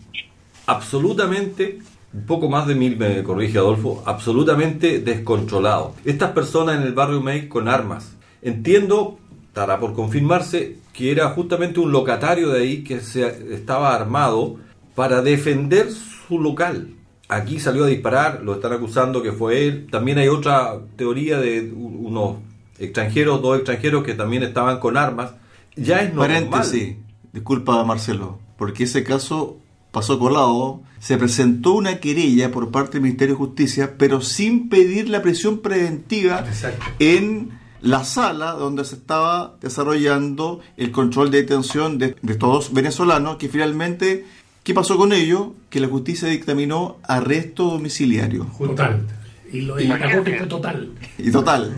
Absolutamente, 0.67 1.79
un 2.13 2.27
poco 2.27 2.49
más 2.49 2.67
de 2.67 2.75
mil, 2.75 2.97
me 2.97 3.23
corrige 3.23 3.59
Adolfo, 3.59 4.03
absolutamente 4.07 5.01
descontrolado. 5.01 5.95
Estas 6.05 6.31
personas 6.33 6.77
en 6.77 6.83
el 6.83 6.95
barrio 6.95 7.21
May 7.21 7.49
con 7.49 7.69
armas. 7.69 8.17
Entiendo, 8.43 9.19
estará 9.49 9.79
por 9.79 9.93
confirmarse, 9.95 10.79
que 10.93 11.11
era 11.11 11.29
justamente 11.31 11.81
un 11.81 11.93
locatario 11.93 12.51
de 12.51 12.61
ahí 12.61 12.85
que 12.85 13.01
se 13.01 13.55
estaba 13.55 13.95
armado 13.95 14.57
para 14.95 15.23
defender 15.23 15.91
su 15.91 16.41
local. 16.41 16.89
Aquí 17.29 17.59
salió 17.61 17.85
a 17.85 17.89
disparar, 17.89 18.43
lo 18.43 18.55
están 18.55 18.73
acusando 18.73 19.23
que 19.23 19.33
fue 19.33 19.67
él. 19.67 19.87
También 19.91 20.19
hay 20.19 20.29
otra 20.29 20.79
teoría 20.97 21.39
de 21.39 21.73
unos 21.73 22.37
extranjeros, 22.79 23.41
dos 23.41 23.57
extranjeros 23.57 24.05
que 24.05 24.15
también 24.15 24.43
estaban 24.43 24.79
con 24.81 24.97
armas. 24.97 25.33
Ya 25.77 26.01
es 26.01 26.15
normal. 26.15 26.49
Paréntesis, 26.49 26.97
disculpa 27.33 27.83
Marcelo, 27.85 28.39
porque 28.57 28.85
ese 28.85 29.05
caso 29.05 29.59
pasó 29.91 30.19
colado. 30.19 30.83
Se 30.99 31.19
presentó 31.19 31.73
una 31.73 31.99
querella 31.99 32.53
por 32.53 32.71
parte 32.71 32.93
del 32.93 33.03
Ministerio 33.03 33.35
de 33.35 33.39
Justicia, 33.39 33.97
pero 33.99 34.21
sin 34.21 34.69
pedir 34.69 35.09
la 35.09 35.21
prisión 35.21 35.59
preventiva 35.59 36.45
Exacto. 36.47 36.85
en 37.01 37.59
la 37.81 38.05
sala 38.05 38.53
donde 38.53 38.85
se 38.85 38.95
estaba 38.95 39.57
desarrollando 39.61 40.61
el 40.77 40.93
control 40.93 41.33
de 41.33 41.39
detención 41.39 41.99
de, 41.99 42.15
de 42.23 42.33
estos 42.33 42.73
venezolanos, 42.73 43.37
que 43.37 43.49
finalmente, 43.49 44.25
¿qué 44.63 44.73
pasó 44.73 44.97
con 44.97 45.13
ellos? 45.13 45.49
Que 45.69 45.81
la 45.81 45.89
justicia 45.89 46.29
dictaminó 46.29 46.99
arresto 47.03 47.65
domiciliario. 47.65 48.47
Total. 48.57 49.05
Y 49.53 49.61
lo 49.63 49.75
ataque 49.75 50.37
fue 50.39 50.47
total. 50.47 50.93
Y 51.19 51.31
total. 51.31 51.75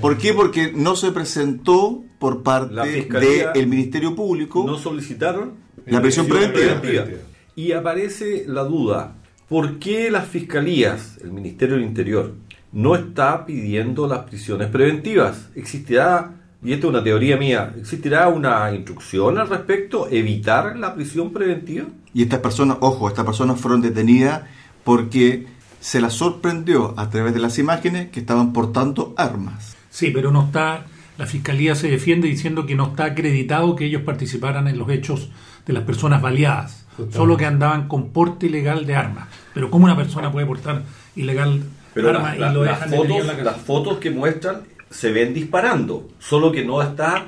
¿Por 0.00 0.18
qué? 0.18 0.34
Porque 0.34 0.72
no 0.74 0.96
se 0.96 1.12
presentó 1.12 2.02
por 2.18 2.42
parte 2.42 3.06
del 3.54 3.66
Ministerio 3.68 4.16
Público 4.16 4.64
No 4.66 4.76
solicitaron 4.76 5.54
la 5.86 6.00
prisión 6.02 6.26
preventiva. 6.26 6.80
preventiva. 6.80 7.22
Y 7.54 7.72
aparece 7.72 8.44
la 8.46 8.62
duda, 8.64 9.14
¿por 9.48 9.78
qué 9.78 10.10
las 10.10 10.26
fiscalías, 10.28 11.18
el 11.22 11.32
Ministerio 11.32 11.76
del 11.76 11.84
Interior, 11.84 12.34
no 12.72 12.94
está 12.94 13.46
pidiendo 13.46 14.06
las 14.06 14.20
prisiones 14.20 14.68
preventivas? 14.68 15.48
¿Existirá, 15.54 16.34
y 16.62 16.72
esta 16.72 16.86
es 16.86 16.90
una 16.90 17.02
teoría 17.02 17.36
mía, 17.36 17.74
¿existirá 17.76 18.28
una 18.28 18.72
instrucción 18.74 19.38
al 19.38 19.48
respecto? 19.48 20.08
¿Evitar 20.10 20.76
la 20.76 20.94
prisión 20.94 21.32
preventiva? 21.32 21.86
Y 22.14 22.22
estas 22.22 22.40
personas, 22.40 22.78
ojo, 22.80 23.08
estas 23.08 23.24
personas 23.24 23.60
fueron 23.60 23.80
detenidas 23.80 24.42
porque 24.84 25.46
se 25.80 26.00
las 26.00 26.14
sorprendió 26.14 26.94
a 26.98 27.10
través 27.10 27.34
de 27.34 27.40
las 27.40 27.58
imágenes 27.58 28.10
que 28.10 28.20
estaban 28.20 28.52
portando 28.52 29.14
armas. 29.16 29.76
Sí, 29.90 30.10
pero 30.10 30.30
no 30.30 30.44
está, 30.44 30.86
la 31.18 31.26
Fiscalía 31.26 31.74
se 31.74 31.88
defiende 31.90 32.28
diciendo 32.28 32.66
que 32.66 32.74
no 32.74 32.88
está 32.88 33.04
acreditado 33.04 33.74
que 33.76 33.84
ellos 33.86 34.02
participaran 34.02 34.68
en 34.68 34.78
los 34.78 34.88
hechos 34.90 35.30
de 35.66 35.72
las 35.72 35.84
personas 35.84 36.20
baleadas, 36.22 36.86
solo 37.12 37.36
que 37.36 37.44
andaban 37.46 37.88
con 37.88 38.08
porte 38.10 38.46
ilegal 38.46 38.86
de 38.86 38.96
armas. 38.96 39.28
Pero 39.54 39.70
¿cómo 39.70 39.84
una 39.84 39.96
persona 39.96 40.32
puede 40.32 40.46
portar 40.46 40.82
ilegal 41.16 41.62
Pero 41.94 42.10
armas 42.10 42.38
la- 42.38 42.46
la- 42.46 42.52
y 42.52 42.54
lo 42.54 42.64
las, 42.64 42.78
fotos, 42.90 43.26
la 43.26 43.34
las 43.44 43.56
fotos 43.56 43.98
que 43.98 44.10
muestran 44.10 44.62
se 44.90 45.10
ven 45.12 45.34
disparando, 45.34 46.08
solo 46.18 46.50
que 46.52 46.64
no 46.64 46.80
está 46.82 47.26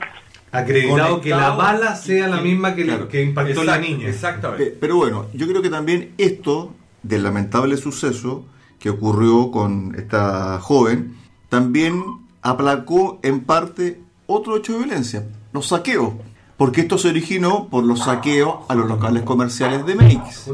Acreditado 0.52 1.20
que 1.20 1.30
la 1.30 1.50
bala 1.50 1.94
sea 1.94 2.26
la 2.26 2.40
misma 2.40 2.74
que, 2.74 2.82
claro. 2.84 3.06
que 3.08 3.22
impactó 3.22 3.62
la 3.62 3.78
niña. 3.78 4.08
Exactamente. 4.08 4.64
Pe- 4.66 4.76
Pero 4.80 4.96
bueno, 4.96 5.26
yo 5.32 5.46
creo 5.46 5.62
que 5.62 5.70
también 5.70 6.10
esto 6.18 6.74
del 7.02 7.22
lamentable 7.22 7.76
suceso 7.76 8.44
que 8.78 8.90
ocurrió 8.90 9.50
con 9.50 9.94
esta 9.96 10.58
joven, 10.60 11.16
también 11.48 12.02
aplacó 12.42 13.20
en 13.22 13.40
parte 13.40 14.00
otro 14.26 14.56
hecho 14.56 14.72
de 14.72 14.84
violencia, 14.84 15.26
los 15.52 15.68
saqueos, 15.68 16.14
porque 16.56 16.82
esto 16.82 16.98
se 16.98 17.08
originó 17.08 17.68
por 17.68 17.84
los 17.84 18.00
saqueos 18.00 18.64
a 18.68 18.74
los 18.74 18.88
locales 18.88 19.22
comerciales 19.22 19.84
de 19.86 19.94
Meix. 19.94 20.50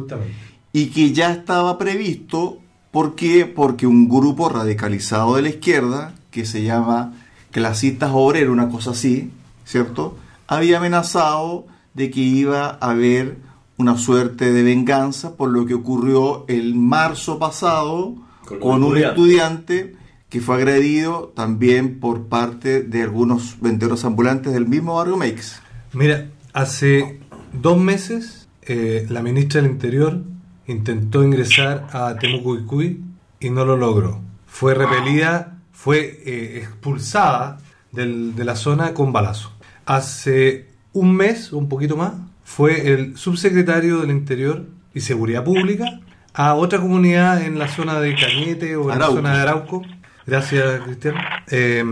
Y 0.73 0.87
que 0.87 1.13
ya 1.13 1.33
estaba 1.33 1.79
previsto, 1.79 2.59
¿por 2.91 3.15
qué? 3.15 3.47
Porque 3.47 3.87
un 3.87 4.09
grupo 4.09 4.49
radicalizado 4.49 5.37
de 5.37 5.43
la 5.43 5.49
izquierda, 5.49 6.15
que 6.31 6.45
se 6.45 6.63
llama 6.63 7.15
Clasistas 7.51 8.11
Obreros, 8.13 8.53
una 8.53 8.69
cosa 8.69 8.91
así, 8.91 9.31
¿cierto? 9.65 10.17
Había 10.47 10.79
amenazado 10.79 11.67
de 11.95 12.11
que 12.11 12.21
iba 12.21 12.79
a 12.81 12.91
haber 12.91 13.39
una 13.79 13.97
suerte 13.99 14.53
de 14.53 14.63
venganza 14.63 15.37
por 15.37 15.51
lo 15.51 15.67
que 15.67 15.75
ocurrió 15.75 16.45
el 16.49 16.75
marzo 16.75 17.39
pasado 17.39 18.15
Con 18.61 18.83
un 18.85 18.95
estudiante 19.11 19.95
que 20.29 20.41
fue 20.41 20.57
agredido 20.57 21.33
también 21.37 22.01
por 22.01 22.25
parte 22.27 22.83
de 22.83 23.03
algunos 23.03 23.57
vendedores 23.61 24.05
ambulantes 24.05 24.53
del 24.53 24.67
mismo 24.67 24.97
barrio 24.97 25.17
Meix. 25.17 25.61
Mira, 25.93 26.29
hace 26.53 27.21
dos 27.53 27.79
meses 27.79 28.49
eh, 28.63 29.07
la 29.09 29.23
ministra 29.23 29.63
del 29.63 29.71
Interior 29.71 30.23
intentó 30.67 31.23
ingresar 31.23 31.87
a 31.93 32.17
Temucuicuy 32.19 33.01
y 33.41 33.51
no 33.51 33.65
lo 33.65 33.77
logró. 33.77 34.21
Fue 34.47 34.75
repelida, 34.75 35.59
fue 35.73 36.23
eh, 36.25 36.59
expulsada 36.59 37.59
del- 37.93 38.35
de 38.35 38.45
la 38.45 38.57
zona 38.57 38.95
con 38.95 39.13
balazo. 39.13 39.53
Hace 39.85 40.69
un 40.93 41.15
mes, 41.15 41.53
o 41.53 41.59
un 41.59 41.69
poquito 41.69 41.97
más, 41.97 42.13
fue 42.47 42.93
el 42.93 43.17
subsecretario 43.19 43.99
del 43.99 44.13
Interior 44.13 44.67
y 44.95 45.01
Seguridad 45.01 45.43
Pública 45.43 45.85
a 46.33 46.55
otra 46.55 46.79
comunidad 46.79 47.43
en 47.43 47.59
la 47.59 47.67
zona 47.67 47.99
de 48.01 48.15
Cañete 48.15 48.77
o 48.77 48.85
en 48.85 48.93
Arauco. 48.93 49.15
la 49.15 49.21
zona 49.21 49.35
de 49.35 49.43
Arauco. 49.43 49.83
Gracias, 50.27 50.81
Cristian. 50.83 51.17
Eh, 51.51 51.85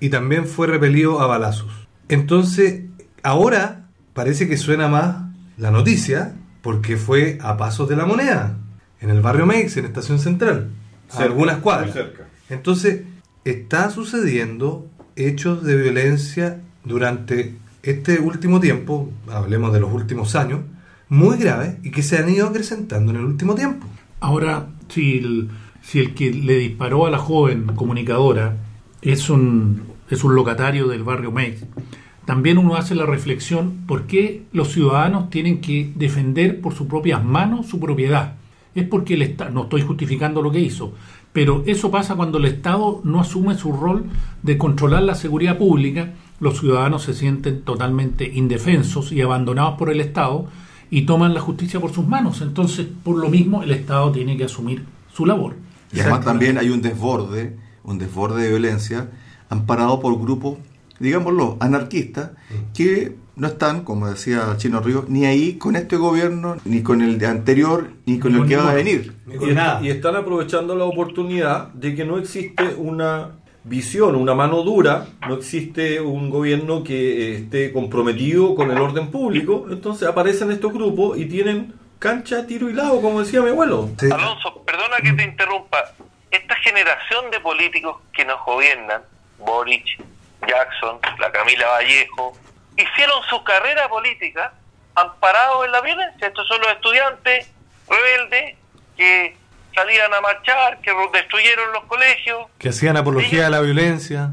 y 0.00 0.08
también 0.08 0.46
fue 0.46 0.66
repelido 0.66 1.20
a 1.20 1.28
balazos. 1.28 1.70
Entonces, 2.08 2.82
ahora 3.22 3.86
parece 4.12 4.48
que 4.48 4.56
suena 4.56 4.88
más 4.88 5.16
la 5.56 5.70
noticia 5.70 6.34
porque 6.62 6.96
fue 6.96 7.38
a 7.40 7.56
Pasos 7.56 7.88
de 7.88 7.94
la 7.96 8.04
Moneda, 8.04 8.58
en 9.00 9.08
el 9.10 9.20
barrio 9.20 9.46
Meix, 9.46 9.76
en 9.76 9.84
Estación 9.84 10.18
Central, 10.18 10.70
a 11.10 11.12
Cerca, 11.12 11.24
algunas 11.26 11.54
muy 11.56 11.62
cuadras. 11.62 11.92
cerca. 11.92 12.26
Entonces, 12.50 13.02
está 13.44 13.88
sucediendo 13.90 14.88
hechos 15.14 15.62
de 15.62 15.76
violencia 15.76 16.60
durante 16.84 17.54
este 17.82 18.20
último 18.20 18.60
tiempo, 18.60 19.10
hablemos 19.28 19.72
de 19.72 19.80
los 19.80 19.92
últimos 19.92 20.36
años, 20.36 20.60
muy 21.08 21.36
graves 21.36 21.76
y 21.82 21.90
que 21.90 22.02
se 22.02 22.18
han 22.18 22.30
ido 22.30 22.46
acrecentando 22.46 23.10
en 23.10 23.18
el 23.18 23.24
último 23.24 23.54
tiempo. 23.54 23.86
Ahora, 24.20 24.68
si 24.88 25.18
el, 25.18 25.50
si 25.82 25.98
el 25.98 26.14
que 26.14 26.32
le 26.32 26.58
disparó 26.58 27.06
a 27.06 27.10
la 27.10 27.18
joven 27.18 27.66
comunicadora 27.74 28.56
es 29.02 29.28
un, 29.28 29.82
es 30.08 30.22
un 30.22 30.34
locatario 30.34 30.86
del 30.86 31.02
barrio 31.02 31.32
Mex, 31.32 31.64
también 32.24 32.56
uno 32.56 32.76
hace 32.76 32.94
la 32.94 33.04
reflexión 33.04 33.84
por 33.86 34.06
qué 34.06 34.44
los 34.52 34.72
ciudadanos 34.72 35.28
tienen 35.28 35.60
que 35.60 35.90
defender 35.96 36.60
por 36.60 36.72
sus 36.74 36.86
propias 36.86 37.24
manos 37.24 37.66
su 37.66 37.80
propiedad. 37.80 38.34
Es 38.74 38.86
porque 38.86 39.14
el 39.14 39.22
Estado, 39.22 39.50
no 39.50 39.64
estoy 39.64 39.82
justificando 39.82 40.40
lo 40.40 40.52
que 40.52 40.60
hizo, 40.60 40.94
pero 41.32 41.62
eso 41.66 41.90
pasa 41.90 42.14
cuando 42.14 42.38
el 42.38 42.44
Estado 42.44 43.00
no 43.04 43.20
asume 43.20 43.56
su 43.56 43.72
rol 43.72 44.04
de 44.42 44.56
controlar 44.56 45.02
la 45.02 45.14
seguridad 45.14 45.58
pública, 45.58 46.12
los 46.42 46.58
ciudadanos 46.60 47.02
se 47.04 47.14
sienten 47.14 47.62
totalmente 47.62 48.30
indefensos 48.34 49.12
y 49.12 49.20
abandonados 49.22 49.78
por 49.78 49.88
el 49.90 50.00
Estado 50.00 50.46
y 50.90 51.02
toman 51.02 51.32
la 51.34 51.40
justicia 51.40 51.80
por 51.80 51.92
sus 51.92 52.06
manos. 52.06 52.42
Entonces, 52.42 52.86
por 53.04 53.16
lo 53.16 53.28
mismo, 53.30 53.62
el 53.62 53.70
Estado 53.70 54.12
tiene 54.12 54.36
que 54.36 54.44
asumir 54.44 54.84
su 55.14 55.24
labor. 55.24 55.54
Y 55.94 56.00
además 56.00 56.24
también 56.24 56.58
hay 56.58 56.68
un 56.70 56.82
desborde, 56.82 57.56
un 57.84 57.96
desborde 57.98 58.42
de 58.42 58.48
violencia 58.50 59.08
amparado 59.48 60.00
por 60.00 60.18
grupos 60.20 60.58
digámoslo, 60.98 61.56
anarquistas, 61.58 62.30
que 62.74 63.16
no 63.34 63.48
están, 63.48 63.82
como 63.82 64.06
decía 64.08 64.54
Chino 64.56 64.78
Río, 64.80 65.04
ni 65.08 65.24
ahí 65.26 65.54
con 65.54 65.74
este 65.74 65.96
gobierno, 65.96 66.56
ni 66.64 66.82
con 66.82 67.02
el 67.02 67.18
de 67.18 67.26
anterior, 67.26 67.90
ni 68.06 68.20
con 68.20 68.30
Ni 68.30 68.36
el 68.36 68.40
con 68.42 68.48
que 68.48 68.56
va 68.56 68.70
a 68.70 68.74
venir. 68.74 69.12
Ni 69.26 69.34
Y, 69.34 69.36
con 69.38 69.48
est- 69.48 69.56
nada. 69.56 69.82
y 69.82 69.88
están 69.88 70.14
aprovechando 70.14 70.76
la 70.76 70.84
oportunidad 70.84 71.72
de 71.72 71.96
que 71.96 72.04
no 72.04 72.18
existe 72.18 72.76
una 72.76 73.30
visión, 73.64 74.16
una 74.16 74.34
mano 74.34 74.62
dura, 74.62 75.06
no 75.26 75.34
existe 75.34 76.00
un 76.00 76.30
gobierno 76.30 76.82
que 76.82 76.94
eh, 76.94 77.36
esté 77.36 77.72
comprometido 77.72 78.54
con 78.54 78.70
el 78.70 78.78
orden 78.78 79.10
público, 79.10 79.66
entonces 79.70 80.08
aparecen 80.08 80.50
estos 80.50 80.72
grupos 80.72 81.18
y 81.18 81.26
tienen 81.26 81.74
cancha, 81.98 82.46
tiro 82.46 82.68
y 82.68 82.72
lado, 82.72 83.00
como 83.00 83.20
decía 83.20 83.40
mi 83.40 83.50
abuelo. 83.50 83.90
Sí. 83.98 84.06
Alonso, 84.10 84.62
perdona 84.64 84.96
que 84.96 85.12
te 85.12 85.22
interrumpa. 85.22 85.92
Esta 86.30 86.56
generación 86.56 87.30
de 87.30 87.40
políticos 87.40 87.98
que 88.12 88.24
nos 88.24 88.44
gobiernan, 88.44 89.02
Boric, 89.38 89.84
Jackson, 90.48 90.98
la 91.20 91.30
Camila 91.30 91.68
Vallejo, 91.68 92.32
hicieron 92.76 93.22
su 93.28 93.44
carrera 93.44 93.88
política 93.88 94.52
amparados 94.94 95.66
en 95.66 95.72
la 95.72 95.80
violencia. 95.80 96.26
Estos 96.26 96.48
son 96.48 96.60
los 96.60 96.70
estudiantes 96.72 97.50
rebeldes 97.88 98.56
que 98.96 99.36
salían 99.74 100.12
a 100.12 100.20
marchar, 100.20 100.78
que 100.80 100.92
destruyeron 101.12 101.72
los 101.72 101.84
colegios. 101.84 102.46
Que 102.58 102.70
hacían 102.70 102.96
apología 102.96 103.44
de 103.44 103.50
la 103.50 103.60
violencia. 103.60 104.30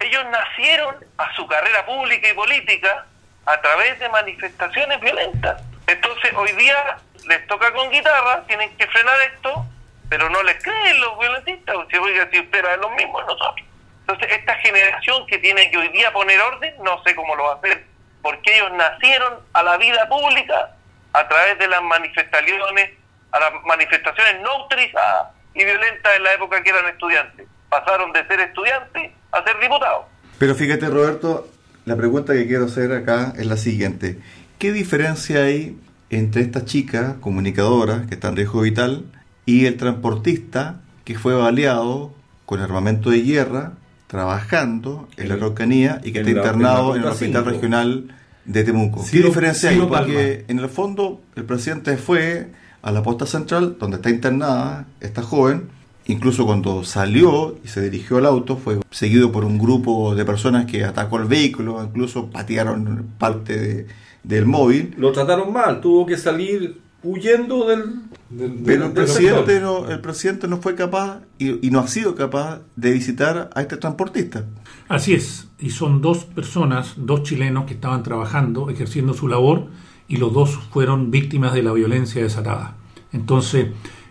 Ellos 0.00 0.24
nacieron 0.30 0.96
a 1.18 1.34
su 1.34 1.46
carrera 1.46 1.86
pública 1.86 2.28
y 2.28 2.34
política 2.34 3.06
a 3.46 3.60
través 3.60 3.98
de 3.98 4.08
manifestaciones 4.08 5.00
violentas. 5.00 5.62
Entonces 5.86 6.32
hoy 6.34 6.52
día 6.52 6.96
les 7.28 7.46
toca 7.46 7.72
con 7.72 7.90
guitarra, 7.90 8.42
tienen 8.46 8.74
que 8.76 8.86
frenar 8.88 9.14
esto, 9.32 9.66
pero 10.08 10.28
no 10.28 10.42
les 10.42 10.62
creen 10.62 11.00
los 11.00 11.18
violentistas. 11.18 11.76
O 11.76 11.86
sea, 11.88 12.00
oiga, 12.00 12.28
si 12.30 12.40
usted 12.40 12.58
era 12.58 12.72
de 12.72 12.76
los 12.78 12.92
mismos 12.92 13.24
nosotros. 13.26 13.66
Entonces 14.00 14.38
esta 14.38 14.54
generación 14.56 15.26
que 15.26 15.38
tiene 15.38 15.70
que 15.70 15.78
hoy 15.78 15.88
día 15.88 16.12
poner 16.12 16.40
orden, 16.40 16.74
no 16.82 17.02
sé 17.04 17.14
cómo 17.14 17.34
lo 17.36 17.44
va 17.44 17.52
a 17.52 17.56
hacer, 17.56 17.84
porque 18.20 18.56
ellos 18.56 18.72
nacieron 18.72 19.40
a 19.52 19.62
la 19.62 19.76
vida 19.76 20.08
pública 20.08 20.70
a 21.12 21.28
través 21.28 21.58
de 21.58 21.68
las 21.68 21.82
manifestaciones, 21.82 22.90
a 23.32 23.40
las 23.40 23.50
manifestaciones 23.66 24.42
no 24.42 24.50
autorizadas 24.62 25.28
y 25.54 25.64
violentas 25.64 26.12
en 26.16 26.22
la 26.22 26.34
época 26.34 26.62
que 26.62 26.70
eran 26.70 26.86
estudiantes. 26.88 27.46
Pasaron 27.68 28.12
de 28.12 28.26
ser 28.26 28.40
estudiantes 28.40 29.12
a 29.32 29.42
ser 29.44 29.58
diputados. 29.60 30.04
Pero 30.38 30.54
fíjate, 30.54 30.86
Roberto, 30.88 31.48
la 31.84 31.96
pregunta 31.96 32.32
que 32.34 32.46
quiero 32.46 32.66
hacer 32.66 32.92
acá 32.92 33.32
es 33.38 33.46
la 33.46 33.56
siguiente. 33.56 34.18
¿Qué 34.58 34.72
diferencia 34.72 35.44
hay 35.44 35.78
entre 36.10 36.42
esta 36.42 36.64
chica 36.64 37.16
comunicadora 37.20 38.04
que 38.08 38.14
está 38.14 38.28
en 38.28 38.36
riesgo 38.36 38.60
vital 38.60 39.04
y 39.46 39.66
el 39.66 39.76
transportista 39.76 40.80
que 41.04 41.18
fue 41.18 41.34
baleado 41.34 42.14
con 42.46 42.60
armamento 42.60 43.10
de 43.10 43.22
guerra 43.22 43.72
trabajando 44.06 45.08
en 45.16 45.28
la 45.30 45.34
Araucanía 45.36 46.00
y 46.04 46.12
que 46.12 46.20
en 46.20 46.28
está 46.28 46.40
la- 46.40 46.46
internado 46.48 46.94
en 46.94 47.02
el 47.02 47.08
hospital 47.08 47.44
regional 47.46 48.14
de 48.44 48.64
Temuco? 48.64 49.02
¿Qué 49.02 49.08
Ciro- 49.08 49.28
diferencia 49.28 49.70
hay? 49.70 49.78
Porque 49.80 50.44
en 50.48 50.58
el 50.58 50.68
fondo 50.68 51.22
el 51.34 51.44
presidente 51.44 51.96
fue 51.96 52.48
a 52.82 52.92
la 52.92 53.02
posta 53.02 53.26
central 53.26 53.76
donde 53.78 53.96
está 53.96 54.10
internada 54.10 54.86
esta 55.00 55.22
joven 55.22 55.68
Incluso 56.04 56.44
cuando 56.46 56.82
salió 56.82 57.56
y 57.64 57.68
se 57.68 57.80
dirigió 57.80 58.16
al 58.16 58.26
auto, 58.26 58.56
fue 58.56 58.80
seguido 58.90 59.30
por 59.30 59.44
un 59.44 59.56
grupo 59.56 60.16
de 60.16 60.24
personas 60.24 60.66
que 60.66 60.82
atacó 60.84 61.18
el 61.18 61.26
vehículo, 61.26 61.80
incluso 61.80 62.26
patearon 62.28 63.06
parte 63.18 63.56
de- 63.56 63.86
del 64.24 64.44
móvil. 64.46 64.96
Lo 64.98 65.12
trataron 65.12 65.52
mal, 65.52 65.80
tuvo 65.80 66.04
que 66.04 66.16
salir 66.16 66.80
huyendo 67.04 67.68
del... 67.68 67.84
del- 68.30 68.50
Pero 68.64 68.86
el 68.86 68.94
del 68.94 69.04
presidente, 69.04 69.52
sector. 69.52 69.84
no, 69.84 69.90
el 69.92 70.00
presidente 70.00 70.48
no 70.48 70.56
fue 70.56 70.74
capaz 70.74 71.20
y, 71.38 71.64
y 71.64 71.70
no 71.70 71.78
ha 71.78 71.86
sido 71.86 72.16
capaz 72.16 72.62
de 72.74 72.90
visitar 72.90 73.50
a 73.54 73.60
este 73.62 73.76
transportista. 73.76 74.44
Así 74.88 75.14
es, 75.14 75.46
y 75.60 75.70
son 75.70 76.00
dos 76.02 76.24
personas, 76.24 76.94
dos 76.96 77.22
chilenos 77.22 77.64
que 77.66 77.74
estaban 77.74 78.02
trabajando, 78.02 78.70
ejerciendo 78.70 79.14
su 79.14 79.28
labor, 79.28 79.68
y 80.12 80.18
los 80.18 80.34
dos 80.34 80.58
fueron 80.70 81.10
víctimas 81.10 81.54
de 81.54 81.62
la 81.62 81.72
violencia 81.72 82.22
desatada. 82.22 82.74
Entonces, 83.14 83.68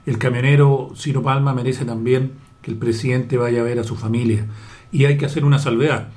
el 0.08 0.18
camionero 0.18 0.94
Ciro 0.96 1.22
Palma 1.22 1.54
merece 1.54 1.86
también 1.86 2.32
que 2.64 2.72
el 2.72 2.78
presidente 2.78 3.38
vaya 3.38 3.62
a 3.62 3.64
ver 3.64 3.78
a 3.78 3.84
su 3.84 3.96
familia. 3.96 4.48
Y 4.92 5.06
hay 5.06 5.20
que 5.20 5.28
hacer 5.28 5.46
una 5.46 5.60
salvedad. 5.60 6.10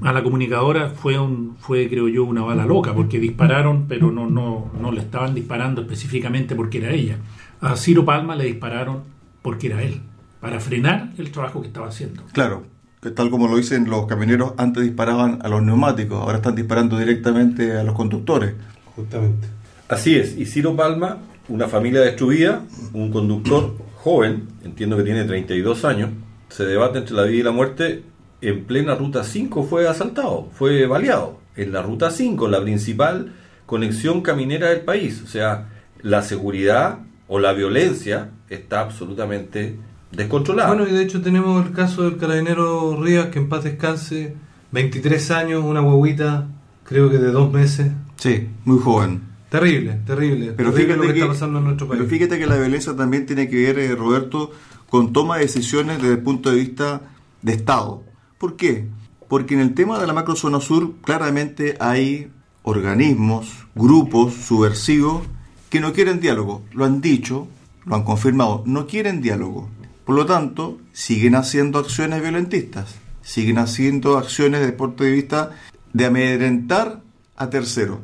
A 0.00 0.14
la 0.14 0.22
comunicadora 0.22 0.88
fue, 0.88 1.18
un, 1.18 1.56
fue 1.58 1.90
creo 1.90 2.08
yo, 2.08 2.24
una 2.24 2.40
bala 2.40 2.64
loca, 2.64 2.94
porque 2.94 3.20
dispararon, 3.20 3.84
pero 3.86 4.10
no, 4.10 4.30
no, 4.30 4.72
no 4.80 4.92
le 4.92 5.00
estaban 5.00 5.34
disparando 5.34 5.82
específicamente 5.82 6.54
porque 6.54 6.78
era 6.78 6.90
ella. 6.92 7.18
A 7.60 7.76
Ciro 7.76 8.06
Palma 8.06 8.34
le 8.34 8.44
dispararon 8.44 9.02
porque 9.42 9.66
era 9.66 9.82
él, 9.82 10.00
para 10.40 10.58
frenar 10.58 11.12
el 11.18 11.30
trabajo 11.32 11.60
que 11.60 11.66
estaba 11.66 11.88
haciendo. 11.88 12.22
Claro, 12.32 12.64
que 13.02 13.10
tal 13.10 13.28
como 13.28 13.46
lo 13.46 13.58
dicen 13.58 13.90
los 13.90 14.06
camioneros, 14.06 14.54
antes 14.56 14.82
disparaban 14.82 15.40
a 15.42 15.48
los 15.48 15.62
neumáticos, 15.62 16.18
ahora 16.18 16.38
están 16.38 16.54
disparando 16.54 16.96
directamente 16.96 17.76
a 17.76 17.84
los 17.84 17.94
conductores. 17.94 18.54
Justamente. 18.98 19.46
Así 19.88 20.16
es, 20.16 20.36
y 20.36 20.44
Ciro 20.44 20.74
Palma, 20.74 21.18
una 21.48 21.68
familia 21.68 22.00
destruida, 22.00 22.64
un 22.92 23.12
conductor 23.12 23.76
joven, 23.94 24.48
entiendo 24.64 24.96
que 24.96 25.04
tiene 25.04 25.24
32 25.24 25.84
años, 25.84 26.10
se 26.48 26.64
debate 26.64 26.98
entre 26.98 27.14
la 27.14 27.22
vida 27.22 27.38
y 27.38 27.42
la 27.42 27.52
muerte, 27.52 28.02
en 28.40 28.64
plena 28.64 28.96
ruta 28.96 29.22
5 29.22 29.62
fue 29.62 29.88
asaltado, 29.88 30.48
fue 30.52 30.86
baleado, 30.86 31.38
en 31.56 31.72
la 31.72 31.80
ruta 31.80 32.10
5, 32.10 32.48
la 32.48 32.60
principal 32.60 33.32
conexión 33.66 34.22
caminera 34.22 34.70
del 34.70 34.80
país. 34.80 35.22
O 35.24 35.28
sea, 35.28 35.68
la 36.02 36.22
seguridad 36.22 36.98
o 37.28 37.38
la 37.38 37.52
violencia 37.52 38.30
está 38.48 38.80
absolutamente 38.80 39.76
descontrolada. 40.10 40.74
Bueno, 40.74 40.88
y 40.88 40.92
de 40.92 41.02
hecho 41.02 41.20
tenemos 41.20 41.64
el 41.64 41.72
caso 41.72 42.02
del 42.02 42.16
carabinero 42.16 43.00
Rías, 43.00 43.26
que 43.26 43.38
en 43.38 43.48
paz 43.48 43.64
descanse, 43.64 44.34
23 44.72 45.30
años, 45.30 45.64
una 45.64 45.82
huevita, 45.82 46.48
creo 46.84 47.10
que 47.10 47.18
de 47.18 47.30
dos 47.30 47.52
meses. 47.52 47.92
Sí, 48.18 48.48
muy 48.64 48.78
joven. 48.78 49.22
Terrible, 49.48 50.00
terrible. 50.04 50.52
Pero 50.52 50.72
terrible 50.72 50.94
fíjate, 50.94 50.96
lo 50.96 51.02
que, 51.02 51.12
que, 51.14 51.20
está 51.20 51.32
pasando 51.32 51.58
en 51.60 51.64
nuestro 51.64 51.88
país. 51.88 51.98
pero 51.98 52.10
fíjate 52.10 52.38
que 52.38 52.46
la 52.46 52.56
violencia 52.56 52.94
también 52.94 53.24
tiene 53.24 53.48
que 53.48 53.56
ver, 53.56 53.78
eh, 53.78 53.94
Roberto, 53.94 54.50
con 54.90 55.12
toma 55.12 55.36
de 55.36 55.42
decisiones 55.42 55.98
desde 56.02 56.14
el 56.14 56.22
punto 56.22 56.50
de 56.50 56.56
vista 56.56 57.00
de 57.40 57.52
Estado. 57.52 58.02
¿Por 58.36 58.56
qué? 58.56 58.88
Porque 59.28 59.54
en 59.54 59.60
el 59.60 59.74
tema 59.74 59.98
de 59.98 60.06
la 60.06 60.12
macrozona 60.12 60.60
sur 60.60 60.96
claramente 61.02 61.76
hay 61.80 62.30
organismos, 62.62 63.66
grupos 63.74 64.34
subversivos 64.34 65.22
que 65.70 65.80
no 65.80 65.92
quieren 65.92 66.20
diálogo. 66.20 66.62
Lo 66.72 66.84
han 66.84 67.00
dicho, 67.00 67.48
lo 67.84 67.96
han 67.96 68.04
confirmado, 68.04 68.62
no 68.66 68.86
quieren 68.86 69.20
diálogo. 69.20 69.68
Por 70.04 70.14
lo 70.14 70.26
tanto, 70.26 70.78
siguen 70.92 71.34
haciendo 71.34 71.78
acciones 71.78 72.22
violentistas, 72.22 72.96
siguen 73.22 73.58
haciendo 73.58 74.16
acciones 74.16 74.60
desde 74.60 74.72
el 74.72 74.76
punto 74.76 75.04
de 75.04 75.12
vista 75.12 75.50
de 75.92 76.06
amedrentar 76.06 77.02
a 77.36 77.50
terceros. 77.50 77.98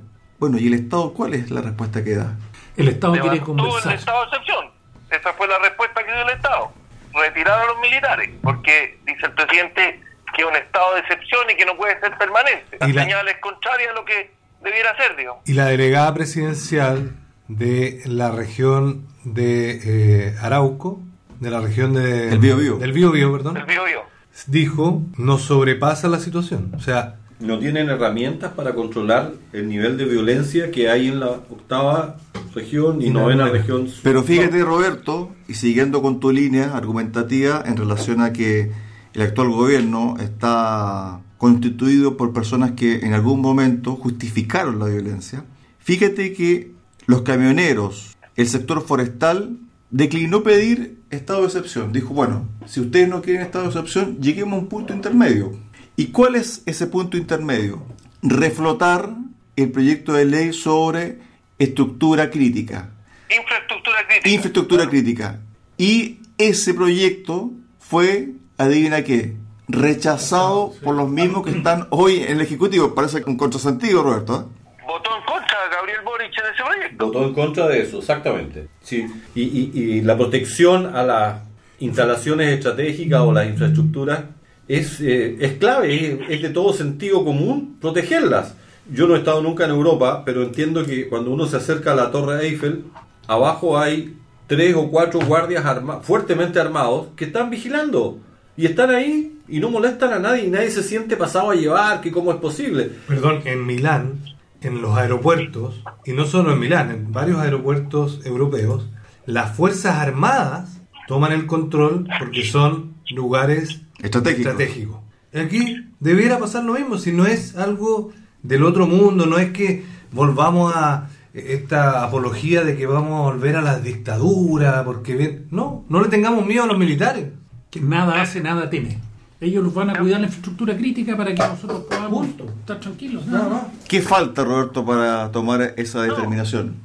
Bueno, 0.45 0.59
¿y 0.59 0.67
el 0.67 0.75
Estado 0.75 1.13
cuál 1.15 1.35
es 1.35 1.51
la 1.51 1.61
respuesta 1.63 2.05
que 2.05 2.15
da? 2.17 2.35
El 2.77 2.89
Estado 2.89 3.15
quiere 3.15 3.29
Levantó 3.37 3.53
el 3.53 3.59
conversar. 3.59 3.95
estado 3.95 4.21
de 4.21 4.27
excepción. 4.29 4.65
Esa 5.11 5.33
fue 5.35 5.49
la 5.49 5.59
respuesta 5.59 6.05
que 6.05 6.13
dio 6.13 6.23
el 6.23 6.31
Estado. 6.31 6.73
Retirar 7.15 7.61
a 7.61 7.65
los 7.67 7.79
militares, 7.81 8.31
porque 8.43 8.99
dice 9.07 9.27
el 9.27 9.33
presidente 9.33 10.01
que 10.35 10.43
es 10.43 10.49
un 10.49 10.57
estado 10.57 10.95
de 10.95 11.01
excepción 11.01 11.43
y 11.51 11.55
que 11.57 11.65
no 11.65 11.77
puede 11.77 11.99
ser 12.01 12.17
permanente. 12.19 12.77
La, 12.81 12.89
la- 12.89 13.03
señal 13.05 13.29
es 13.29 13.39
contraria 13.39 13.91
a 13.91 13.95
lo 13.95 14.05
que 14.05 14.33
debiera 14.63 14.97
ser, 14.97 15.17
digo. 15.17 15.41
Y 15.47 15.53
la 15.55 15.67
delegada 15.67 16.13
presidencial 16.13 17.13
de 17.49 18.03
la 18.07 18.33
región 18.33 19.07
de 19.25 19.81
eh, 20.29 20.37
Arauco, 20.43 21.01
de 21.41 21.51
la 21.51 21.61
región 21.61 21.93
de, 21.95 22.31
Del 22.31 22.39
Biobío. 22.41 22.77
del 22.79 22.93
Biobío, 22.93 23.31
perdón, 23.33 23.57
El 23.59 23.65
bio, 23.67 23.85
bio. 23.85 24.03
dijo, 24.49 25.03
nos 25.17 25.43
sobrepasa 25.43 26.09
la 26.09 26.19
situación. 26.19 26.73
O 26.77 26.81
sea, 26.81 27.15
no 27.41 27.59
tienen 27.59 27.89
herramientas 27.89 28.53
para 28.53 28.75
controlar 28.75 29.33
el 29.53 29.69
nivel 29.69 29.97
de 29.97 30.05
violencia 30.05 30.71
que 30.71 30.89
hay 30.89 31.09
en 31.09 31.21
la 31.21 31.31
octava 31.31 32.17
región 32.55 33.03
y 33.03 33.11
novena. 33.11 33.49
región. 33.49 33.89
Pero 34.03 34.23
fíjate, 34.23 34.63
Roberto, 34.63 35.33
y 35.49 35.55
siguiendo 35.55 36.03
con 36.03 36.21
tu 36.21 36.31
línea 36.31 36.77
argumentativa 36.77 37.63
en 37.67 37.77
relación 37.77 38.21
a 38.21 38.33
que 38.33 38.71
el 39.13 39.23
actual 39.23 39.51
gobierno 39.51 40.17
está 40.21 41.21
constituido 41.39 42.17
por 42.17 42.33
personas 42.33 42.73
que 42.73 43.01
en 43.01 43.13
algún 43.13 43.41
momento 43.41 43.97
justificaron 43.97 44.79
la 44.79 44.87
violencia, 44.87 45.45
fíjate 45.79 46.33
que 46.33 46.73
los 47.07 47.23
camioneros, 47.23 48.17
el 48.37 48.49
sector 48.49 48.83
forestal, 48.83 49.59
declinó 49.91 50.43
pedir 50.43 50.99
estado 51.11 51.41
de 51.41 51.47
excepción. 51.47 51.93
Dijo, 51.93 52.15
bueno, 52.15 52.49
si 52.67 52.81
ustedes 52.81 53.09
no 53.09 53.23
quieren 53.23 53.43
estado 53.43 53.65
de 53.65 53.71
excepción, 53.71 54.19
lleguemos 54.21 54.59
a 54.59 54.63
un 54.63 54.69
punto 54.69 54.93
intermedio. 54.93 55.53
¿Y 55.97 56.07
cuál 56.07 56.35
es 56.35 56.63
ese 56.67 56.87
punto 56.87 57.17
intermedio? 57.17 57.83
Reflotar 58.23 59.11
el 59.57 59.71
proyecto 59.71 60.13
de 60.15 60.25
ley 60.25 60.53
sobre 60.53 61.19
estructura 61.59 62.31
crítica. 62.31 62.91
Infraestructura 63.31 63.97
crítica. 64.09 64.29
Infraestructura 64.31 64.89
crítica. 64.89 65.41
Y 65.79 66.19
ese 66.39 66.75
proyecto 66.75 67.53
fue, 67.79 68.31
adivina 68.59 69.03
qué, 69.05 69.37
rechazado 69.69 70.73
por 70.83 70.95
los 70.97 71.09
mismos 71.09 71.45
que 71.45 71.53
están 71.53 71.87
hoy 71.91 72.19
en 72.19 72.33
el 72.33 72.41
Ejecutivo. 72.41 72.95
Parece 72.95 73.23
un 73.27 73.37
contrasentido, 73.37 74.03
Roberto. 74.03 74.51
¿eh? 74.51 74.85
Votó 74.87 75.11
en 75.17 75.25
contra 75.25 75.57
de 75.65 75.75
Gabriel 75.77 75.99
Boric 76.05 76.33
en 76.39 76.55
ese 76.55 76.63
proyecto. 76.65 77.07
Votó 77.07 77.25
en 77.25 77.35
contra 77.35 77.69
de 77.69 77.83
eso, 77.83 77.99
exactamente. 78.01 78.69
Sí. 78.83 79.07
Y, 79.35 79.43
y- 79.43 79.71
y 79.75 80.01
la 80.03 80.17
protección 80.17 80.95
a 80.95 81.03
las 81.05 81.43
instalaciones 81.79 82.49
estratégicas 82.53 83.21
o 83.21 83.33
las 83.33 83.47
infraestructuras 83.47 84.25
es, 84.69 85.01
eh, 85.01 85.37
es 85.41 85.53
clave, 85.55 86.27
es, 86.29 86.43
de 86.43 86.51
todo 86.51 86.73
sentido 86.73 87.25
común 87.25 87.77
protegerlas. 87.81 88.57
Yo 88.91 89.07
no 89.07 89.15
he 89.15 89.19
estado 89.19 89.43
nunca 89.43 89.65
en 89.65 89.71
Europa, 89.71 90.23
pero 90.25 90.43
entiendo 90.43 90.85
que 90.85 91.09
cuando 91.09 91.31
uno 91.31 91.47
se 91.47 91.57
acerca 91.57 91.93
a 91.93 91.97
la 91.97 92.11
Torre 92.11 92.47
Eiffel, 92.47 92.85
abajo 93.27 93.79
hay 93.79 94.17
tres 94.47 94.75
o 94.75 94.91
cuatro 94.91 95.21
guardias 95.21 95.65
fuertemente 96.03 96.61
armados 96.61 97.09
que 97.17 97.25
están 97.25 97.51
vigilando. 97.51 98.19
Y 98.57 98.67
están 98.67 98.91
ahí 98.91 99.39
y 99.49 99.59
no 99.59 99.71
molestan 99.71 100.13
a 100.13 100.19
nadie 100.19 100.45
y 100.45 100.51
nadie 100.51 100.71
se 100.71 100.83
siente 100.83 101.17
pasado 101.17 101.51
a 101.51 101.55
llevar, 101.55 102.01
que 102.01 102.13
cómo 102.13 102.31
es 102.33 102.39
posible. 102.39 102.91
Perdón, 103.09 103.41
en 103.47 103.67
Milán, 103.67 104.21
en 104.61 104.81
los 104.81 104.97
aeropuertos, 104.97 105.83
y 106.05 106.13
no 106.13 106.25
solo 106.25 106.53
en 106.53 106.61
Milán, 106.61 106.91
en 106.91 107.13
varios 107.13 107.41
aeropuertos 107.41 108.21
europeos, 108.25 108.87
las 109.27 109.57
Fuerzas 109.57 109.97
Armadas 109.97 110.81
toman 111.09 111.33
el 111.33 111.47
control 111.47 112.07
porque 112.19 112.45
son 112.45 112.95
lugares 113.11 113.84
Estratégico. 114.05 114.51
estratégicos. 114.51 114.97
Aquí 115.35 115.89
debiera 115.99 116.39
pasar 116.39 116.65
lo 116.65 116.75
mismo, 116.75 116.99
si 116.99 117.11
no 117.13 117.27
es 117.27 117.57
algo 117.57 118.13
del 118.43 118.65
otro 118.65 118.87
mundo, 118.87 119.27
no 119.27 119.39
es 119.39 119.51
que 119.51 119.85
volvamos 120.13 120.73
a 120.77 121.09
esta 121.33 122.05
apología 122.05 122.63
de 122.63 122.77
que 122.77 122.87
vamos 122.87 123.13
a 123.13 123.33
volver 123.33 123.57
a 123.57 123.63
la 123.63 123.81
dictadura, 123.81 124.85
porque 124.85 125.17
bien, 125.17 125.49
no, 125.51 125.85
no 125.89 126.01
le 126.01 126.09
tengamos 126.09 126.47
miedo 126.47 126.63
a 126.63 126.67
los 126.67 126.79
militares. 126.79 127.27
Que 127.71 127.81
nada 127.81 128.23
hace, 128.23 128.41
nada 128.41 128.71
teme. 128.71 128.99
Ellos 129.41 129.65
nos 129.65 129.75
van 129.75 129.91
a 129.91 129.99
cuidar 129.99 130.21
la 130.21 130.27
infraestructura 130.27 130.77
crítica 130.77 131.17
para 131.17 131.35
que 131.35 131.43
nosotros 131.43 131.83
podamos 131.91 132.29
estar 132.29 132.79
tranquilos. 132.79 133.27
Nada 133.27 133.49
más. 133.49 133.63
¿Qué 133.89 134.01
falta, 134.01 134.45
Roberto, 134.45 134.87
para 134.87 135.33
tomar 135.33 135.75
esa 135.77 136.03
determinación? 136.03 136.77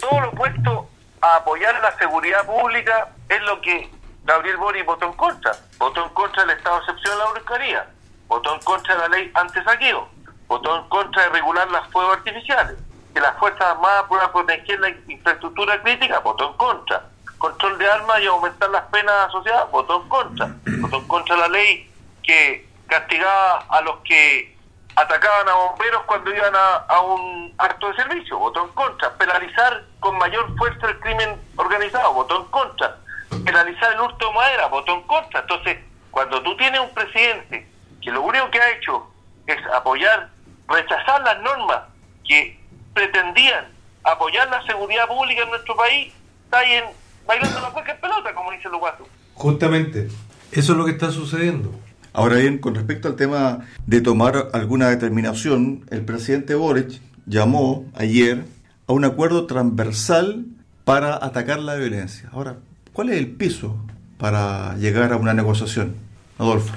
todo 0.00 0.20
lo 0.20 0.28
opuesto 0.28 0.88
a 1.20 1.36
apoyar 1.36 1.74
la 1.80 1.96
seguridad 1.96 2.44
pública 2.44 3.08
es 3.28 3.40
lo 3.46 3.60
que 3.60 3.88
Gabriel 4.24 4.56
Boric 4.56 4.86
votó 4.86 5.06
en 5.06 5.12
contra. 5.12 5.52
Votó 5.78 6.02
en 6.02 6.08
contra 6.10 6.44
del 6.44 6.56
estado 6.56 6.76
de 6.76 6.82
excepción 6.82 7.18
de 7.18 7.24
la 7.24 7.30
Bruscaría, 7.30 7.86
votó 8.26 8.54
en 8.54 8.60
contra 8.60 8.94
de 8.94 9.00
la 9.00 9.08
ley 9.08 9.30
antisaqueo, 9.34 10.08
votó 10.46 10.76
en 10.76 10.88
contra 10.88 11.22
de 11.24 11.28
regular 11.28 11.70
las 11.70 11.86
fuegos 11.88 12.16
artificiales, 12.16 12.76
que 13.12 13.20
las 13.20 13.36
Fuerzas 13.38 13.62
Armadas 13.62 14.04
puedan 14.08 14.32
proteger 14.32 14.80
la 14.80 14.88
infraestructura 14.88 15.80
crítica, 15.82 16.18
votó 16.20 16.50
en 16.50 16.56
contra. 16.56 17.04
Control 17.38 17.76
de 17.78 17.90
armas 17.90 18.20
y 18.22 18.26
aumentar 18.26 18.70
las 18.70 18.84
penas 18.84 19.14
asociadas, 19.28 19.70
votó 19.70 20.02
en 20.02 20.08
contra. 20.08 20.54
Votó 20.80 20.96
en 20.96 21.08
contra 21.08 21.36
la 21.36 21.48
ley 21.48 21.90
que 22.22 22.66
castigaba 22.86 23.64
a 23.68 23.80
los 23.82 23.98
que 23.98 24.56
atacaban 24.96 25.48
a 25.48 25.54
bomberos 25.54 26.02
cuando 26.04 26.34
iban 26.34 26.54
a, 26.54 26.76
a 26.88 27.00
un 27.00 27.52
acto 27.58 27.88
de 27.88 27.96
servicio, 27.96 28.38
votó 28.38 28.64
en 28.64 28.70
contra. 28.70 29.12
Penalizar 29.14 29.84
con 30.00 30.16
mayor 30.16 30.56
fuerza 30.56 30.88
el 30.88 30.98
crimen 31.00 31.38
organizado, 31.56 32.14
votó 32.14 32.40
en 32.40 32.44
contra. 32.46 32.96
Penalizar 33.44 33.92
el 33.92 34.00
hurto 34.00 34.28
de 34.28 34.34
madera, 34.34 34.66
votó 34.68 34.94
en 34.94 35.02
contra. 35.02 35.40
Entonces, 35.40 35.78
cuando 36.10 36.42
tú 36.42 36.56
tienes 36.56 36.80
un 36.80 36.90
presidente 36.90 37.66
que 38.00 38.10
lo 38.10 38.22
único 38.22 38.50
que 38.50 38.58
ha 38.58 38.70
hecho 38.76 39.06
es 39.46 39.56
apoyar, 39.74 40.30
rechazar 40.68 41.22
las 41.22 41.40
normas 41.42 41.80
que 42.26 42.58
pretendían 42.92 43.66
apoyar 44.04 44.48
la 44.50 44.64
seguridad 44.66 45.08
pública 45.08 45.42
en 45.42 45.50
nuestro 45.50 45.76
país, 45.76 46.12
está 46.44 46.58
ahí 46.58 46.72
en, 46.72 46.84
bailando 47.26 47.60
la 47.60 47.70
cueca 47.70 47.92
en 47.92 48.00
pelota, 48.00 48.34
como 48.34 48.52
dicen 48.52 48.70
los 48.70 48.80
guasos. 48.80 49.06
Justamente, 49.34 50.08
eso 50.52 50.72
es 50.72 50.78
lo 50.78 50.84
que 50.84 50.92
está 50.92 51.10
sucediendo. 51.10 51.72
Ahora 52.12 52.36
bien, 52.36 52.58
con 52.58 52.74
respecto 52.74 53.08
al 53.08 53.16
tema 53.16 53.66
de 53.86 54.00
tomar 54.00 54.50
alguna 54.52 54.88
determinación, 54.88 55.84
el 55.90 56.04
presidente 56.04 56.54
Boric 56.54 57.00
llamó 57.26 57.86
ayer 57.96 58.44
a 58.86 58.92
un 58.92 59.04
acuerdo 59.04 59.46
transversal 59.46 60.44
para 60.84 61.16
atacar 61.16 61.58
la 61.58 61.74
violencia. 61.74 62.28
Ahora, 62.32 62.58
¿cuál 62.94 63.10
es 63.10 63.18
el 63.18 63.26
piso 63.26 63.76
para 64.16 64.78
llegar 64.78 65.12
a 65.12 65.18
una 65.18 65.34
negociación? 65.34 65.96
Adolfo. 66.38 66.72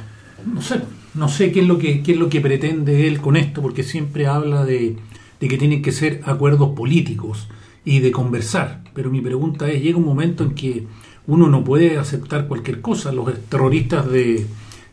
No 0.46 0.62
sé, 0.62 0.82
no 1.14 1.30
sé 1.30 1.54
qué 1.54 1.62
es 1.62 1.68
lo 1.68 1.78
que 1.78 2.04
qué 2.04 2.12
es 2.12 2.18
lo 2.18 2.28
que 2.28 2.42
pretende 2.42 3.08
él 3.08 3.22
con 3.22 3.38
esto, 3.38 3.62
porque 3.62 3.84
siempre 3.84 4.28
habla 4.28 4.66
de, 4.66 4.98
de 5.40 5.48
que 5.48 5.58
tienen 5.58 5.82
que 5.82 5.94
ser 5.94 6.22
acuerdos 6.26 6.76
políticos 6.76 7.48
y 7.86 8.00
de 8.00 8.12
conversar. 8.12 8.84
Pero 8.94 9.10
mi 9.10 9.22
pregunta 9.22 9.70
es, 9.70 9.82
llega 9.82 9.98
un 9.98 10.06
momento 10.06 10.44
en 10.44 10.56
que 10.56 10.86
uno 11.28 11.48
no 11.48 11.64
puede 11.64 11.98
aceptar 11.98 12.48
cualquier 12.48 12.82
cosa. 12.82 13.12
Los 13.12 13.34
terroristas 13.48 14.10
de, 14.10 14.46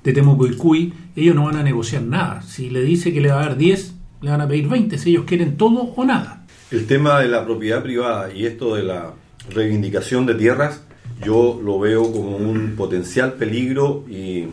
de 0.05 0.13
Temucuicui, 0.13 0.93
ellos 1.17 1.35
no 1.35 1.45
van 1.45 1.57
a 1.57 1.63
negociar 1.63 2.03
nada. 2.03 2.43
Si 2.43 2.71
le 2.71 2.83
dice 2.83 3.13
que 3.13 3.21
le 3.21 3.31
va 3.31 3.41
a 3.41 3.47
dar 3.47 3.57
10, 3.57 3.95
le 4.21 4.31
van 4.31 4.41
a 4.41 4.49
pedir 4.49 4.69
20, 4.69 4.99
si 4.99 5.11
ellos 5.11 5.25
quieren 5.25 5.57
todo 5.57 5.93
o 5.97 6.05
nada. 6.05 6.45
El 6.71 6.87
tema 6.87 7.21
de 7.21 7.29
la 7.29 7.45
propiedad 7.45 7.83
privada 7.83 8.33
y 8.33 8.47
esto 8.47 8.75
de 8.75 8.83
la 8.83 9.15
reivindicación 9.51 10.27
de 10.27 10.35
tierras, 10.35 10.85
yo 11.25 11.61
lo 11.63 11.79
veo 11.79 12.11
como 12.13 12.37
un 12.37 12.75
potencial 12.77 13.35
peligro 13.35 14.05
y 14.09 14.47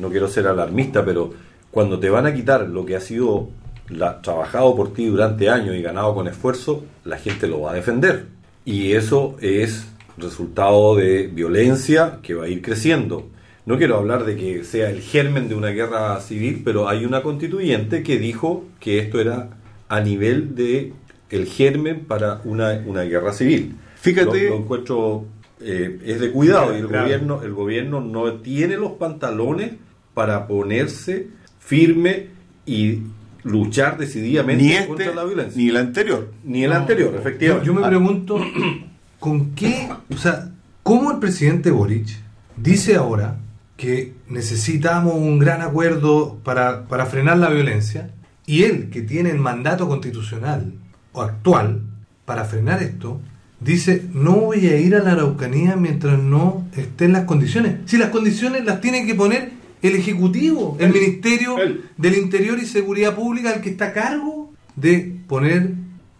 no 0.00 0.10
quiero 0.10 0.28
ser 0.28 0.46
alarmista, 0.46 1.04
pero 1.04 1.32
cuando 1.70 1.98
te 1.98 2.10
van 2.10 2.26
a 2.26 2.34
quitar 2.34 2.68
lo 2.68 2.84
que 2.86 2.96
ha 2.96 3.00
sido 3.00 3.48
la- 3.88 4.20
trabajado 4.22 4.74
por 4.76 4.92
ti 4.92 5.06
durante 5.06 5.48
años 5.50 5.74
y 5.76 5.82
ganado 5.82 6.14
con 6.14 6.28
esfuerzo, 6.28 6.84
la 7.04 7.18
gente 7.18 7.46
lo 7.46 7.62
va 7.62 7.72
a 7.72 7.74
defender. 7.74 8.26
Y 8.64 8.92
eso 8.92 9.36
es 9.40 9.86
resultado 10.16 10.96
de 10.96 11.26
violencia 11.28 12.18
que 12.22 12.34
va 12.34 12.44
a 12.44 12.48
ir 12.48 12.60
creciendo. 12.62 13.28
No 13.66 13.76
quiero 13.78 13.96
hablar 13.96 14.24
de 14.24 14.36
que 14.36 14.64
sea 14.64 14.90
el 14.90 15.00
germen 15.00 15.48
de 15.48 15.54
una 15.54 15.68
guerra 15.68 16.20
civil, 16.20 16.62
pero 16.64 16.88
hay 16.88 17.04
una 17.04 17.22
constituyente 17.22 18.02
que 18.02 18.18
dijo 18.18 18.64
que 18.80 18.98
esto 18.98 19.20
era 19.20 19.50
a 19.88 20.00
nivel 20.00 20.54
de 20.54 20.92
el 21.30 21.46
germen 21.46 22.00
para 22.06 22.40
una, 22.44 22.82
una 22.86 23.02
guerra 23.02 23.32
civil. 23.32 23.76
Fíjate- 23.96 24.44
Lo, 24.44 24.50
lo 24.50 24.56
encuentro 24.62 25.24
eh, 25.60 26.00
es 26.04 26.20
de 26.20 26.30
cuidado 26.30 26.72
y 26.74 26.80
el 26.80 26.86
Claro. 26.88 27.04
gobierno 27.04 27.42
el 27.42 27.52
gobierno 27.52 28.00
no 28.00 28.32
tiene 28.34 28.76
los 28.76 28.92
pantalones 28.92 29.72
para 30.14 30.46
ponerse 30.46 31.28
firme 31.58 32.28
y 32.66 33.00
luchar 33.44 33.96
decididamente 33.98 34.62
Ni 34.64 34.72
este, 34.72 34.86
contra 34.88 35.14
la 35.14 35.24
violencia. 35.24 35.60
ni 35.62 35.68
el 35.68 35.76
anterior. 35.76 36.30
Ni 36.44 36.64
el 36.64 36.72
anterior, 36.72 37.14
efectivamente. 37.16 37.66
yo 37.66 37.74
me 37.74 37.84
Ah, 37.84 37.88
pregunto, 37.88 38.38
¿con 39.18 39.54
qué? 39.54 39.88
O 40.12 40.16
sea, 40.16 40.50
¿cómo 40.82 41.10
el 41.12 41.18
presidente 41.18 41.70
Boric 41.70 42.08
dice 42.56 42.96
ahora 42.96 43.36
que 43.76 44.12
necesitamos 44.28 45.14
un 45.14 45.38
gran 45.38 45.62
acuerdo 45.62 46.38
para, 46.44 46.86
para 46.88 47.06
frenar 47.06 47.38
la 47.38 47.48
violencia? 47.50 48.10
Y 48.46 48.64
él, 48.64 48.90
que 48.90 49.02
tiene 49.02 49.30
el 49.30 49.38
mandato 49.38 49.88
constitucional 49.88 50.72
o 51.12 51.22
actual 51.22 51.82
para 52.24 52.44
frenar 52.44 52.82
esto, 52.82 53.20
dice, 53.60 54.02
no 54.14 54.32
voy 54.36 54.66
a 54.68 54.78
ir 54.78 54.94
a 54.94 55.02
la 55.02 55.12
Araucanía 55.12 55.76
mientras 55.76 56.18
no 56.18 56.66
estén 56.76 57.12
las 57.12 57.24
condiciones. 57.24 57.76
Si 57.86 57.96
las 57.98 58.10
condiciones 58.10 58.64
las 58.64 58.80
tiene 58.80 59.04
que 59.06 59.14
poner 59.14 59.50
el 59.82 59.94
Ejecutivo, 59.94 60.76
el 60.80 60.92
Ministerio 60.92 61.56
del 61.96 62.16
Interior 62.16 62.58
y 62.58 62.66
Seguridad 62.66 63.14
Pública, 63.14 63.52
el 63.54 63.60
que 63.60 63.70
está 63.70 63.86
a 63.86 63.92
cargo 63.92 64.52
de 64.76 65.16
poner 65.28 65.72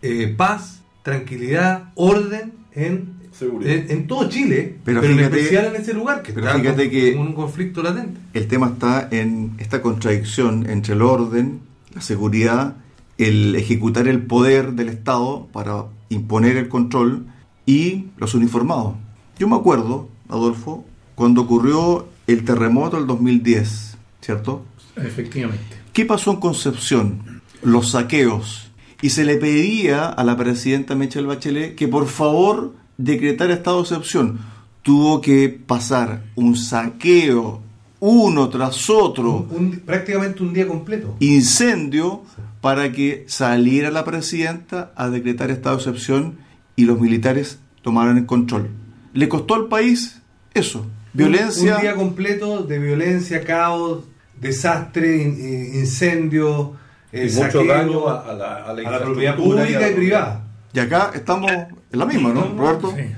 eh, 0.03 0.33
paz, 0.37 0.83
tranquilidad, 1.03 1.91
orden 1.95 2.53
en, 2.75 3.15
en, 3.41 3.87
en 3.91 4.07
todo 4.07 4.29
Chile, 4.29 4.77
Pero 4.85 5.01
pero, 5.01 5.13
en 5.15 5.21
especial 5.21 5.67
en 5.75 5.81
ese 5.81 5.95
lugar, 5.95 6.23
que 6.23 6.33
pero 6.33 6.47
está 6.47 6.59
fíjate 6.59 6.91
que- 6.91 7.17
con 7.17 7.29
un 7.29 7.33
conflicto 7.35 7.83
latente. 7.83 8.19
El 8.35 8.47
tema 8.47 8.69
está 8.69 9.09
en 9.11 9.53
esta 9.59 9.81
contradicción 9.83 10.69
entre 10.69 10.95
el 10.95 11.03
orden, 11.03 11.61
la 11.95 12.01
seguridad, 12.01 12.77
el 13.17 13.55
ejecutar 13.57 14.07
el 14.07 14.23
poder 14.23 14.73
del 14.75 14.89
Estado 14.89 15.49
para 15.53 15.85
imponer 16.09 16.57
el 16.57 16.69
control 16.69 17.27
y 17.67 18.07
los 18.17 18.35
uniformados. 18.35 18.95
Yo 19.39 19.49
me 19.49 19.57
acuerdo, 19.57 20.09
Adolfo, 20.29 20.85
cuando 21.15 21.43
ocurrió 21.43 22.07
el 22.27 22.45
terremoto 22.45 22.97
del 22.97 23.07
2010, 23.07 23.97
¿cierto? 24.21 24.65
Efectivamente. 24.97 25.65
¿Qué 25.93 26.05
pasó 26.05 26.31
en 26.33 26.37
Concepción? 26.41 27.41
Los 27.63 27.91
saqueos. 27.91 28.71
Y 29.01 29.11
se 29.11 29.25
le 29.25 29.37
pedía 29.37 30.07
a 30.09 30.25
la 30.25 30.37
presidenta 30.37 30.95
Michelle 30.95 31.27
Bachelet 31.27 31.75
que 31.77 31.87
por 31.89 32.07
favor 32.09 32.75
decretara 32.97 33.55
estado 33.55 33.77
de 33.79 33.83
excepción. 33.83 34.39
Tuvo 34.83 35.21
que 35.21 35.49
pasar 35.49 36.25
un 36.35 36.57
saqueo 36.57 37.63
uno 38.01 38.49
tras 38.49 38.89
otro, 38.91 39.47
Un- 39.51 39.83
prácticamente 39.85 40.43
un 40.43 40.53
día 40.55 40.67
completo. 40.69 41.17
incendio, 41.21 42.23
para 42.61 42.91
que 42.93 43.25
saliera 43.29 43.91
la 43.91 44.05
presidenta 44.05 44.93
a 44.97 45.09
decretar 45.09 45.51
estado 45.51 45.77
de 45.77 45.83
excepción 45.83 46.39
y 46.77 46.85
los 46.85 47.01
militares 47.01 47.61
tomaran 47.83 48.19
el 48.19 48.27
control. 48.27 48.71
Le 49.13 49.29
costó 49.29 49.55
al 49.55 49.67
país 49.69 50.21
eso, 50.55 50.87
violencia. 51.13 51.73
Un, 51.73 51.77
un 51.77 51.83
día 51.83 51.95
completo 51.95 52.63
de 52.63 52.79
violencia, 52.79 53.45
caos, 53.45 54.05
desastre, 54.37 55.17
in- 55.23 55.37
eh, 55.41 55.79
incendio, 55.79 56.77
eh, 57.13 57.29
y 57.31 57.35
mucho 57.35 57.59
saqueo 57.61 57.65
daño 57.67 58.09
a, 58.09 58.21
a 58.31 58.33
la, 58.35 58.55
a 58.65 58.73
la 58.73 58.89
a 58.89 58.93
la 58.93 59.01
propiedad 59.01 59.37
pública 59.37 59.69
y 59.69 59.91
la- 59.91 59.97
privada. 59.97 60.45
Y 60.73 60.81
acá 60.81 61.11
estamos 61.15 61.51
en 61.51 61.99
la 61.99 62.05
misma, 62.05 62.29
¿no, 62.31 62.43
Roberto? 62.57 62.91
Sí. 62.95 63.15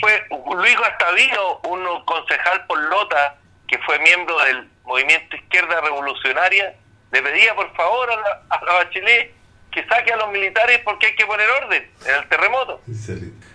fue 0.00 0.12
Luis 0.56 0.74
Gastavino, 0.80 1.60
un 1.68 1.80
concejal 2.06 2.64
por 2.68 2.78
Lota, 2.88 3.36
que 3.66 3.76
fue 3.84 3.98
miembro 3.98 4.36
del 4.44 4.68
movimiento 4.86 5.36
Izquierda 5.36 5.80
Revolucionaria, 5.82 6.74
le 7.14 7.22
pedía 7.22 7.54
por 7.54 7.72
favor 7.74 8.08
a 8.10 8.16
la, 8.16 8.42
a 8.50 8.64
la 8.64 8.72
Bachelet 8.84 9.32
que 9.70 9.80
saque 9.86 10.12
a 10.12 10.16
los 10.16 10.30
militares 10.32 10.80
porque 10.84 11.06
hay 11.06 11.14
que 11.16 11.24
poner 11.26 11.46
orden 11.64 11.82
en 12.06 12.22
el 12.22 12.28
terremoto. 12.28 12.80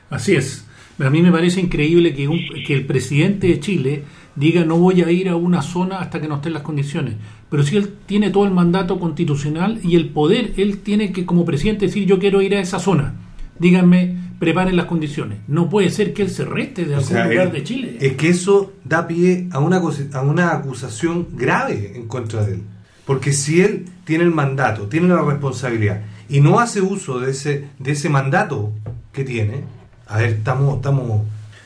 Así 0.09 0.35
es. 0.35 0.65
A 0.99 1.09
mí 1.09 1.21
me 1.21 1.31
parece 1.31 1.61
increíble 1.61 2.13
que, 2.13 2.27
un- 2.27 2.41
que 2.65 2.73
el 2.73 2.85
presidente 2.85 3.47
de 3.47 3.59
Chile 3.61 4.03
diga 4.35 4.65
no 4.65 4.77
voy 4.77 5.01
a 5.01 5.11
ir 5.11 5.29
a 5.29 5.35
una 5.37 5.61
zona 5.61 5.99
hasta 5.99 6.19
que 6.19 6.27
no 6.27 6.35
estén 6.35 6.53
las 6.53 6.61
condiciones. 6.63 7.15
Pero 7.49 7.63
si 7.63 7.77
él 7.77 7.93
tiene 8.05 8.29
todo 8.31 8.45
el 8.45 8.51
mandato 8.51 8.99
constitucional 8.99 9.79
y 9.83 9.95
el 9.95 10.09
poder, 10.09 10.51
él 10.57 10.79
tiene 10.81 11.11
que 11.13 11.25
como 11.25 11.45
presidente 11.45 11.85
decir 11.87 12.05
yo 12.05 12.19
quiero 12.19 12.41
ir 12.41 12.53
a 12.55 12.59
esa 12.59 12.79
zona. 12.79 13.13
Díganme, 13.57 14.15
preparen 14.39 14.75
las 14.75 14.85
condiciones. 14.85 15.39
No 15.47 15.69
puede 15.69 15.89
ser 15.89 16.13
que 16.13 16.21
él 16.21 16.29
se 16.29 16.43
reste 16.45 16.83
de 16.85 16.93
O 16.95 16.97
algún 16.97 17.09
sea, 17.09 17.25
lugar 17.27 17.47
él- 17.47 17.53
de 17.53 17.63
Chile. 17.63 17.97
Es 18.01 18.13
que 18.17 18.29
eso 18.29 18.73
da 18.83 19.07
pie 19.07 19.47
a 19.51 19.59
una, 19.59 19.77
a 20.13 20.21
una 20.21 20.51
acusación 20.51 21.27
grave 21.31 21.93
en 21.95 22.07
contra 22.07 22.45
de 22.45 22.55
él. 22.55 22.63
Porque 23.09 23.33
si 23.33 23.61
él 23.61 23.85
tiene 24.05 24.23
el 24.23 24.29
mandato, 24.31 24.83
tiene 24.87 25.07
la 25.07 25.23
responsabilidad 25.23 26.01
y 26.29 26.41
no 26.41 26.59
hace 26.59 26.79
uso 26.79 27.19
de 27.19 27.31
ese, 27.31 27.67
de 27.79 27.91
ese 27.93 28.07
mandato 28.07 28.71
que 29.11 29.23
tiene, 29.23 29.63
a 30.07 30.19
ver, 30.19 30.29
estamos... 30.29 30.75
estamos 30.75 31.21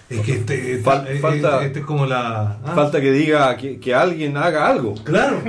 es 0.09 0.19
que 0.21 0.33
este, 0.33 0.81
Fal- 0.83 1.05
eh, 1.07 1.19
falta- 1.19 1.65
este 1.65 1.79
es 1.79 1.85
como 1.85 2.05
la... 2.05 2.59
ah, 2.63 2.71
Falta 2.75 3.01
que 3.01 3.11
diga 3.11 3.57
que, 3.57 3.79
que 3.79 3.93
alguien 3.95 4.37
haga 4.37 4.67
algo. 4.67 4.93
Claro, 5.03 5.41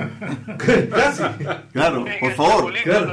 casi. 0.90 1.22
Claro, 1.72 2.04
por 2.20 2.32
favor. 2.32 2.72
claro. 2.82 3.12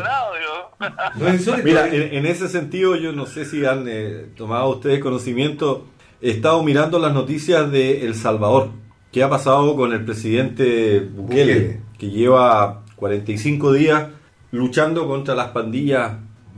Mira, 1.63 1.87
en, 1.89 2.13
en 2.15 2.25
ese 2.25 2.47
sentido, 2.47 2.95
yo 2.95 3.11
no 3.11 3.25
sé 3.25 3.45
si 3.45 3.63
han 3.65 3.85
eh, 3.87 4.25
tomado 4.35 4.69
ustedes 4.69 4.99
conocimiento. 4.99 5.85
He 6.21 6.31
estado 6.31 6.63
mirando 6.63 6.99
las 6.99 7.13
noticias 7.13 7.71
de 7.71 8.05
El 8.05 8.15
Salvador. 8.15 8.69
¿Qué 9.11 9.21
ha 9.23 9.29
pasado 9.29 9.75
con 9.75 9.91
el 9.93 10.05
presidente 10.05 10.99
Bukele? 11.01 11.53
Bukele. 11.53 11.79
Que 12.01 12.09
lleva 12.09 12.81
45 12.95 13.73
días 13.73 14.07
luchando 14.51 15.07
contra 15.07 15.35
las 15.35 15.49
pandillas, 15.49 16.13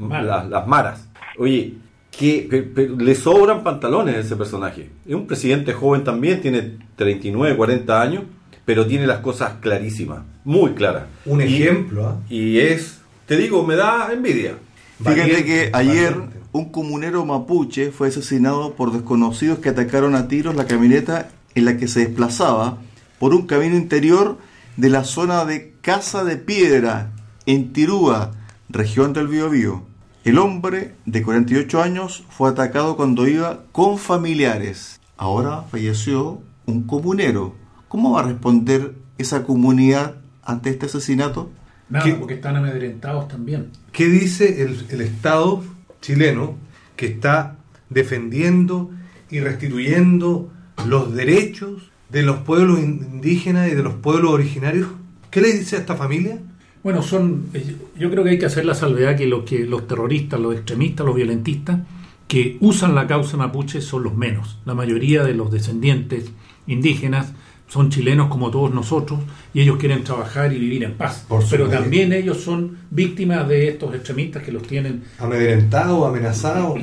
las, 0.09 0.47
las 0.49 0.67
maras. 0.67 1.09
Oye, 1.37 1.73
que 2.17 2.71
le 2.97 3.13
sobran 3.15 3.61
pantalones 3.61 4.15
a 4.15 4.19
ese 4.19 4.37
personaje. 4.37 4.89
Es 5.05 5.13
un 5.13 5.27
presidente 5.27 5.73
joven 5.73 6.05
también, 6.05 6.39
tiene 6.39 6.77
39, 6.95 7.57
40 7.57 8.01
años, 8.01 8.23
pero 8.63 8.87
tiene 8.87 9.05
las 9.05 9.19
cosas 9.19 9.55
clarísimas, 9.59 10.21
muy 10.45 10.71
claras. 10.75 11.03
Un 11.25 11.41
Y- 11.41 11.43
ejemplo, 11.43 12.07
¿ah? 12.07 12.15
y 12.29 12.59
es, 12.59 13.01
te 13.25 13.35
digo, 13.35 13.65
me 13.67 13.75
da 13.75 14.13
envidia. 14.13 14.53
Fíjate 14.99 15.19
Valiente, 15.19 15.43
que 15.43 15.69
ayer 15.73 16.13
valiente. 16.13 16.39
un 16.53 16.71
comunero 16.71 17.25
mapuche 17.25 17.91
fue 17.91 18.07
asesinado 18.07 18.75
por 18.75 18.93
desconocidos 18.93 19.59
que 19.59 19.67
atacaron 19.67 20.15
a 20.15 20.29
tiros 20.29 20.55
la 20.55 20.67
camioneta 20.67 21.27
en 21.53 21.65
la 21.65 21.75
que 21.75 21.89
se 21.89 21.99
desplazaba 22.07 22.77
por 23.19 23.33
un 23.35 23.45
camino 23.45 23.75
interior 23.75 24.37
de 24.77 24.89
la 24.89 25.03
zona 25.03 25.45
de 25.45 25.73
Casa 25.81 26.23
de 26.23 26.37
Piedra, 26.37 27.11
en 27.45 27.73
Tirúa, 27.73 28.31
región 28.69 29.13
del 29.13 29.27
Biobío. 29.27 29.83
El 30.23 30.37
hombre 30.37 30.95
de 31.05 31.21
48 31.21 31.81
años 31.81 32.23
fue 32.29 32.49
atacado 32.49 32.95
cuando 32.95 33.27
iba 33.27 33.63
con 33.71 33.97
familiares. 33.97 34.99
Ahora 35.17 35.63
falleció 35.63 36.41
un 36.65 36.83
comunero. 36.83 37.55
¿Cómo 37.87 38.13
va 38.13 38.21
a 38.21 38.27
responder 38.27 38.95
esa 39.17 39.43
comunidad 39.43 40.15
ante 40.43 40.69
este 40.69 40.87
asesinato? 40.87 41.51
Nada, 41.89 42.05
¿Qué? 42.05 42.13
porque 42.15 42.35
están 42.35 42.55
amedrentados 42.55 43.27
también. 43.27 43.69
¿Qué 43.91 44.07
dice 44.07 44.63
el, 44.63 44.85
el 44.89 45.01
Estado 45.01 45.63
chileno 46.01 46.55
que 46.95 47.07
está 47.07 47.57
defendiendo 47.89 48.89
y 49.29 49.39
restituyendo 49.39 50.51
los 50.85 51.13
derechos 51.13 51.91
de 52.13 52.23
los 52.23 52.37
pueblos 52.37 52.79
indígenas 52.79 53.69
y 53.69 53.75
de 53.75 53.83
los 53.83 53.95
pueblos 53.95 54.31
originarios? 54.31 54.87
¿Qué 55.29 55.41
le 55.41 55.51
dice 55.51 55.75
a 55.75 55.79
esta 55.79 55.95
familia? 55.95 56.39
Bueno, 56.83 57.01
son. 57.01 57.47
eh, 57.53 57.75
Yo 57.99 58.09
creo 58.11 58.23
que 58.23 58.29
hay 58.31 58.39
que 58.39 58.45
hacer 58.45 58.65
la 58.65 58.75
salvedad 58.75 59.17
que 59.17 59.27
los 59.27 59.43
que 59.43 59.65
los 59.65 59.87
terroristas, 59.87 60.39
los 60.39 60.53
extremistas, 60.55 61.05
los 61.05 61.15
violentistas 61.15 61.79
que 62.27 62.57
usan 62.61 62.95
la 62.95 63.05
causa 63.07 63.35
mapuche 63.37 63.81
son 63.81 64.03
los 64.03 64.15
menos. 64.15 64.59
La 64.65 64.73
mayoría 64.73 65.23
de 65.23 65.33
los 65.33 65.51
descendientes 65.51 66.25
indígenas 66.67 67.31
son 67.67 67.89
chilenos 67.89 68.27
como 68.29 68.51
todos 68.51 68.73
nosotros 68.73 69.19
y 69.53 69.61
ellos 69.61 69.77
quieren 69.77 70.03
trabajar 70.03 70.53
y 70.53 70.59
vivir 70.59 70.83
en 70.83 70.93
paz. 70.93 71.25
Por 71.27 71.43
Pero 71.49 71.67
también 71.67 72.13
ellos 72.13 72.37
son 72.41 72.77
víctimas 72.91 73.47
de 73.47 73.69
estos 73.69 73.93
extremistas 73.95 74.43
que 74.43 74.51
los 74.51 74.63
tienen 74.63 75.03
Amedrentado, 75.19 76.05
amenazado. 76.05 76.75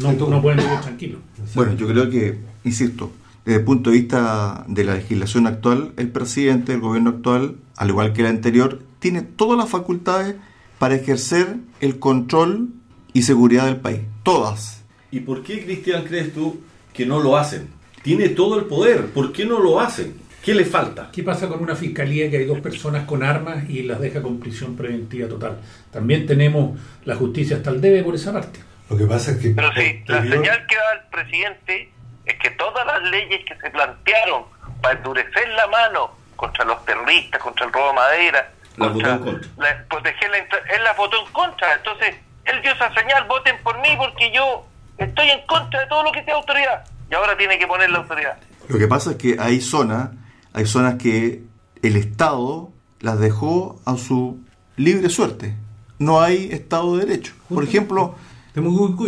no, 0.00 0.12
no 0.12 0.42
pueden 0.42 0.58
vivir 0.60 0.80
tranquilos. 0.80 1.20
Bueno, 1.54 1.74
yo 1.76 1.88
creo 1.88 2.08
que, 2.08 2.38
insisto, 2.64 3.10
desde 3.50 3.62
el 3.62 3.64
punto 3.64 3.90
de 3.90 3.96
vista 3.96 4.64
de 4.68 4.84
la 4.84 4.94
legislación 4.94 5.48
actual, 5.48 5.92
el 5.96 6.08
presidente 6.12 6.70
del 6.70 6.80
gobierno 6.80 7.10
actual, 7.10 7.56
al 7.76 7.88
igual 7.88 8.12
que 8.12 8.20
el 8.20 8.28
anterior, 8.28 8.80
tiene 9.00 9.22
todas 9.22 9.58
las 9.58 9.68
facultades 9.68 10.36
para 10.78 10.94
ejercer 10.94 11.56
el 11.80 11.98
control 11.98 12.68
y 13.12 13.22
seguridad 13.22 13.66
del 13.66 13.78
país. 13.78 14.02
Todas. 14.22 14.84
¿Y 15.10 15.18
por 15.18 15.42
qué, 15.42 15.64
Cristian, 15.64 16.04
crees 16.04 16.32
tú 16.32 16.60
que 16.92 17.06
no 17.06 17.18
lo 17.18 17.36
hacen? 17.36 17.70
Tiene 18.04 18.28
todo 18.28 18.56
el 18.56 18.66
poder, 18.66 19.06
¿por 19.06 19.32
qué 19.32 19.44
no 19.44 19.58
lo 19.58 19.80
hacen? 19.80 20.14
¿Qué 20.44 20.54
le 20.54 20.64
falta? 20.64 21.10
¿Qué 21.12 21.24
pasa 21.24 21.48
con 21.48 21.60
una 21.60 21.74
fiscalía 21.74 22.30
que 22.30 22.36
hay 22.36 22.44
dos 22.44 22.60
personas 22.60 23.04
con 23.04 23.24
armas 23.24 23.68
y 23.68 23.82
las 23.82 24.00
deja 24.00 24.22
con 24.22 24.38
prisión 24.38 24.76
preventiva 24.76 25.26
total? 25.26 25.58
También 25.90 26.24
tenemos 26.24 26.78
la 27.04 27.16
justicia 27.16 27.56
hasta 27.56 27.70
el 27.70 27.80
debe 27.80 28.04
por 28.04 28.14
esa 28.14 28.32
parte. 28.32 28.60
Lo 28.88 28.96
que 28.96 29.06
pasa 29.06 29.32
es 29.32 29.38
que... 29.38 29.50
Pero 29.50 29.72
sí, 29.72 30.04
la 30.06 30.22
señal 30.22 30.66
que 30.68 30.76
da 30.76 30.92
el 30.94 31.10
presidente 31.10 31.99
es 32.30 32.38
que 32.38 32.50
todas 32.50 32.86
las 32.86 33.02
leyes 33.10 33.44
que 33.46 33.56
se 33.56 33.70
plantearon 33.70 34.44
para 34.82 34.96
endurecer 34.96 35.48
la 35.50 35.66
mano 35.68 36.10
contra 36.36 36.64
los 36.64 36.84
terroristas, 36.84 37.40
contra 37.42 37.66
el 37.66 37.72
robo 37.72 37.88
de 37.88 37.92
madera, 37.94 38.50
Las 38.76 38.88
contra 38.90 39.16
votó 39.16 39.30
en 39.30 39.34
contra. 39.38 39.50
la- 39.70 39.84
proteger 39.88 40.30
la 40.30 40.38
él 40.38 40.84
las 40.84 40.96
votó 40.96 41.16
en 41.26 41.32
contra. 41.32 41.74
Entonces, 41.74 42.16
él 42.44 42.62
dio 42.62 42.72
esa 42.72 42.92
señal, 42.94 43.24
voten 43.28 43.56
por 43.62 43.78
mí 43.80 43.88
porque 43.98 44.30
yo 44.32 44.66
estoy 44.98 45.30
en 45.30 45.46
contra 45.46 45.80
de 45.80 45.86
todo 45.86 46.02
lo 46.02 46.12
que 46.12 46.24
sea 46.24 46.34
autoridad. 46.34 46.84
Y 47.10 47.14
ahora 47.14 47.36
tiene 47.36 47.58
que 47.58 47.66
poner 47.66 47.90
la 47.90 47.98
autoridad. 47.98 48.38
Lo 48.68 48.78
que 48.78 48.86
pasa 48.86 49.10
es 49.12 49.16
que 49.16 49.36
hay 49.38 49.60
zonas, 49.60 50.10
hay 50.52 50.64
zonas 50.66 50.94
que 50.94 51.42
el 51.82 51.96
Estado 51.96 52.70
las 53.00 53.18
dejó 53.18 53.80
a 53.84 53.96
su 53.96 54.38
libre 54.76 55.08
suerte. 55.10 55.54
No 55.98 56.20
hay 56.22 56.50
Estado 56.52 56.96
de 56.96 57.04
Derecho. 57.06 57.34
Por 57.52 57.64
ejemplo, 57.64 58.14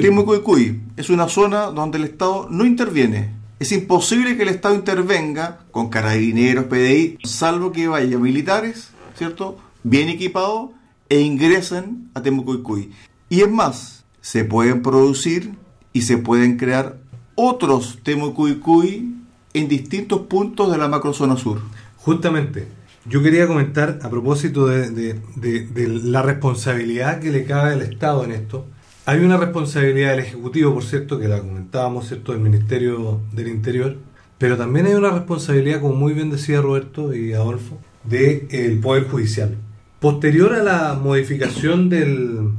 Temucuicuy 0.03 0.81
es 0.97 1.11
una 1.11 1.29
zona 1.29 1.67
donde 1.67 1.99
el 1.99 2.05
Estado 2.05 2.47
no 2.51 2.65
interviene. 2.65 3.31
Es 3.59 3.73
imposible 3.73 4.37
que 4.37 4.43
el 4.43 4.49
Estado 4.49 4.75
intervenga 4.75 5.61
con 5.71 5.89
carabineros, 5.89 6.65
PDI, 6.67 7.19
salvo 7.25 7.73
que 7.73 7.89
vaya 7.89 8.19
militares, 8.19 8.91
¿cierto? 9.17 9.59
Bien 9.85 10.09
equipados 10.09 10.71
e 11.09 11.21
ingresen 11.21 12.09
a 12.15 12.23
Temucuicuy. 12.23 12.91
Y 13.29 13.41
es 13.43 13.51
más, 13.51 14.05
se 14.21 14.45
pueden 14.45 14.83
producir 14.83 15.53
y 15.93 16.03
se 16.03 16.19
pueden 16.19 16.57
crear 16.57 16.99
otros 17.35 17.99
Temucuicuy 18.03 19.15
en 19.55 19.69
distintos 19.69 20.21
puntos 20.23 20.71
de 20.71 20.79
la 20.79 20.89
macrozona 20.89 21.37
sur. 21.37 21.61
Justamente, 21.99 22.69
yo 23.07 23.23
quería 23.23 23.47
comentar 23.47 23.99
a 24.03 24.09
propósito 24.11 24.67
de, 24.67 24.91
de- 24.91 25.21
de- 25.37 25.67
de 25.67 25.89
la 25.89 26.23
responsabilidad 26.23 27.21
que 27.21 27.31
le 27.31 27.45
cabe 27.45 27.73
al 27.75 27.83
Estado 27.83 28.25
en 28.25 28.33
esto. 28.33 28.67
Hay 29.05 29.21
una 29.25 29.37
responsabilidad 29.37 30.11
del 30.13 30.21
Ejecutivo, 30.21 30.73
por 30.75 30.85
cierto, 30.85 31.19
que 31.19 31.27
la 31.29 31.41
comentábamos, 31.41 32.07
¿cierto?, 32.09 32.33
del 32.33 32.41
Ministerio 32.41 33.21
del 33.33 33.49
Interior, 33.49 33.97
pero 34.39 34.57
también 34.57 34.87
hay 34.87 34.95
una 34.95 35.11
responsabilidad, 35.11 35.81
como 35.81 35.95
muy 35.95 36.13
bien 36.13 36.31
decía 36.31 36.61
Roberto 36.61 37.13
y 37.15 37.33
Adolfo, 37.33 37.79
del 38.05 38.79
Poder 38.81 39.09
Judicial. 39.09 39.57
Posterior 40.01 40.53
a 40.55 40.63
la 40.63 40.95
modificación 40.95 41.89
del... 41.89 42.51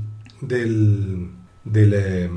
del, 0.42 1.30
del 1.64 1.94
eh, 1.96 2.30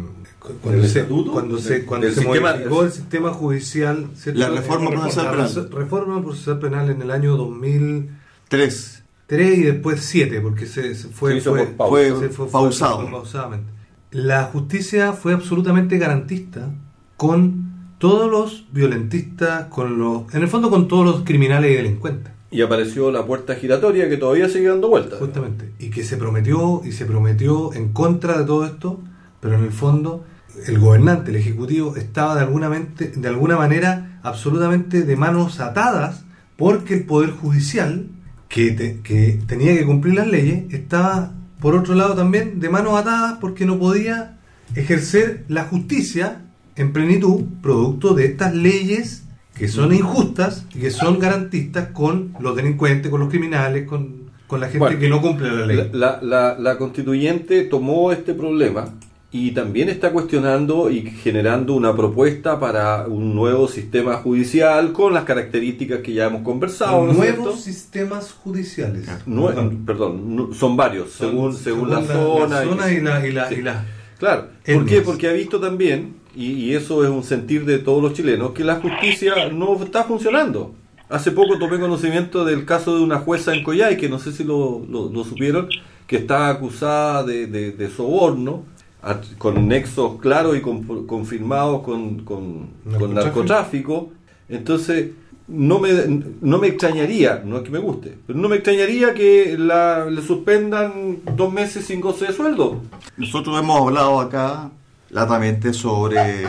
cuando 0.62 0.82
¿Del 0.82 0.88
se, 0.90 0.98
estatuto? 1.00 1.32
cuando 1.32 1.58
se, 1.58 1.84
cuando 1.84 2.08
se 2.08 2.14
sistema- 2.20 2.52
modificó 2.52 2.84
el 2.84 2.92
sistema 2.92 3.32
judicial 3.32 4.06
¿cierto? 4.14 4.40
La 4.40 4.48
reforma 4.50 4.90
procesal 4.90 5.30
penal. 5.32 5.70
reforma 5.72 6.22
procesal 6.22 6.58
penal 6.60 6.88
en 6.90 7.02
el 7.02 7.10
año 7.10 7.36
2003 7.36 9.02
Tres. 9.26 9.58
y 9.58 9.62
después 9.62 10.00
7 10.02 10.40
porque 10.40 10.66
se, 10.66 10.94
se 10.94 11.08
fue, 11.08 11.40
Se 11.40 11.50
fue-. 11.50 11.74
Fue 11.76 12.04
se 12.10 12.14
fue- 12.14 12.28
fue- 12.28 12.48
pausado. 12.52 13.00
fue 13.02 13.10
pausadamente. 13.10 13.72
La 14.10 14.44
justicia 14.44 15.12
fue 15.12 15.32
absolutamente 15.34 15.98
garantista 15.98 16.70
con 17.16 17.66
todos 17.98 18.30
los 18.30 18.66
violentistas, 18.72 19.66
con 19.66 19.98
los, 19.98 20.32
en 20.34 20.42
el 20.42 20.48
fondo 20.48 20.70
con 20.70 20.86
todos 20.88 21.04
los 21.04 21.24
criminales 21.24 21.72
y 21.72 21.74
delincuentes. 21.76 22.32
Y 22.50 22.62
apareció 22.62 23.10
la 23.10 23.26
puerta 23.26 23.54
giratoria 23.56 24.08
que 24.08 24.16
todavía 24.16 24.48
sigue 24.48 24.68
dando 24.68 24.88
vueltas. 24.88 25.18
Justamente. 25.18 25.72
Y 25.78 25.90
que 25.90 26.04
se 26.04 26.16
prometió 26.16 26.82
y 26.84 26.92
se 26.92 27.04
prometió 27.04 27.72
en 27.74 27.92
contra 27.92 28.38
de 28.38 28.44
todo 28.44 28.64
esto, 28.64 29.00
pero 29.40 29.56
en 29.58 29.64
el 29.64 29.72
fondo 29.72 30.24
el 30.66 30.78
gobernante, 30.78 31.30
el 31.30 31.36
ejecutivo, 31.36 31.96
estaba 31.96 32.34
de 32.34 32.40
alguna, 32.42 32.68
mente- 32.70 33.08
de 33.14 33.28
alguna 33.28 33.56
manera 33.56 34.20
absolutamente 34.22 35.02
de 35.02 35.16
manos 35.16 35.60
atadas 35.60 36.24
porque 36.56 36.94
el 36.94 37.04
Poder 37.04 37.30
Judicial, 37.30 38.06
que, 38.48 38.70
te- 38.70 39.00
que 39.00 39.40
tenía 39.46 39.76
que 39.76 39.84
cumplir 39.84 40.14
las 40.14 40.28
leyes, 40.28 40.72
estaba 40.72 41.32
por 41.60 41.74
otro 41.74 41.94
lado 41.94 42.14
también 42.14 42.60
de 42.60 42.68
manos 42.68 42.98
atadas 42.98 43.38
porque 43.40 43.64
no 43.66 43.78
podía 43.78 44.36
ejercer 44.74 45.44
la 45.48 45.64
justicia 45.64 46.42
en 46.76 46.92
plenitud, 46.92 47.44
producto 47.62 48.14
de 48.14 48.26
estas 48.26 48.54
leyes 48.54 49.24
que 49.56 49.68
son 49.68 49.94
injustas 49.94 50.66
y 50.74 50.80
que 50.80 50.90
son 50.90 51.18
garantistas 51.18 51.88
con 51.92 52.34
los 52.40 52.54
delincuentes, 52.56 53.10
con 53.10 53.20
los 53.20 53.30
criminales, 53.30 53.86
con, 53.88 54.26
con 54.46 54.60
la 54.60 54.66
gente 54.66 54.80
Bueno, 54.80 54.98
que 54.98 55.08
no 55.08 55.22
cumple 55.22 55.50
la 55.50 55.64
ley. 55.66 55.76
La, 55.76 55.88
la- 55.92 56.20
la- 56.22 56.58
la 56.58 56.76
constituyente 56.76 57.62
tomó 57.64 58.12
este 58.12 58.34
problema 58.34 58.92
y 59.36 59.50
también 59.52 59.88
está 59.88 60.10
cuestionando 60.12 60.90
y 60.90 61.02
generando 61.02 61.74
una 61.74 61.94
propuesta 61.94 62.58
para 62.58 63.06
un 63.06 63.34
nuevo 63.34 63.68
sistema 63.68 64.14
judicial 64.16 64.92
con 64.92 65.12
las 65.12 65.24
características 65.24 66.00
que 66.00 66.12
ya 66.14 66.26
hemos 66.26 66.42
conversado. 66.42 67.04
¿no 67.04 67.10
es 67.12 67.16
Nuevos 67.18 67.36
cierto? 67.36 67.56
sistemas 67.56 68.32
judiciales. 68.32 69.06
Nue- 69.26 69.84
Perdón. 69.84 70.50
son 70.54 70.76
varios, 70.76 71.12
según, 71.12 71.54
según, 71.54 71.90
la, 71.90 72.00
la, 72.00 72.06
zona. 72.06 72.64
y- 72.64 72.68
zona 72.68 72.92
y 72.92 73.00
la, 73.00 73.26
y 73.26 73.32
la, 73.32 73.48
Sí. 73.48 73.54
y 73.56 73.62
la- 73.62 73.84
Claro, 74.18 74.46
¿por 74.64 74.86
qué? 74.86 75.02
Porque 75.02 75.28
ha 75.28 75.32
visto 75.32 75.60
también, 75.60 76.14
y, 76.34 76.52
y 76.52 76.74
eso 76.74 77.04
es 77.04 77.10
un 77.10 77.22
sentir 77.22 77.66
de 77.66 77.78
todos 77.78 78.02
los 78.02 78.14
chilenos, 78.14 78.52
que 78.52 78.64
la 78.64 78.76
justicia 78.76 79.50
no 79.52 79.82
está 79.82 80.04
funcionando. 80.04 80.74
Hace 81.10 81.30
poco 81.32 81.58
tomé 81.58 81.78
conocimiento 81.78 82.44
del 82.46 82.64
caso 82.64 82.96
de 82.96 83.02
una 83.02 83.18
jueza 83.18 83.54
en 83.54 83.62
Coyhai, 83.62 83.96
que 83.98 84.08
no 84.08 84.18
sé 84.18 84.32
si 84.32 84.42
lo, 84.42 84.84
lo- 84.90 85.10
lo 85.12 85.22
supieron, 85.24 85.68
que 86.06 86.16
está 86.16 86.48
acusada 86.48 87.24
de, 87.24 87.46
de- 87.46 87.72
de 87.72 87.90
soborno, 87.90 88.64
con 89.38 89.68
nexos 89.68 90.20
claros 90.20 90.56
y 90.56 90.60
con- 90.60 91.06
confirmados 91.06 91.82
con, 91.82 92.24
con- 92.24 92.68
con 92.84 92.92
Narcotráfico. 92.92 93.14
narcotráfico. 93.14 94.10
Entonces, 94.48 95.10
no 95.48 95.78
me, 95.78 95.90
no 96.40 96.58
me 96.58 96.66
extrañaría, 96.68 97.42
no 97.44 97.58
es 97.58 97.62
que 97.62 97.70
me 97.70 97.78
guste, 97.78 98.16
pero 98.26 98.38
no 98.38 98.48
me 98.48 98.56
extrañaría 98.56 99.14
que 99.14 99.56
la, 99.58 100.06
le 100.06 100.20
suspendan 100.22 101.18
dos 101.36 101.52
meses 101.52 101.84
sin 101.86 102.00
goce 102.00 102.26
de 102.26 102.32
sueldo. 102.32 102.80
Nosotros 103.16 103.56
hemos 103.60 103.80
hablado 103.80 104.18
acá 104.20 104.70
latamente 105.10 105.72
sobre 105.72 106.42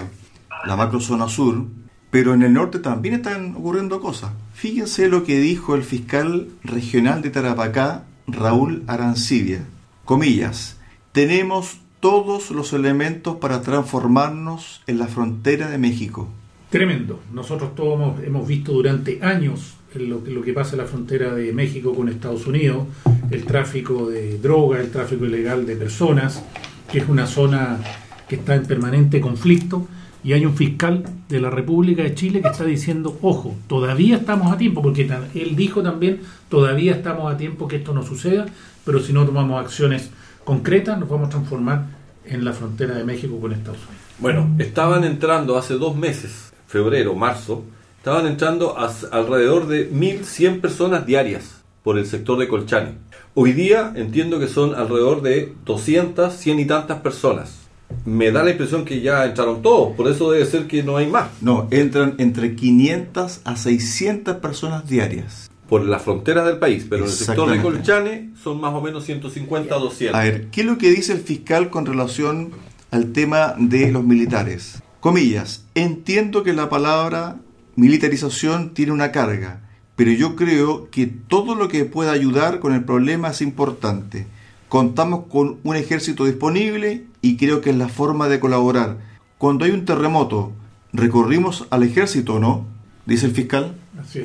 la 0.65 0.75
macrozona 0.75 1.27
sur, 1.27 1.63
pero 2.09 2.33
en 2.33 2.41
el 2.41 2.53
norte 2.53 2.79
también 2.79 3.15
están 3.15 3.55
ocurriendo 3.55 3.99
cosas. 3.99 4.31
Fíjense 4.53 5.07
lo 5.09 5.23
que 5.23 5.39
dijo 5.39 5.75
el 5.75 5.83
fiscal 5.83 6.47
regional 6.63 7.21
de 7.21 7.29
Tarapacá, 7.29 8.05
Raúl 8.25 8.83
Arancibia. 8.87 9.63
Comillas, 10.05 10.77
tenemos 11.11 11.77
todos 11.99 12.51
los 12.51 12.73
elementos 12.73 13.37
para 13.37 13.61
transformarnos 13.61 14.81
en 14.87 14.99
la 14.99 15.07
frontera 15.07 15.69
de 15.69 15.77
México. 15.77 16.27
Tremendo. 16.69 17.19
Nosotros 17.33 17.75
todos 17.75 18.19
hemos, 18.23 18.47
visto 18.47 18.73
durante 18.73 19.19
años 19.23 19.75
lo, 19.95 20.21
que- 20.43 20.53
pasa 20.53 20.73
en 20.73 20.79
la 20.79 20.85
frontera 20.85 21.33
de 21.33 21.53
México 21.53 21.95
con 21.95 22.09
Estados 22.09 22.45
Unidos, 22.45 22.83
el 23.31 23.45
tráfico 23.45 24.09
de 24.09 24.37
droga, 24.37 24.79
el 24.79 24.91
tráfico 24.91 25.25
ilegal 25.25 25.65
de 25.65 25.75
personas, 25.75 26.43
que 26.91 26.99
es 26.99 27.09
una 27.09 27.25
zona 27.25 27.79
que 28.27 28.35
está 28.35 28.55
en 28.55 28.65
permanente 28.65 29.19
conflicto. 29.21 29.87
Y 30.23 30.33
hay 30.33 30.45
un 30.45 30.55
fiscal 30.55 31.05
de 31.29 31.39
la 31.39 31.49
República 31.49 32.03
de 32.03 32.13
Chile 32.13 32.41
que 32.41 32.49
está 32.49 32.65
diciendo, 32.65 33.17
ojo, 33.21 33.55
todavía 33.67 34.17
estamos 34.17 34.51
a 34.51 34.57
tiempo, 34.57 34.81
porque 34.81 35.09
él 35.35 35.55
dijo 35.55 35.81
también, 35.81 36.19
todavía 36.49 36.93
estamos 36.95 37.31
a 37.33 37.37
tiempo 37.37 37.67
que 37.67 37.77
esto 37.77 37.93
no 37.93 38.03
suceda, 38.03 38.45
pero 38.83 38.99
si 38.99 39.13
no 39.13 39.25
tomamos 39.25 39.63
acciones 39.63 40.09
concretas, 40.51 40.97
nos 40.97 41.09
vamos 41.09 41.27
a 41.27 41.31
transformar 41.31 41.87
en 42.23 42.45
la 42.45 42.53
frontera 42.53 42.95
de 42.95 43.03
México 43.03 43.37
con 43.41 43.51
Estados 43.51 43.79
Unidos. 43.79 44.01
Bueno, 44.19 44.49
estaban 44.59 45.03
entrando 45.03 45.57
hace 45.57 45.73
dos 45.73 45.97
meses, 45.97 46.53
febrero, 46.67 47.15
marzo, 47.15 47.65
estaban 47.97 48.25
entrando 48.27 48.79
a- 48.79 48.89
alrededor 49.11 49.67
de 49.67 49.91
1.100 49.91 50.61
personas 50.61 51.05
diarias 51.05 51.63
por 51.83 51.97
el 51.97 52.05
sector 52.05 52.39
de 52.39 52.47
Colchane. 52.47 52.93
Hoy 53.33 53.51
día 53.51 53.91
entiendo 53.95 54.39
que 54.39 54.47
son 54.47 54.73
alrededor 54.73 55.21
de 55.21 55.53
200, 55.65 56.33
100 56.33 56.59
y 56.61 56.65
tantas 56.65 57.01
personas. 57.01 57.67
Me 58.05 58.31
da 58.31 58.41
la 58.41 58.51
impresión 58.51 58.85
que 58.85 59.01
ya 59.01 59.25
entraron 59.25 59.61
todos, 59.61 59.97
por 59.97 60.07
eso 60.09 60.31
debe 60.31 60.45
ser 60.45 60.67
que 60.67 60.81
no 60.81 60.95
hay 60.95 61.07
más. 61.07 61.27
No, 61.41 61.67
entran 61.71 62.15
entre 62.19 62.55
500 62.55 63.41
a 63.43 63.57
600 63.57 64.37
personas 64.37 64.87
diarias. 64.87 65.49
Por 65.67 65.83
la 65.83 65.99
frontera 65.99 66.45
del 66.45 66.57
país, 66.57 66.85
pero 66.89 67.03
en 67.03 67.09
el 67.09 67.15
sector 67.15 67.49
de. 67.51 67.61
Colchane 67.61 68.26
son 68.43 68.61
más 68.61 68.73
o 68.73 68.81
menos 68.81 69.05
150 69.05 69.73
a 69.73 69.79
200. 69.79 70.15
A 70.15 70.23
ver, 70.23 70.47
¿qué 70.49 70.61
es 70.61 70.67
lo 70.67 70.77
que 70.77 70.91
dice 70.91 71.13
el 71.13 71.19
fiscal 71.19 71.69
con 71.69 71.85
relación 71.85 72.51
al 72.91 73.11
tema 73.11 73.55
de 73.57 73.91
los 73.91 74.03
militares? 74.03 74.81
Comillas, 74.99 75.65
entiendo 75.75 76.43
que 76.43 76.53
la 76.53 76.69
palabra 76.69 77.37
militarización 77.75 78.73
tiene 78.73 78.91
una 78.91 79.11
carga, 79.11 79.61
pero 79.95 80.11
yo 80.11 80.35
creo 80.35 80.89
que 80.89 81.07
todo 81.07 81.55
lo 81.55 81.67
que 81.67 81.85
pueda 81.85 82.11
ayudar 82.11 82.59
con 82.59 82.73
el 82.73 82.83
problema 82.83 83.29
es 83.29 83.41
importante. 83.41 84.27
Contamos 84.69 85.25
con 85.29 85.57
un 85.63 85.75
ejército 85.75 86.25
disponible 86.25 87.05
y 87.21 87.37
creo 87.37 87.61
que 87.61 87.69
es 87.69 87.77
la 87.77 87.89
forma 87.89 88.27
de 88.27 88.39
colaborar. 88.39 88.97
Cuando 89.37 89.65
hay 89.65 89.71
un 89.71 89.85
terremoto, 89.85 90.51
¿recurrimos 90.93 91.67
al 91.69 91.83
ejército 91.83 92.35
o 92.35 92.39
no? 92.39 92.65
Dice 93.05 93.27
el 93.27 93.31
fiscal. 93.31 93.75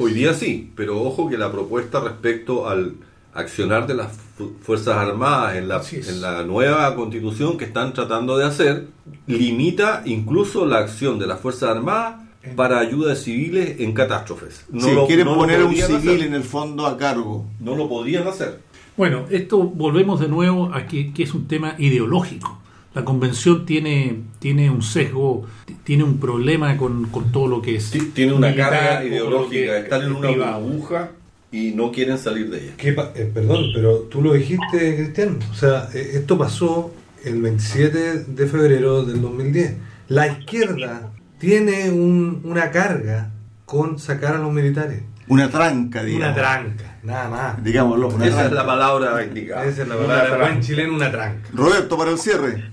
Hoy 0.00 0.12
día 0.12 0.34
sí, 0.34 0.72
pero 0.74 1.00
ojo 1.00 1.30
que 1.30 1.38
la 1.38 1.52
propuesta 1.52 2.00
respecto 2.00 2.68
al 2.68 2.96
accionar 3.34 3.86
de 3.86 3.94
las 3.94 4.08
fu- 4.36 4.52
Fuerzas 4.62 4.96
Armadas 4.96 5.56
en 5.56 5.68
la, 5.68 5.80
en 5.92 6.20
la 6.20 6.42
nueva 6.44 6.94
constitución 6.94 7.56
que 7.56 7.64
están 7.64 7.92
tratando 7.92 8.36
de 8.36 8.44
hacer, 8.46 8.88
limita 9.26 10.02
incluso 10.04 10.66
la 10.66 10.78
acción 10.78 11.18
de 11.18 11.26
las 11.26 11.40
Fuerzas 11.40 11.70
Armadas 11.70 12.20
para 12.56 12.78
ayudas 12.80 13.22
civiles 13.22 13.76
en 13.80 13.92
catástrofes. 13.92 14.66
No 14.70 14.80
si 14.86 14.94
lo- 14.94 15.06
quieren 15.06 15.26
no 15.26 15.36
poner 15.36 15.60
a 15.60 15.64
un 15.66 15.74
civil 15.76 15.94
hacer. 15.96 16.22
en 16.22 16.34
el 16.34 16.42
fondo 16.42 16.86
a 16.86 16.96
cargo. 16.96 17.46
No 17.60 17.76
lo 17.76 17.88
podrían 17.88 18.26
hacer. 18.26 18.60
Bueno, 18.96 19.24
esto 19.30 19.58
volvemos 19.62 20.20
de 20.20 20.28
nuevo 20.28 20.70
a 20.74 20.86
que, 20.86 21.12
que 21.12 21.22
es 21.22 21.32
un 21.34 21.46
tema 21.46 21.74
ideológico. 21.78 22.58
La 22.94 23.04
convención 23.06 23.64
tiene, 23.64 24.20
tiene 24.38 24.68
un 24.68 24.82
sesgo, 24.82 25.44
tiene 25.82 26.04
un 26.04 26.18
problema 26.18 26.76
con, 26.76 27.04
con 27.06 27.32
todo 27.32 27.46
lo 27.46 27.62
que 27.62 27.76
es. 27.76 27.90
Ti- 27.90 28.10
Tiene 28.12 28.34
una 28.34 28.48
militar, 28.48 28.70
carga 28.70 29.04
ideológica, 29.04 29.78
están 29.78 30.02
en 30.02 30.12
una 30.12 30.28
privado. 30.28 30.60
burbuja 30.60 31.10
y 31.52 31.72
no 31.72 31.92
quieren 31.92 32.18
salir 32.18 32.50
de 32.50 32.64
ella. 32.64 32.72
¿Qué 32.76 32.92
pa- 32.94 33.12
eh, 33.14 33.30
perdón, 33.32 33.66
pero 33.74 33.98
tú 34.10 34.22
lo 34.22 34.32
dijiste, 34.32 34.96
Cristian. 34.96 35.38
O 35.50 35.54
sea, 35.54 35.88
eh, 35.94 36.12
esto 36.14 36.36
pasó 36.38 36.92
el 37.24 37.40
27 37.42 38.24
de 38.26 38.46
febrero 38.48 39.04
del 39.04 39.20
2010. 39.20 39.76
La 40.08 40.26
izquierda 40.28 41.10
tiene 41.38 41.90
un- 41.90 42.40
una 42.44 42.70
carga 42.70 43.30
con 43.66 43.98
sacar 43.98 44.34
a 44.34 44.38
los 44.38 44.52
militares. 44.52 45.02
Una 45.28 45.48
tranca, 45.50 46.02
digamos. 46.02 46.26
Una 46.26 46.34
tranca, 46.34 46.96
nada 47.04 47.28
más. 47.28 47.62
Digámoslo, 47.64 48.08
una 48.08 48.26
Esa 48.26 48.46
es 48.46 48.52
la 48.52 48.66
palabra 48.66 49.22
indicada. 49.22 49.64
Esa 49.64 49.82
es 49.82 49.88
la 49.88 49.96
palabra 49.96 50.36
buen 50.38 50.60
chileno, 50.60 50.94
una 50.94 51.10
tranca. 51.10 51.48
Roberto, 51.52 51.96
para 51.96 52.10
el 52.10 52.18
cierre. 52.18 52.70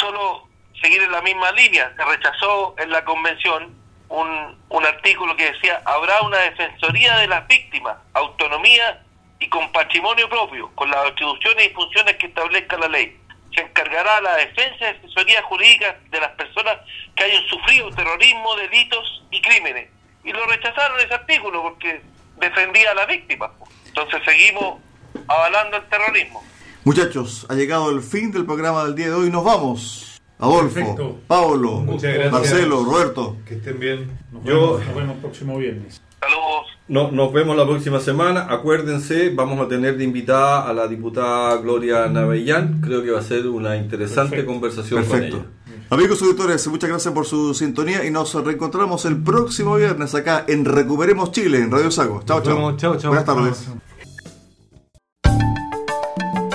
solo 0.00 0.48
seguir 0.80 1.02
en 1.02 1.12
la 1.12 1.20
misma 1.20 1.52
línea. 1.52 1.92
Se 1.96 2.02
rechazó 2.04 2.74
en 2.78 2.90
la 2.90 3.04
convención 3.04 3.79
un, 4.10 4.58
un 4.68 4.84
artículo 4.84 5.34
que 5.36 5.52
decía, 5.52 5.80
habrá 5.84 6.20
una 6.22 6.38
defensoría 6.38 7.16
de 7.18 7.28
las 7.28 7.46
víctimas, 7.46 7.96
autonomía 8.12 9.02
y 9.38 9.48
con 9.48 9.70
patrimonio 9.72 10.28
propio, 10.28 10.70
con 10.74 10.90
las 10.90 11.06
atribuciones 11.06 11.70
y 11.70 11.74
funciones 11.74 12.16
que 12.16 12.26
establezca 12.26 12.76
la 12.76 12.88
ley. 12.88 13.16
Se 13.54 13.62
encargará 13.62 14.20
la 14.20 14.36
defensa 14.36 14.78
y 14.80 14.84
asesoría 14.84 15.42
jurídica 15.42 15.96
de 16.10 16.20
las 16.20 16.30
personas 16.32 16.78
que 17.14 17.24
hayan 17.24 17.42
sufrido 17.46 17.90
terrorismo, 17.90 18.54
delitos 18.56 19.22
y 19.30 19.40
crímenes. 19.40 19.88
Y 20.24 20.32
lo 20.32 20.44
rechazaron 20.46 21.00
ese 21.00 21.14
artículo 21.14 21.62
porque 21.62 22.02
defendía 22.36 22.90
a 22.90 22.94
las 22.94 23.06
víctimas. 23.06 23.50
Entonces 23.86 24.20
seguimos 24.24 24.80
avalando 25.28 25.76
el 25.78 25.88
terrorismo. 25.88 26.44
Muchachos, 26.84 27.46
ha 27.48 27.54
llegado 27.54 27.90
el 27.90 28.02
fin 28.02 28.32
del 28.32 28.44
programa 28.44 28.84
del 28.84 28.94
día 28.94 29.06
de 29.06 29.14
hoy. 29.14 29.30
Nos 29.30 29.44
vamos. 29.44 30.09
Adolfo, 30.40 30.74
Perfecto. 30.74 31.18
Pablo. 31.26 31.84
Marcelo, 32.30 32.84
Roberto. 32.84 33.36
Que 33.46 33.54
estén 33.54 33.78
bien. 33.78 34.10
Nos, 34.32 34.44
Yo- 34.44 34.54
vemos, 34.78 34.86
nos 34.86 34.94
vemos 34.96 35.14
el 35.16 35.20
próximo 35.20 35.58
viernes. 35.58 36.00
Saludos. 36.20 36.66
No- 36.88 37.10
nos 37.12 37.32
vemos 37.32 37.56
la 37.56 37.64
próxima 37.66 38.00
semana. 38.00 38.46
Acuérdense, 38.50 39.30
vamos 39.34 39.60
a 39.60 39.68
tener 39.68 39.96
de 39.96 40.04
invitada 40.04 40.68
a 40.68 40.72
la 40.72 40.88
diputada 40.88 41.56
Gloria 41.58 42.06
Navellán. 42.08 42.80
Creo 42.80 43.02
que 43.02 43.10
va 43.10 43.20
a 43.20 43.22
ser 43.22 43.46
una 43.46 43.76
interesante 43.76 44.30
Perfecto. 44.30 44.52
conversación 44.52 45.04
Perfecto. 45.04 45.36
con 45.38 45.46
ella. 45.46 45.86
Amigos 45.90 46.22
auditores, 46.22 46.66
muchas 46.68 46.88
gracias 46.90 47.12
por 47.14 47.26
su 47.26 47.52
sintonía 47.54 48.04
y 48.04 48.10
nos 48.10 48.32
reencontramos 48.34 49.04
el 49.06 49.22
próximo 49.22 49.76
viernes 49.76 50.14
acá 50.14 50.44
en 50.46 50.64
Recuperemos 50.64 51.32
Chile, 51.32 51.58
en 51.58 51.70
Radio 51.70 51.90
Sago. 51.90 52.22
Chao, 52.24 52.40
chao. 52.42 52.76
Chao, 52.76 52.96
chao. 52.96 53.10
Buenas 53.10 53.24
tardes. 53.24 53.89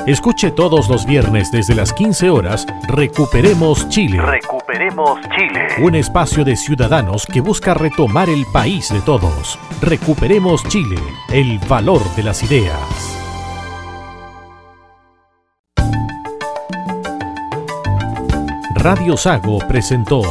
Escuche 0.06 0.52
todos 0.52 0.88
los 0.88 1.04
viernes 1.08 1.52
desde 1.52 1.74
las 1.74 1.92
15 1.92 2.30
horas 2.30 2.68
Recuperemos 2.88 3.90
Chile, 3.90 4.22
Recuperemos 4.22 5.20
Chile. 5.36 5.68
un 5.80 5.96
espacio 5.96 6.46
de 6.46 6.56
ciudadanos 6.56 7.26
que 7.26 7.42
busca 7.42 7.74
retomar 7.74 8.30
el 8.30 8.46
país 8.54 8.94
de 8.94 9.02
todos. 9.02 9.58
Recuperemos 9.82 10.64
Chile, 10.68 10.98
el 11.32 11.58
valor 11.68 12.04
de 12.16 12.22
las 12.22 12.44
ideas. 12.44 12.78
Radio 18.76 19.18
Sago 19.18 19.58
presentó 19.68 20.22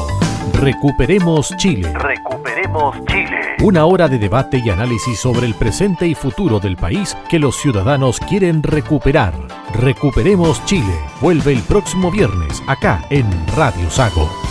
Recuperemos 0.53 1.57
Chile. 1.57 1.93
Recuperemos 1.95 2.97
Chile. 3.07 3.41
Una 3.65 3.87
hora 3.87 4.09
de 4.09 4.19
debate 4.19 4.63
y 4.65 4.71
análisis 4.71 5.19
sobre 5.19 5.47
el 5.47 5.55
presente 5.55 6.07
y 6.07 6.15
futuro 6.15 6.61
del 6.61 6.77
país 6.77 7.17
que 7.29 7.41
los 7.41 7.57
ciudadanos 7.57 8.21
quieren 8.21 8.63
recuperar. 8.63 9.64
Recuperemos 9.75 10.65
Chile. 10.67 11.01
Vuelve 11.21 11.53
el 11.53 11.61
próximo 11.63 12.11
viernes 12.11 12.63
acá 12.67 13.05
en 13.11 13.27
Radio 13.57 13.91
Sago. 13.91 14.44